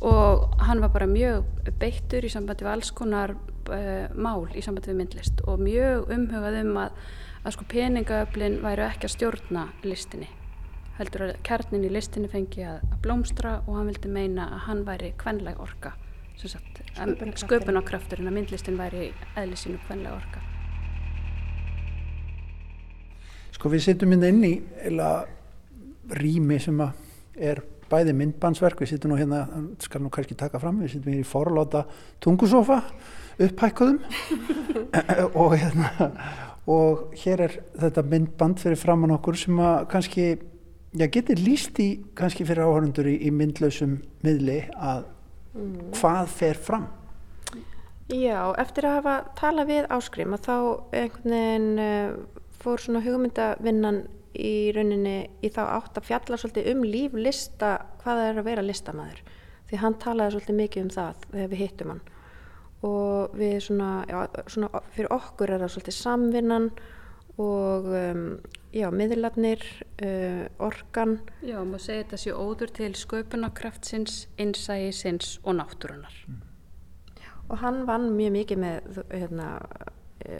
og 0.00 0.56
hann 0.64 0.80
var 0.80 0.92
bara 0.94 1.06
mjög 1.06 1.44
beittur 1.80 2.24
í 2.24 2.32
sambandi 2.32 2.64
við 2.64 2.72
alls 2.72 2.90
konar 2.96 3.34
uh, 3.36 4.06
mál 4.16 4.48
í 4.56 4.64
sambandi 4.64 4.94
við 4.94 5.00
myndlist 5.02 5.42
og 5.44 5.60
mjög 5.60 6.08
umhugað 6.16 6.60
um 6.62 6.78
að, 6.80 7.00
að 7.44 7.56
sko 7.56 7.66
peningaöflin 7.68 8.60
væru 8.64 8.86
ekki 8.88 9.10
að 9.10 9.16
stjórna 9.16 9.66
listinni 9.84 10.30
heldur 10.96 11.26
að 11.28 11.34
kjarnin 11.44 11.84
í 11.84 11.92
listinni 11.92 12.32
fengi 12.32 12.64
að, 12.64 12.80
að 12.88 13.02
blómstra 13.04 13.58
og 13.66 13.76
hann 13.76 13.92
vildi 13.92 14.12
meina 14.12 14.48
að 14.54 14.64
hann 14.68 14.86
væri 14.88 15.12
kvenleg 15.20 15.60
orka 15.60 15.94
Sköpunarkrafturinn. 16.40 18.30
að 18.30 18.36
myndlistin 18.38 18.80
væri 18.80 19.10
eðli 19.36 19.58
sínu 19.60 19.82
kvenleg 19.84 20.16
orka 20.16 20.40
Sko 23.60 23.68
við 23.68 23.82
sittum 23.84 24.14
inn 24.16 24.22
inn 24.24 24.44
í 24.48 24.54
eila 24.88 25.10
rými 26.16 26.56
sem 26.64 26.78
er 26.80 27.58
bæði 27.90 28.14
myndbansverk, 28.16 28.78
við 28.80 28.94
sittum 28.94 29.12
nú 29.12 29.18
hérna, 29.18 29.42
skal 29.84 30.00
nú 30.00 30.08
kannski 30.08 30.32
taka 30.38 30.56
fram, 30.62 30.78
við 30.80 30.94
sittum 30.94 31.12
hér 31.12 31.20
í 31.20 31.26
forláta 31.28 31.82
tungusofa, 32.24 32.78
upphækkuðum. 33.36 33.98
Og 35.42 35.58
hérna, 35.58 35.90
og 36.70 37.12
hér 37.20 37.44
er 37.50 37.58
þetta 37.84 38.06
myndband 38.08 38.64
fyrir 38.64 38.80
framann 38.80 39.12
okkur 39.18 39.36
sem 39.42 39.60
að 39.60 39.76
kannski, 39.92 40.26
já 40.96 41.06
getur 41.12 41.44
líst 41.44 41.84
í 41.84 41.90
kannski 42.16 42.48
fyrir 42.48 42.64
áhörundur 42.64 43.12
í, 43.12 43.18
í 43.28 43.34
myndlausum 43.34 43.98
miðli 44.24 44.62
að 44.72 45.04
hvað 45.98 46.32
fer 46.32 46.64
fram? 46.64 46.88
Já, 48.08 48.54
eftir 48.58 48.88
að 48.88 49.02
hafa 49.02 49.16
talað 49.38 49.68
við 49.74 49.88
áskrím 49.92 50.32
að 50.34 50.46
þá 50.48 50.54
einhvern 50.96 51.34
veginn 51.34 51.82
uh, 51.84 52.39
fór 52.60 52.82
svona 52.82 53.02
hugmyndavinnan 53.04 54.04
í 54.36 54.70
rauninni 54.74 55.16
í 55.42 55.50
þá 55.50 55.62
átt 55.66 55.98
að 55.98 56.06
fjalla 56.10 56.38
svolítið 56.38 56.70
um 56.74 56.84
líf 56.86 57.16
lista, 57.18 57.72
hvað 58.02 58.20
það 58.20 58.28
er 58.28 58.40
að 58.40 58.48
vera 58.50 58.64
listamæður. 58.66 59.20
Því 59.70 59.82
hann 59.82 59.98
talaði 60.02 60.34
svolítið 60.36 60.58
mikið 60.60 60.84
um 60.84 60.94
það 60.94 61.26
þegar 61.26 61.50
við 61.52 61.62
hittum 61.64 61.92
hann. 61.94 62.00
Og 62.86 63.34
við 63.36 63.56
svona, 63.66 63.90
já, 64.08 64.18
svona 64.50 64.82
fyrir 64.94 65.12
okkur 65.14 65.52
er 65.52 65.64
það 65.64 65.74
svolítið 65.74 65.96
samvinnan 65.98 66.70
og 67.40 67.88
um, 67.96 68.24
já, 68.74 68.88
miðlarnir, 68.94 69.64
uh, 70.04 70.44
orkan. 70.62 71.18
Já, 71.46 71.58
maður 71.64 71.84
segir 71.86 72.04
þetta 72.04 72.20
sé 72.24 72.36
óður 72.36 72.74
til 72.76 72.92
sköpunarkraftsins, 72.98 74.22
innsægisins 74.40 75.38
og 75.44 75.58
náttúrunar. 75.60 76.14
og 77.50 77.58
hann 77.58 77.80
vann 77.86 78.12
mjög 78.14 78.30
mikið 78.36 78.60
með 78.62 78.98
hérna, 79.10 79.46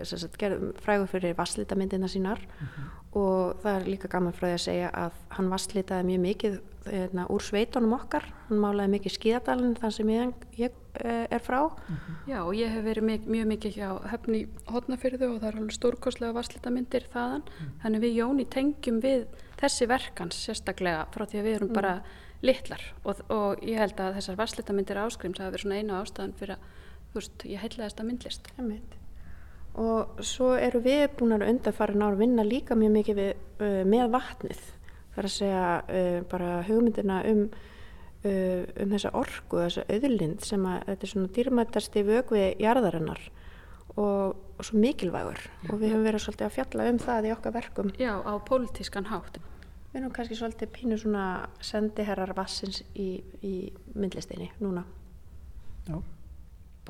sagt, 0.05 0.37
gerð, 0.41 0.71
frægur 0.83 1.09
fyrir 1.11 1.37
vasslítamyndina 1.39 2.09
sínar. 2.11 2.43
Og 3.17 3.59
það 3.63 3.77
er 3.77 3.89
líka 3.91 4.11
gaman 4.11 4.35
frá 4.37 4.47
því 4.47 4.57
að 4.57 4.67
segja 4.67 4.91
að 4.95 5.17
hann 5.35 5.49
vasslítaði 5.51 6.07
mjög 6.07 6.21
mikið 6.27 6.61
hérna, 6.87 7.27
úr 7.33 7.43
sveitunum 7.45 7.97
okkar. 7.97 8.29
Hann 8.49 8.63
málaði 8.63 8.95
mikið 8.95 9.17
skíðadalinn 9.17 9.77
þar 9.81 9.95
sem 9.97 10.13
ég, 10.15 10.47
ég 10.61 10.79
eh, 11.03 11.27
er 11.27 11.43
frá. 11.43 11.59
Já, 12.29 12.41
og 12.45 12.55
ég 12.59 12.71
hef 12.71 12.87
verið 12.87 13.09
mjög, 13.09 13.27
mjög 13.35 13.51
mikið 13.55 13.77
hjá 13.81 13.89
höfni 14.13 14.45
hotnafyrðu 14.71 15.29
og 15.33 15.41
það 15.41 15.51
er 15.51 15.61
alveg 15.61 15.77
stórkostlega 15.77 16.37
varslitamindir 16.39 17.09
þaðan. 17.13 17.45
Þannig 17.83 18.07
við 18.07 18.17
Jóni 18.21 18.49
tengjum 18.55 19.03
við 19.05 19.27
þessi 19.61 19.91
verkans 19.91 20.41
sérstaklega 20.47 21.07
frá 21.15 21.27
því 21.27 21.43
að 21.43 21.49
við 21.49 21.59
erum 21.59 21.75
bara 21.75 21.97
litlar. 22.47 22.87
Og, 23.05 23.21
og 23.33 23.67
ég 23.67 23.83
held 23.83 24.01
að 24.01 24.21
þessar 24.21 24.41
varslitamindir 24.41 25.03
áskrims 25.03 25.43
hafa 25.43 25.57
verið 25.57 25.67
svona 25.67 25.83
eina 25.83 26.01
ástæðan 26.01 26.39
fyrir 26.39 26.57
að, 26.57 26.73
þú 27.11 27.21
veist, 27.21 27.47
ég 27.51 27.67
heillaðist 27.67 28.01
að 28.01 28.11
myndlist. 28.13 28.53
Og 29.79 30.23
svo 30.27 30.53
eru 30.59 30.81
við 30.83 31.07
búin 31.19 31.37
að 31.37 31.47
undarfara 31.49 31.95
að 32.09 32.19
vinna 32.25 32.43
líka 32.45 32.75
mjög 32.75 32.95
mikið 32.99 33.21
við, 33.21 33.35
uh, 33.63 33.83
með 33.87 34.11
vatnið 34.17 34.63
þar 35.15 35.29
að 35.29 35.37
segja 35.37 35.67
uh, 35.85 36.23
bara 36.31 36.63
hugmyndina 36.67 37.21
um 37.31 37.45
uh, 38.25 38.65
um 38.81 38.95
þessa 38.95 39.13
orku, 39.17 39.61
þessa 39.65 39.85
auðlind 39.89 40.45
sem 40.47 40.67
að 40.69 40.83
þetta 40.89 41.07
er 41.07 41.13
svona 41.13 41.33
dýrmættasti 41.37 42.05
vögvi 42.07 42.45
jarðarinnar 42.61 43.23
og, 43.97 44.37
og 44.59 44.67
svo 44.67 44.81
mikilvægur 44.81 45.41
og 45.69 45.81
við 45.81 45.95
höfum 45.95 46.07
verið 46.07 46.25
svolítið 46.27 46.49
að 46.49 46.57
fjalla 46.59 46.89
um 46.93 47.01
það 47.07 47.29
í 47.29 47.35
okkar 47.37 47.57
verkum 47.57 47.93
Já, 47.99 48.13
á 48.23 48.33
pólitískan 48.47 49.11
hátt. 49.11 49.41
við 49.91 50.01
erum 50.03 50.15
kannski 50.15 50.39
svolítið 50.39 50.73
pínu 50.77 51.01
svona 51.01 51.27
sendiherrar 51.65 52.35
vassins 52.37 52.83
í, 52.95 53.23
í 53.43 53.55
myndlistinni 53.95 54.51
núna 54.61 54.85
Já. 55.89 55.99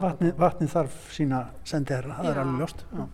Vatnið, 0.01 0.35
vatnið 0.41 0.71
þarf 0.75 1.01
sína 1.15 1.41
sendiherra, 1.69 2.21
það 2.21 2.31
er 2.31 2.39
Já. 2.39 2.43
alveg 2.45 2.63
ljóst. 2.63 2.85
Já. 2.97 3.09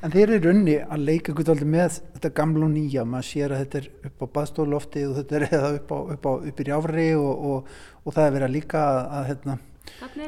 En 0.00 0.12
þeir 0.14 0.30
eru 0.30 0.48
runni 0.48 0.76
að 0.80 1.02
leika 1.04 1.32
með 1.34 1.96
þetta 2.14 2.30
gamla 2.36 2.64
og 2.64 2.70
nýja, 2.72 3.04
maður 3.04 3.26
sér 3.28 3.52
að 3.52 3.58
þetta 3.64 3.78
er 3.78 3.88
upp 4.08 4.22
á 4.24 4.26
baðstólofti 4.36 5.02
og 5.06 5.16
þetta 5.18 5.36
er 5.36 5.48
eða 5.50 5.72
upp, 5.76 5.90
á, 5.92 5.98
upp, 6.14 6.24
á, 6.24 6.32
upp 6.48 6.60
í 6.60 6.64
rjáfri 6.70 7.08
og, 7.16 7.42
og, 7.50 7.74
og 8.04 8.14
það 8.16 8.26
er 8.26 8.32
verið 8.36 8.48
að 8.48 8.54
líka 8.54 8.80
að, 8.80 9.00
að 9.18 9.28
hérna, 9.28 9.58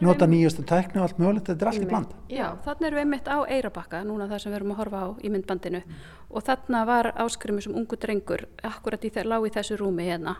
nota 0.02 0.26
nýjastu 0.28 0.64
tækni 0.68 1.00
og 1.00 1.06
allt 1.06 1.20
mögulegt, 1.20 1.48
þetta 1.48 1.64
er 1.64 1.70
allt 1.70 1.82
í 1.82 1.88
bland 1.88 2.14
Já, 2.32 2.46
þarna 2.64 2.88
erum 2.88 2.98
við 2.98 3.04
einmitt 3.06 3.28
á 3.28 3.38
Eirabakka, 3.56 4.02
núna 4.04 4.28
það 4.30 4.42
sem 4.42 4.52
við 4.52 4.58
erum 4.58 4.74
að 4.74 4.80
horfa 4.82 5.02
á 5.02 5.08
í 5.22 5.32
myndbandinu 5.32 5.82
og 6.28 6.46
þarna 6.46 6.82
var 6.88 7.10
áskrimi 7.24 7.64
sem 7.64 7.76
ungu 7.76 7.98
drengur, 8.00 8.46
akkurat 8.66 9.04
í 9.04 9.12
lág 9.24 9.46
í 9.48 9.54
þessu 9.54 9.78
rúmi 9.80 10.08
hérna 10.08 10.36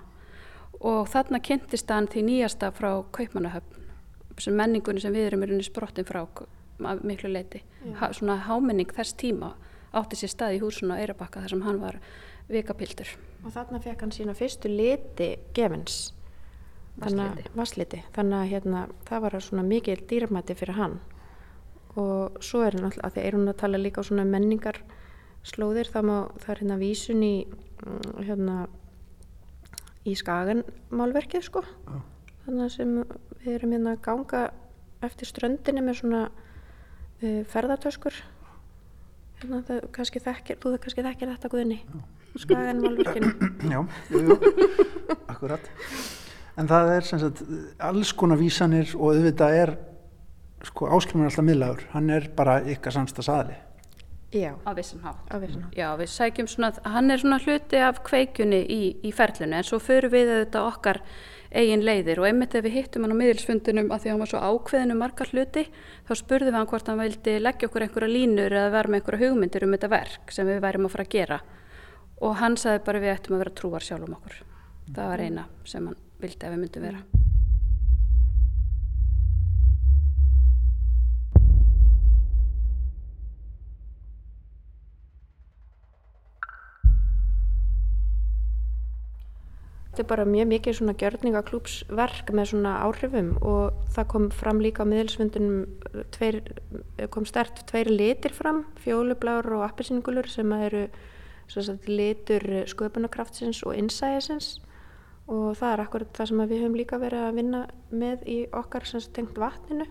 og 0.80 1.08
þarna 1.12 1.40
kynntist 1.44 1.90
hann 1.92 2.08
því 2.10 2.26
nýjasta 2.28 2.72
frá 2.74 2.90
Kaupmannahöfn, 3.14 3.81
sem 4.40 4.56
menningunni 4.56 5.02
sem 5.02 5.12
við 5.12 5.28
erum 5.30 5.44
í 5.44 5.50
rauninni 5.50 5.66
sprottin 5.66 6.08
frá 6.08 6.22
af 6.22 7.02
miklu 7.04 7.30
leiti, 7.30 7.60
ha, 8.00 8.12
svona 8.16 8.38
hámenning 8.48 8.90
þess 8.94 9.14
tíma 9.20 9.52
átti 9.92 10.16
sér 10.16 10.32
stað 10.32 10.56
í 10.56 10.62
húsinu 10.62 10.96
á 10.96 11.00
Eirabakka 11.02 11.42
þar 11.44 11.54
sem 11.54 11.62
hann 11.66 11.80
var 11.82 11.98
vikapildur. 12.48 13.12
Og 13.44 13.52
þarna 13.54 13.80
fekk 13.82 14.04
hann 14.04 14.14
sína 14.14 14.34
fyrstu 14.36 14.70
liti 14.72 15.34
gefins. 15.56 16.12
Vassliti. 17.56 18.02
Þannig 18.12 18.38
að 18.38 18.50
hérna, 18.52 18.82
það 19.08 19.24
var 19.24 19.38
svona 19.40 19.64
mikil 19.66 19.98
dýrmæti 20.08 20.56
fyrir 20.56 20.78
hann. 20.78 20.98
Og 21.96 22.38
svo 22.44 22.62
er 22.64 22.76
hann 22.76 22.88
alltaf, 22.88 23.04
að 23.04 23.16
því 23.16 23.24
er 23.26 23.36
hún 23.36 23.52
að 23.52 23.58
tala 23.62 23.80
líka 23.80 24.04
á 24.04 24.08
svona 24.08 24.26
menningar 24.28 24.80
slóðir, 25.48 25.90
það, 25.92 26.08
má, 26.08 26.16
það 26.40 26.54
er 26.54 26.62
hérna 26.62 26.78
vísun 26.80 27.24
í, 27.26 27.34
mm, 27.82 28.10
hérna, 28.28 28.56
í 30.08 30.14
skaganmálverkið 30.18 31.48
sko. 31.48 31.64
Þannig 32.46 32.74
sem 32.74 32.94
við 33.42 33.56
erum 33.56 33.74
hérna 33.76 33.96
að 33.96 34.02
ganga 34.06 34.42
eftir 35.02 35.30
ströndinni 35.30 35.82
með 35.84 36.00
svona 36.00 36.22
uh, 36.30 37.42
ferðartöskur. 37.52 38.16
Hérna, 39.42 39.62
það, 39.66 39.86
kannski 39.94 40.22
þekkir, 40.22 40.58
þú 40.62 40.74
það 40.74 40.82
kannski 40.86 41.06
þekkir 41.08 41.32
þetta 41.34 41.52
guðinni. 41.52 41.78
Skaganmálverkinu. 42.42 43.32
Já, 43.72 43.80
jú, 44.12 44.22
jú, 44.28 44.36
akkurat. 45.26 45.72
En 46.60 46.68
það 46.68 46.94
er 46.96 47.08
sem 47.08 47.20
sagt 47.20 47.42
alls 47.82 48.12
konar 48.16 48.40
vísanir 48.40 48.94
og 48.98 49.16
auðvitað 49.16 49.58
er 49.58 49.74
sko 50.62 50.88
áskilmur 50.94 51.26
alltaf 51.26 51.46
miðlagur, 51.46 51.84
hann 51.92 52.10
er 52.14 52.28
bara 52.36 52.60
ykkar 52.70 52.94
samstags 52.94 53.30
aðli. 53.32 53.56
Já. 54.32 54.54
Á 54.64 54.72
vissan 54.72 55.02
hátt. 55.04 55.28
Já, 55.76 55.92
við 55.98 56.08
sækjum 56.08 56.48
svona, 56.48 56.70
hann 56.88 57.12
er 57.12 57.20
svona 57.20 57.36
hluti 57.42 57.80
af 57.84 58.00
kveikjunni 58.06 58.62
í, 58.64 58.80
í 59.04 59.10
ferlinu 59.12 59.58
en 59.58 59.66
svo 59.66 59.76
förum 59.82 60.14
við 60.14 60.30
auðvitað 60.32 60.68
okkar 60.70 61.00
eigin 61.52 61.84
leiðir 61.84 62.20
og 62.22 62.28
einmitt 62.28 62.54
ef 62.56 62.64
við 62.64 62.76
hittum 62.78 63.06
hann 63.06 63.14
á 63.14 63.20
miðilsfundunum 63.20 63.90
að 63.92 64.04
því 64.04 64.10
að 64.10 64.14
hann 64.14 64.22
var 64.24 64.32
svo 64.32 64.42
ákveðin 64.42 64.94
um 64.94 65.02
margar 65.02 65.32
hluti 65.32 65.64
þá 66.08 66.12
spurðum 66.18 66.52
við 66.52 66.58
hann 66.58 66.70
hvort 66.72 66.90
hann 66.90 67.02
vildi 67.02 67.38
leggja 67.40 67.68
okkur 67.68 67.86
einhverja 67.86 68.12
línur 68.12 68.56
eða 68.58 68.74
vera 68.76 68.92
með 68.92 69.00
einhverja 69.00 69.26
hugmyndir 69.26 69.66
um 69.66 69.76
þetta 69.76 69.92
verk 69.92 70.36
sem 70.36 70.48
við 70.48 70.62
værim 70.64 70.88
að 70.88 70.94
fara 70.96 71.08
að 71.08 71.16
gera 71.16 71.40
og 72.22 72.38
hann 72.42 72.58
sagði 72.60 72.84
bara 72.86 73.02
við 73.02 73.16
ættum 73.16 73.36
að 73.36 73.44
vera 73.44 73.56
trúar 73.58 73.86
sjálf 73.86 74.06
um 74.06 74.16
okkur. 74.18 74.38
Það 74.92 75.10
var 75.14 75.26
eina 75.26 75.48
sem 75.66 75.90
hann 75.90 76.00
vildi 76.22 76.46
að 76.46 76.56
við 76.56 76.64
myndum 76.64 76.88
vera. 76.90 77.21
Þetta 90.02 90.14
er 90.16 90.16
bara 90.18 90.32
mjög 90.34 90.48
mikið 90.50 90.74
svona 90.74 90.92
gjörningaklúpsverk 90.98 92.30
með 92.34 92.48
svona 92.50 92.70
áhrifum 92.82 93.28
og 93.46 93.76
það 93.94 94.08
kom 94.10 94.24
fram 94.34 94.58
líka 94.58 94.82
á 94.82 94.90
miðelsfundunum 94.90 96.00
tveir, 96.16 96.40
kom 97.14 97.28
stert 97.30 97.60
tveir 97.70 97.86
litir 97.86 98.34
fram, 98.34 98.64
fjólubláur 98.82 99.46
og 99.60 99.62
appelsingulur 99.68 100.26
sem 100.26 100.50
eru 100.56 100.88
sagt, 101.46 101.86
litur 101.86 102.42
sköpunarkraftsins 102.66 103.62
og 103.62 103.78
innsæðisins 103.78 104.56
og 105.30 105.52
það 105.60 105.70
er 105.70 105.86
akkurat 105.86 106.18
það 106.18 106.32
sem 106.32 106.42
við 106.42 106.64
höfum 106.64 106.78
líka 106.82 106.98
verið 106.98 107.26
að 107.28 107.38
vinna 107.38 107.64
með 107.94 108.26
í 108.26 108.38
okkar 108.50 108.90
sem 108.90 109.06
tengt 109.14 109.38
vatninu 109.38 109.86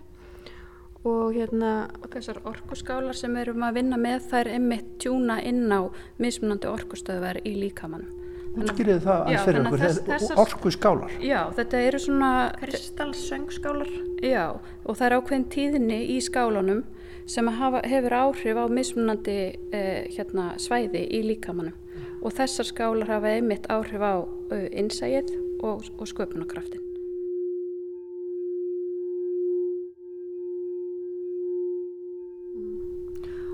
og 1.08 1.32
hérna 1.32 1.86
og 2.02 2.10
þessar 2.12 2.44
orkuskálar 2.52 3.16
sem 3.16 3.32
við 3.32 3.48
erum 3.48 3.64
að 3.64 3.80
vinna 3.80 3.96
með 3.96 4.28
þær 4.28 4.56
einmitt 4.58 4.98
tjúna 5.00 5.40
inn 5.40 5.72
á 5.72 5.88
mismunandi 6.20 6.68
orkustöðvar 6.68 7.40
í 7.48 7.56
líkamannum. 7.64 8.21
Útskýrið 8.52 8.98
það 9.06 9.20
aðeins 9.22 9.44
fyrir 9.46 9.60
okkur, 9.62 9.80
þess- 9.80 10.00
þess, 10.06 10.24
þessar- 10.26 10.40
orku 10.42 10.70
skálar. 10.74 11.12
Já, 11.24 11.38
þetta 11.56 11.78
eru 11.88 11.98
svona 11.98 12.32
kristalsöngskálar. 12.60 13.92
Já, 14.22 14.44
og 14.84 14.96
það 14.98 15.06
er 15.06 15.16
ákveðin 15.18 15.46
tíðinni 15.54 16.00
í 16.12 16.18
skálunum 16.20 16.82
sem 17.26 17.48
að 17.48 17.58
hafa, 17.62 17.80
hefur 17.88 18.16
áhrif 18.18 18.60
á 18.60 18.64
mismunandi 18.68 19.38
eh, 19.72 20.04
hérna, 20.16 20.52
svæði 20.60 21.06
í 21.08 21.22
líkamannum 21.30 21.78
og 22.22 22.32
þessar 22.36 22.68
skálar 22.68 23.08
hafa 23.08 23.32
einmitt 23.34 23.66
áhrif 23.72 23.98
á 24.04 24.14
uh, 24.22 24.66
innsægið 24.70 25.32
og, 25.62 25.82
og 25.98 26.06
sköpunarkraftin. 26.06 26.82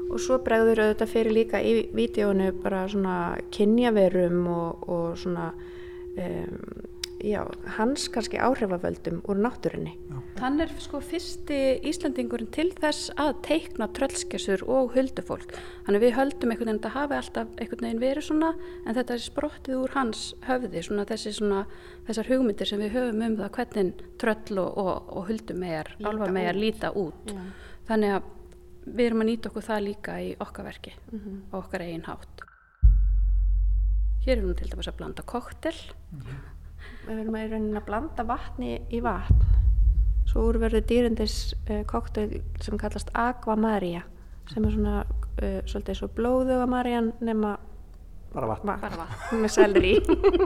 Og 0.09 0.21
svo 0.23 0.39
bregður 0.45 0.85
auðvitað 0.85 1.13
fyrir 1.15 1.37
líka 1.37 1.63
í 1.63 1.75
vídjónu 1.97 2.53
bara 2.63 2.87
svona 2.89 3.17
kynjaverum 3.55 4.47
og, 4.53 4.89
og 4.89 5.19
svona 5.21 5.51
um, 5.53 6.63
já, 7.25 7.43
hans 7.79 8.09
kannski 8.13 8.41
áhrifavöldum 8.41 9.23
úr 9.29 9.43
náttúrunni 9.43 9.97
Hann 10.39 10.61
er 10.63 10.71
sko 10.79 11.01
fyrsti 11.03 11.81
Íslandingurinn 11.89 12.51
til 12.55 12.69
þess 12.79 13.09
að 13.19 13.41
teikna 13.43 13.89
tröllskessur 13.91 14.63
og 14.71 14.93
huldufólk. 14.95 15.57
Þannig 15.87 16.05
við 16.05 16.15
höldum 16.15 16.53
einhvern 16.55 16.71
veginn 16.71 16.87
að 16.87 16.95
hafi 16.95 17.17
alltaf 17.19 17.51
einhvern 17.59 17.87
veginn 17.89 18.03
verið 18.05 18.27
svona 18.29 18.53
en 18.85 18.95
þetta 18.99 19.17
er 19.17 19.25
sprottið 19.25 19.81
úr 19.81 19.95
hans 19.97 20.23
höfði, 20.47 20.85
svona, 20.87 21.07
þessi, 21.11 21.35
svona 21.41 21.65
þessar 22.07 22.31
hugmyndir 22.31 22.71
sem 22.71 22.85
við 22.85 22.95
höfum 22.95 23.25
um 23.27 23.37
það 23.41 23.55
hvernig 23.59 24.05
tröll 24.23 24.63
og, 24.63 24.79
og, 24.79 25.13
og 25.19 25.31
huldumegar, 25.33 25.91
Líta 25.99 26.13
alvamegar 26.13 26.55
út. 26.55 26.63
líta 26.63 26.93
út. 27.03 27.35
Já. 27.35 27.43
Þannig 27.91 28.15
að 28.15 28.35
við 28.97 29.07
erum 29.11 29.23
að 29.25 29.29
nýta 29.31 29.51
okkur 29.51 29.67
það 29.69 29.85
líka 29.89 30.17
í 30.25 30.31
okkar 30.41 30.65
verki 30.69 30.93
Mhm. 31.13 31.37
og 31.53 31.65
okkar 31.65 31.81
eigin 31.87 32.05
hátt. 32.09 32.45
Hér 34.27 34.37
erum 34.39 34.51
við 34.53 34.59
til 34.63 34.71
dæmis 34.73 34.89
að 34.91 34.97
blanda 34.99 35.23
koktel. 35.23 35.77
við 37.09 37.21
erum 37.23 37.35
að 37.39 37.47
í 37.47 37.51
rauninni 37.53 37.79
að 37.81 37.87
blanda 37.87 38.25
vatni 38.29 38.73
í 38.93 39.01
vatn 39.01 39.39
svo 40.29 40.43
úr 40.51 40.59
verður 40.61 40.83
dýrindis 40.85 41.55
uh, 41.71 41.83
kokteil 41.89 42.43
sem 42.61 42.77
kallast 42.79 43.09
Aqua 43.17 43.57
Maria 43.57 44.03
sem 44.53 44.65
er 44.65 44.71
svona 44.75 44.99
uh, 45.07 45.63
svolítið 45.65 45.97
svo 45.97 46.09
blóðuga 46.13 46.67
Marian 46.69 47.13
nema 47.21 47.57
Bara 48.29 48.47
vatn. 48.51 48.67
Bara 48.69 48.97
vatn 49.01 49.41
með 49.41 49.51
selri 49.55 49.95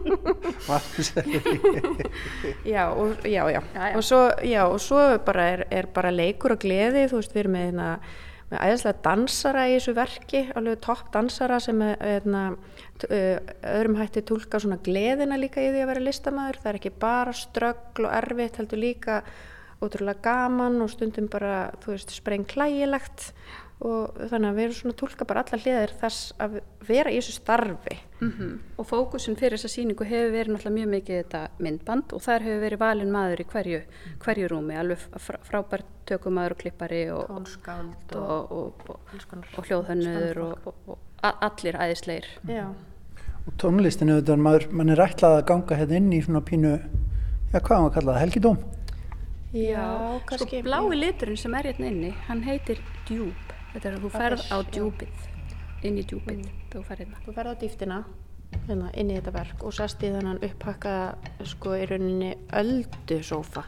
Vatn 0.68 1.02
selri. 1.02 1.40
já, 2.74 2.84
og, 2.94 3.16
já, 3.26 3.42
já. 3.50 3.60
Og, 3.96 4.04
svo, 4.06 4.20
já, 4.46 4.62
og 4.70 4.78
svo 4.80 5.00
bara 5.26 5.48
er, 5.56 5.64
er 5.70 5.86
bara 5.94 6.12
leikur 6.14 6.54
og 6.54 6.60
gleði, 6.62 7.08
þú 7.10 7.18
veist, 7.18 7.34
við 7.34 7.40
erum 7.42 7.56
með, 7.56 7.66
hérna, 7.72 7.88
með 8.52 8.66
æðislega 8.66 9.02
dansara 9.06 9.64
í 9.70 9.76
þessu 9.78 9.94
verki, 9.96 10.42
alveg 10.58 10.82
topp 10.84 11.08
dansara 11.14 11.58
sem 11.62 11.80
er, 11.86 11.96
hérna, 12.02 12.42
t- 13.00 13.08
uh, 13.08 13.54
öðrum 13.72 13.96
hætti 14.00 14.24
tólka 14.28 14.60
svona 14.62 14.80
gleðina 14.84 15.38
líka 15.40 15.62
í 15.64 15.70
því 15.72 15.82
að 15.84 15.90
vera 15.94 16.04
listamæður, 16.04 16.60
það 16.60 16.70
er 16.72 16.80
ekki 16.82 16.94
bara 17.02 17.34
ströggl 17.36 18.06
og 18.08 18.14
erfitt, 18.20 18.60
heldur 18.60 18.82
líka 18.82 19.22
ótrúlega 19.82 20.22
gaman 20.22 20.78
og 20.84 20.92
stundum 20.92 21.26
bara, 21.32 21.72
þú 21.82 21.96
veist, 21.96 22.12
spreng 22.14 22.46
klægilegt 22.46 23.32
og 23.82 24.18
þannig 24.30 24.48
að 24.52 24.56
við 24.58 24.64
erum 24.64 24.74
svona 24.78 24.92
að 24.94 24.98
tólka 25.02 25.26
bara 25.26 25.42
alla 25.42 25.58
hliðir 25.62 25.92
þess 26.00 26.32
að 26.38 26.52
vera 26.86 27.10
í 27.10 27.16
þessu 27.18 27.32
starfi. 27.36 27.96
Mm 28.22 28.52
Og 28.78 28.86
fókusin 28.86 29.36
fyrir 29.38 29.58
þessa 29.58 29.70
síningu 29.72 30.04
hefur 30.06 30.30
verið 30.36 30.52
náttúrulega 30.54 30.76
mjög 30.76 30.90
mikið 30.92 31.18
þetta 31.22 31.40
myndband 31.66 32.12
og 32.14 32.22
þar 32.22 32.46
hefur 32.46 32.62
verið 32.66 32.78
valin 32.84 33.10
maður 33.12 33.40
í 33.42 33.46
hverju, 33.52 33.80
hverju 34.24 34.48
rúmi, 34.52 34.76
alveg 34.78 34.98
frá, 35.18 35.38
frábært 35.48 35.88
tökumaður 36.06 36.54
og 36.56 36.58
klippari 36.62 37.02
og, 37.10 37.24
Tónskáld 37.30 38.14
og, 38.16 38.52
og- 38.52 38.88
og, 38.88 39.00
og, 39.58 39.64
hljóðhönnur 39.66 40.42
og, 40.46 40.66
og, 40.66 40.74
og 40.86 40.98
a- 41.22 41.38
allir 41.48 41.74
æðisleir. 41.78 42.26
Já. 42.48 42.68
Og 43.46 43.56
tónlistinu 43.58 44.14
auðvitað, 44.20 44.38
maður, 44.38 44.68
mann 44.70 44.90
er 44.94 45.02
ætlað 45.02 45.40
að 45.40 45.46
ganga 45.50 45.76
hérna 45.80 45.96
inn 45.98 46.12
í 46.14 46.20
svona 46.22 46.40
pínu, 46.46 46.76
já 47.52 47.58
hvað 47.58 47.78
á 47.78 47.84
að 47.88 47.94
kalla 47.96 48.12
það, 48.14 48.20
helgidóm? 48.26 48.58
Já, 49.52 49.86
sko 50.22 50.26
kannski- 50.30 50.62
blái 50.64 50.96
liturinn 50.96 51.36
sem 51.36 51.54
er 51.54 51.62
hérna 51.72 51.86
inni, 51.90 52.10
hann 52.28 52.42
heitir 52.46 52.78
djúb. 53.08 53.34
Þetta 53.72 53.88
er 53.88 53.94
að 53.96 54.02
þú 54.04 54.10
ferð 54.16 54.38
er- 54.38 54.48
á 54.52 54.56
já. 54.60 54.70
djúbið, 54.76 55.28
inn 55.82 55.98
í 55.98 56.04
djúbið, 56.06 56.42
þegar 56.44 56.72
þú 56.74 56.84
ferð 56.88 56.98
hérna. 57.04 57.22
Þú 57.26 57.34
ferð 57.38 57.52
á 57.52 57.54
dýftina 57.62 58.04
hérna, 58.68 58.90
inn 58.94 59.10
í 59.10 59.14
þetta 59.20 59.32
verk 59.32 59.64
og 59.64 59.72
sest 59.72 60.02
í 60.04 60.10
þennan 60.12 60.42
upphakka 60.44 60.96
sko 61.44 61.70
í 61.78 61.86
rauninni 61.88 62.34
öldusófa 62.52 63.64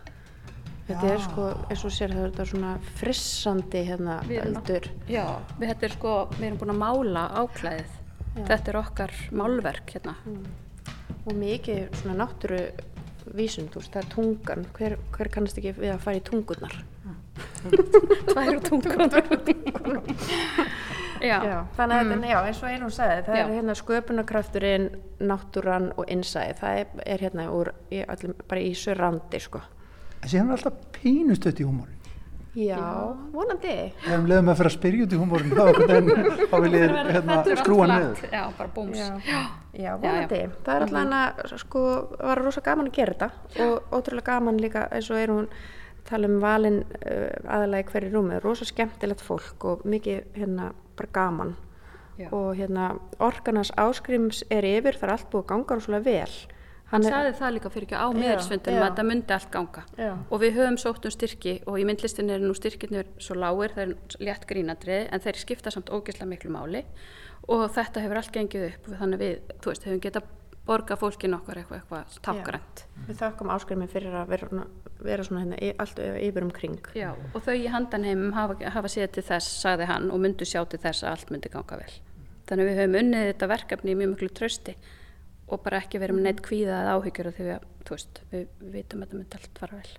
þetta 0.85 1.09
er 1.09 1.17
Já. 1.19 1.25
sko 1.25 1.47
eins 1.71 1.85
og 1.89 1.91
sér 1.97 2.13
það 2.13 2.25
er 2.27 2.31
þetta 2.35 2.47
svona 2.51 2.73
frissandi 2.99 3.85
hérna 3.89 4.19
öldur 4.29 4.89
Já, 5.09 5.25
við, 5.59 5.69
þetta 5.73 5.87
er 5.89 5.95
sko, 5.97 6.13
við 6.37 6.45
erum 6.51 6.59
búin 6.61 6.75
að 6.75 6.83
mála 6.83 7.23
áklæðið. 7.41 7.95
Já. 8.35 8.45
Þetta 8.51 8.69
er 8.75 8.77
okkar 8.83 9.13
málverk 9.33 9.95
hérna. 9.95 10.15
og 11.25 11.33
mikið 11.41 11.89
svona 12.03 12.19
náttúru 12.27 12.59
vísund, 13.33 13.71
þú 13.73 13.81
veist, 13.81 13.93
það 13.95 14.03
er 14.03 14.11
tungan 14.13 14.67
hver, 14.77 14.97
hver 15.17 15.29
kannast 15.33 15.57
ekki 15.59 15.73
við 15.79 15.95
að 15.95 16.01
fara 16.05 16.17
í 16.21 16.21
tungurnar 16.21 16.75
Tvær 18.31 18.61
tungur 18.69 18.95
Já. 21.25 21.39
já, 21.41 21.59
þannig 21.79 21.97
að 21.97 22.05
Mm. 22.05 22.11
þetta, 22.13 22.29
já, 22.29 22.39
eins 22.47 22.59
og 22.63 22.69
Eilun 22.69 22.91
sagði 22.93 23.21
það 23.25 23.37
Já. 23.39 23.45
er 23.47 23.53
hérna 23.55 23.75
sköpunarkrafturinn 23.79 24.87
náttúran 25.25 25.87
og 25.97 26.11
innsæði, 26.13 26.57
það 26.59 26.81
er, 26.83 26.87
er 27.15 27.19
hérna 27.25 27.47
úr, 27.55 27.71
í, 27.91 28.03
öllum, 28.13 28.35
bara 28.51 28.61
í 28.61 28.75
surrandi 28.77 29.41
sko 29.41 29.63
Síðan 30.25 30.51
er 30.51 30.57
alltaf 30.59 30.77
pínustött 30.97 31.59
í 31.61 31.65
húmórin. 31.69 31.99
Já, 32.57 32.79
vonandi. 33.35 33.73
Ef 33.93 34.07
við 34.23 34.29
leðum 34.31 34.47
að 34.53 34.57
fyrir 34.61 34.71
að 34.71 34.75
spyrja 34.79 35.05
út 35.05 35.13
í 35.13 35.19
húmórin, 35.21 35.51
þá, 35.53 35.65
þá 36.51 36.55
vil 36.65 36.71
ég 36.79 36.95
hérna, 37.13 37.37
skrúa 37.61 37.89
niður. 37.91 38.23
Já, 38.33 38.43
bara 38.57 38.71
búms. 38.77 38.97
Já, 38.97 39.09
Já. 39.29 39.41
já 39.85 39.91
vonandi. 40.01 40.39
Það 40.65 40.75
er 40.79 40.87
alltaf 40.87 41.01
hann 41.03 41.17
að, 41.19 41.43
sko, 41.65 41.83
var 42.23 42.41
rosa 42.41 42.63
gaman 42.65 42.89
að 42.89 42.97
gera 43.01 43.17
þetta 43.19 43.67
og 43.67 43.99
ótrúlega 43.99 44.31
gaman 44.33 44.61
líka 44.65 44.87
eins 44.97 45.11
og 45.13 45.21
er 45.21 45.35
hún 45.35 45.49
tala 46.09 46.29
um 46.31 46.41
valin 46.43 46.83
uh, 46.85 47.29
aðalega 47.45 47.85
í 47.85 47.93
hverju 47.93 48.15
rúmi, 48.15 48.41
rosa 48.43 48.67
skemmtilegt 48.69 49.25
fólk 49.25 49.69
og 49.71 49.87
mikið 49.89 50.37
hérna 50.39 50.73
bara 50.99 51.15
gaman 51.15 51.55
Já. 52.19 52.29
og 52.31 52.55
hérna 52.59 52.95
orkanars 53.19 53.73
áskrims 53.81 54.45
er 54.51 54.67
yfir, 54.69 54.99
það 54.99 55.09
er 55.09 55.15
allt 55.17 55.31
búið 55.33 55.43
að 55.43 55.49
ganga 55.53 55.79
rosalega 55.79 56.05
vel. 56.07 56.37
Hann 56.93 57.03
sagði 57.03 57.33
það 57.39 57.55
líka 57.57 57.71
fyrir 57.75 57.87
ekki 57.89 57.99
á 57.99 58.07
já. 58.15 58.35
að 58.39 58.85
þetta 58.85 59.05
myndi 59.09 59.35
allt 59.35 59.51
ganga 59.51 59.83
Já. 59.99 60.13
og 60.31 60.43
við 60.45 60.59
höfum 60.61 60.77
sótt 60.79 61.09
um 61.09 61.15
styrki 61.15 61.55
og 61.67 61.81
í 61.81 61.87
myndlistin 61.89 62.31
er 62.31 62.45
nú 62.45 62.55
styrkirnir 62.55 63.09
svo 63.19 63.35
lágir, 63.41 63.75
það 63.75 63.85
er 63.87 64.27
létt 64.29 64.47
grínadrið 64.47 65.09
en 65.11 65.25
þeir 65.25 65.41
skipta 65.41 65.73
samt 65.75 65.91
ógeðslega 65.91 66.31
miklu 66.31 66.53
máli 66.55 66.85
og 67.51 67.67
þetta 67.75 68.05
hefur 68.05 68.21
allt 68.21 68.33
gengið 68.37 68.69
upp 68.69 68.91
þannig 69.01 69.23
við, 69.25 69.35
þú 69.65 69.73
veist, 69.73 69.89
höfum 69.89 70.05
getað 70.05 70.31
borga 70.65 70.97
fólkin 70.97 71.37
okkar 71.37 71.61
eitthvað, 71.61 71.83
eitthvað 71.83 72.19
tákgrænt 72.25 72.85
Við 73.05 73.19
þakkum 73.21 73.53
áskrimi 73.53 73.87
fyrir 73.91 74.15
að 74.17 74.33
vera, 74.33 74.65
vera 75.05 75.27
svona 75.27 75.45
hérna 75.45 75.73
allt 75.83 76.01
yfir 76.01 76.47
um 76.47 76.53
kring. 76.55 76.79
Já, 76.97 77.11
og 77.13 77.45
þau 77.45 77.55
í 77.59 77.67
handanheimum 77.73 78.33
hafa, 78.37 78.57
hafa 78.73 78.91
séð 78.93 79.11
til 79.17 79.27
þess, 79.29 79.59
sagði 79.61 79.89
hann, 79.91 80.11
og 80.15 80.23
myndu 80.25 80.49
sjá 80.49 80.63
til 80.65 80.81
þess 80.81 81.05
að 81.05 81.11
allt 81.13 81.33
myndi 81.35 81.53
ganga 81.53 81.81
vel. 81.83 81.93
Þannig 82.49 82.71
við 82.71 82.81
höfum 82.81 82.99
unnið 83.03 83.27
þetta 83.31 83.51
verkefni 83.53 83.93
í 83.93 83.99
mjög 84.01 84.13
miklu 84.15 84.31
trösti 84.41 84.77
og 85.53 85.61
bara 85.65 85.83
ekki 85.85 86.01
verið 86.01 86.19
með 86.19 86.29
neitt 86.29 86.43
kvíða 86.45 86.81
eða 86.81 86.97
áhyggjur 86.97 87.29
af 87.29 87.39
því 87.39 87.49
að, 87.55 87.71
þú 87.85 87.97
veist, 87.99 88.21
við, 88.33 88.45
við 88.63 88.77
vitum 88.79 89.03
að 89.03 89.07
þetta 89.07 89.21
myndi 89.21 89.41
allt 89.41 89.61
fara 89.61 89.81
vel. 89.81 89.99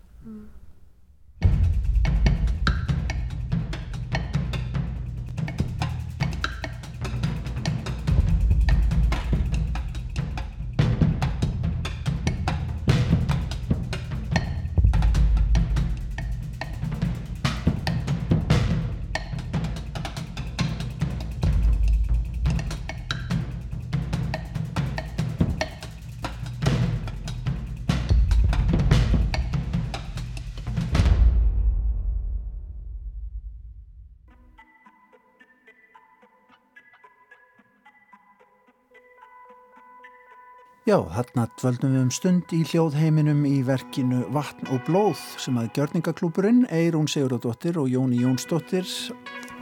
Já, 40.86 40.99
þarna 41.01 41.47
dvöldum 41.57 41.93
við 41.95 42.01
um 42.03 42.09
stund 42.13 42.51
í 42.53 42.59
hljóðheiminum 42.69 43.39
í 43.49 43.55
verkinu 43.65 44.19
Vatn 44.36 44.67
og 44.69 44.83
blóð 44.86 45.17
sem 45.41 45.55
að 45.57 45.71
gjörningaklúburinn 45.79 46.59
Eirún 46.69 47.07
Sigurðardóttir 47.09 47.79
og 47.81 47.88
Jóni 47.89 48.19
Jónsdóttir 48.21 48.86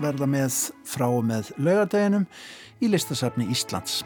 verða 0.03 0.27
með 0.27 0.57
frá 0.83 1.05
með 1.23 1.53
laugardeginum 1.63 2.25
í 2.83 2.89
listasafni 2.91 3.47
Íslands. 3.55 4.01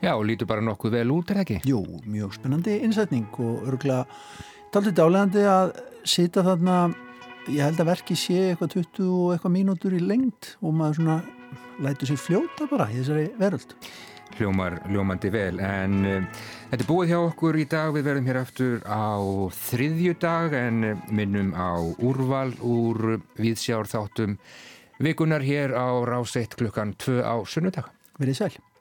Já, 0.00 0.14
og 0.14 0.24
lítur 0.30 0.48
bara 0.48 0.64
nokkuð 0.64 0.96
vel 0.96 1.12
út, 1.12 1.34
er 1.34 1.42
ekki? 1.42 1.58
Jú, 1.68 1.82
mjög 2.08 2.38
spennandi 2.38 2.78
innsetning 2.88 3.28
og 3.44 3.68
örgulega 3.68 4.08
daldið 4.72 4.96
dálegandi 5.02 5.44
að 5.44 5.74
sita 6.08 6.46
þarna, 6.48 6.78
ég 7.52 7.68
held 7.68 7.84
að 7.84 7.90
verki 7.92 8.16
sé 8.16 8.40
eitthvað 8.46 8.78
20 8.78 9.12
og 9.12 9.36
eitthvað 9.36 9.56
mínútur 9.60 10.00
í 10.00 10.00
lengd 10.00 10.54
og 10.64 10.72
maður 10.80 11.02
svona 11.02 11.20
lætur 11.84 12.14
sér 12.14 12.24
fljóta 12.30 12.72
bara 12.72 12.88
í 12.88 13.02
þessari 13.02 13.28
veröld. 13.36 13.76
Hljómar 14.38 14.78
ljómandi 14.90 15.30
vel. 15.34 15.60
En 15.62 15.96
uh, 16.02 16.44
þetta 16.70 16.82
er 16.82 16.90
búið 16.90 17.14
hjá 17.14 17.18
okkur 17.22 17.58
í 17.60 17.66
dag. 17.70 17.94
Við 17.94 18.06
verðum 18.08 18.28
hér 18.30 18.40
aftur 18.42 18.84
á 18.86 19.18
þriðju 19.70 20.18
dag 20.22 20.58
en 20.58 20.84
uh, 20.90 21.08
minnum 21.14 21.54
á 21.56 21.78
úrval 22.02 22.50
úr 22.60 23.18
viðsjár 23.40 23.90
þáttum 23.90 24.38
vikunar 25.02 25.42
hér 25.44 25.74
á 25.74 25.90
ráseitt 26.06 26.54
klukkan 26.58 26.94
2 26.98 27.20
á 27.22 27.34
sunnudag. 27.46 27.90
Verið 28.18 28.40
sæl. 28.42 28.73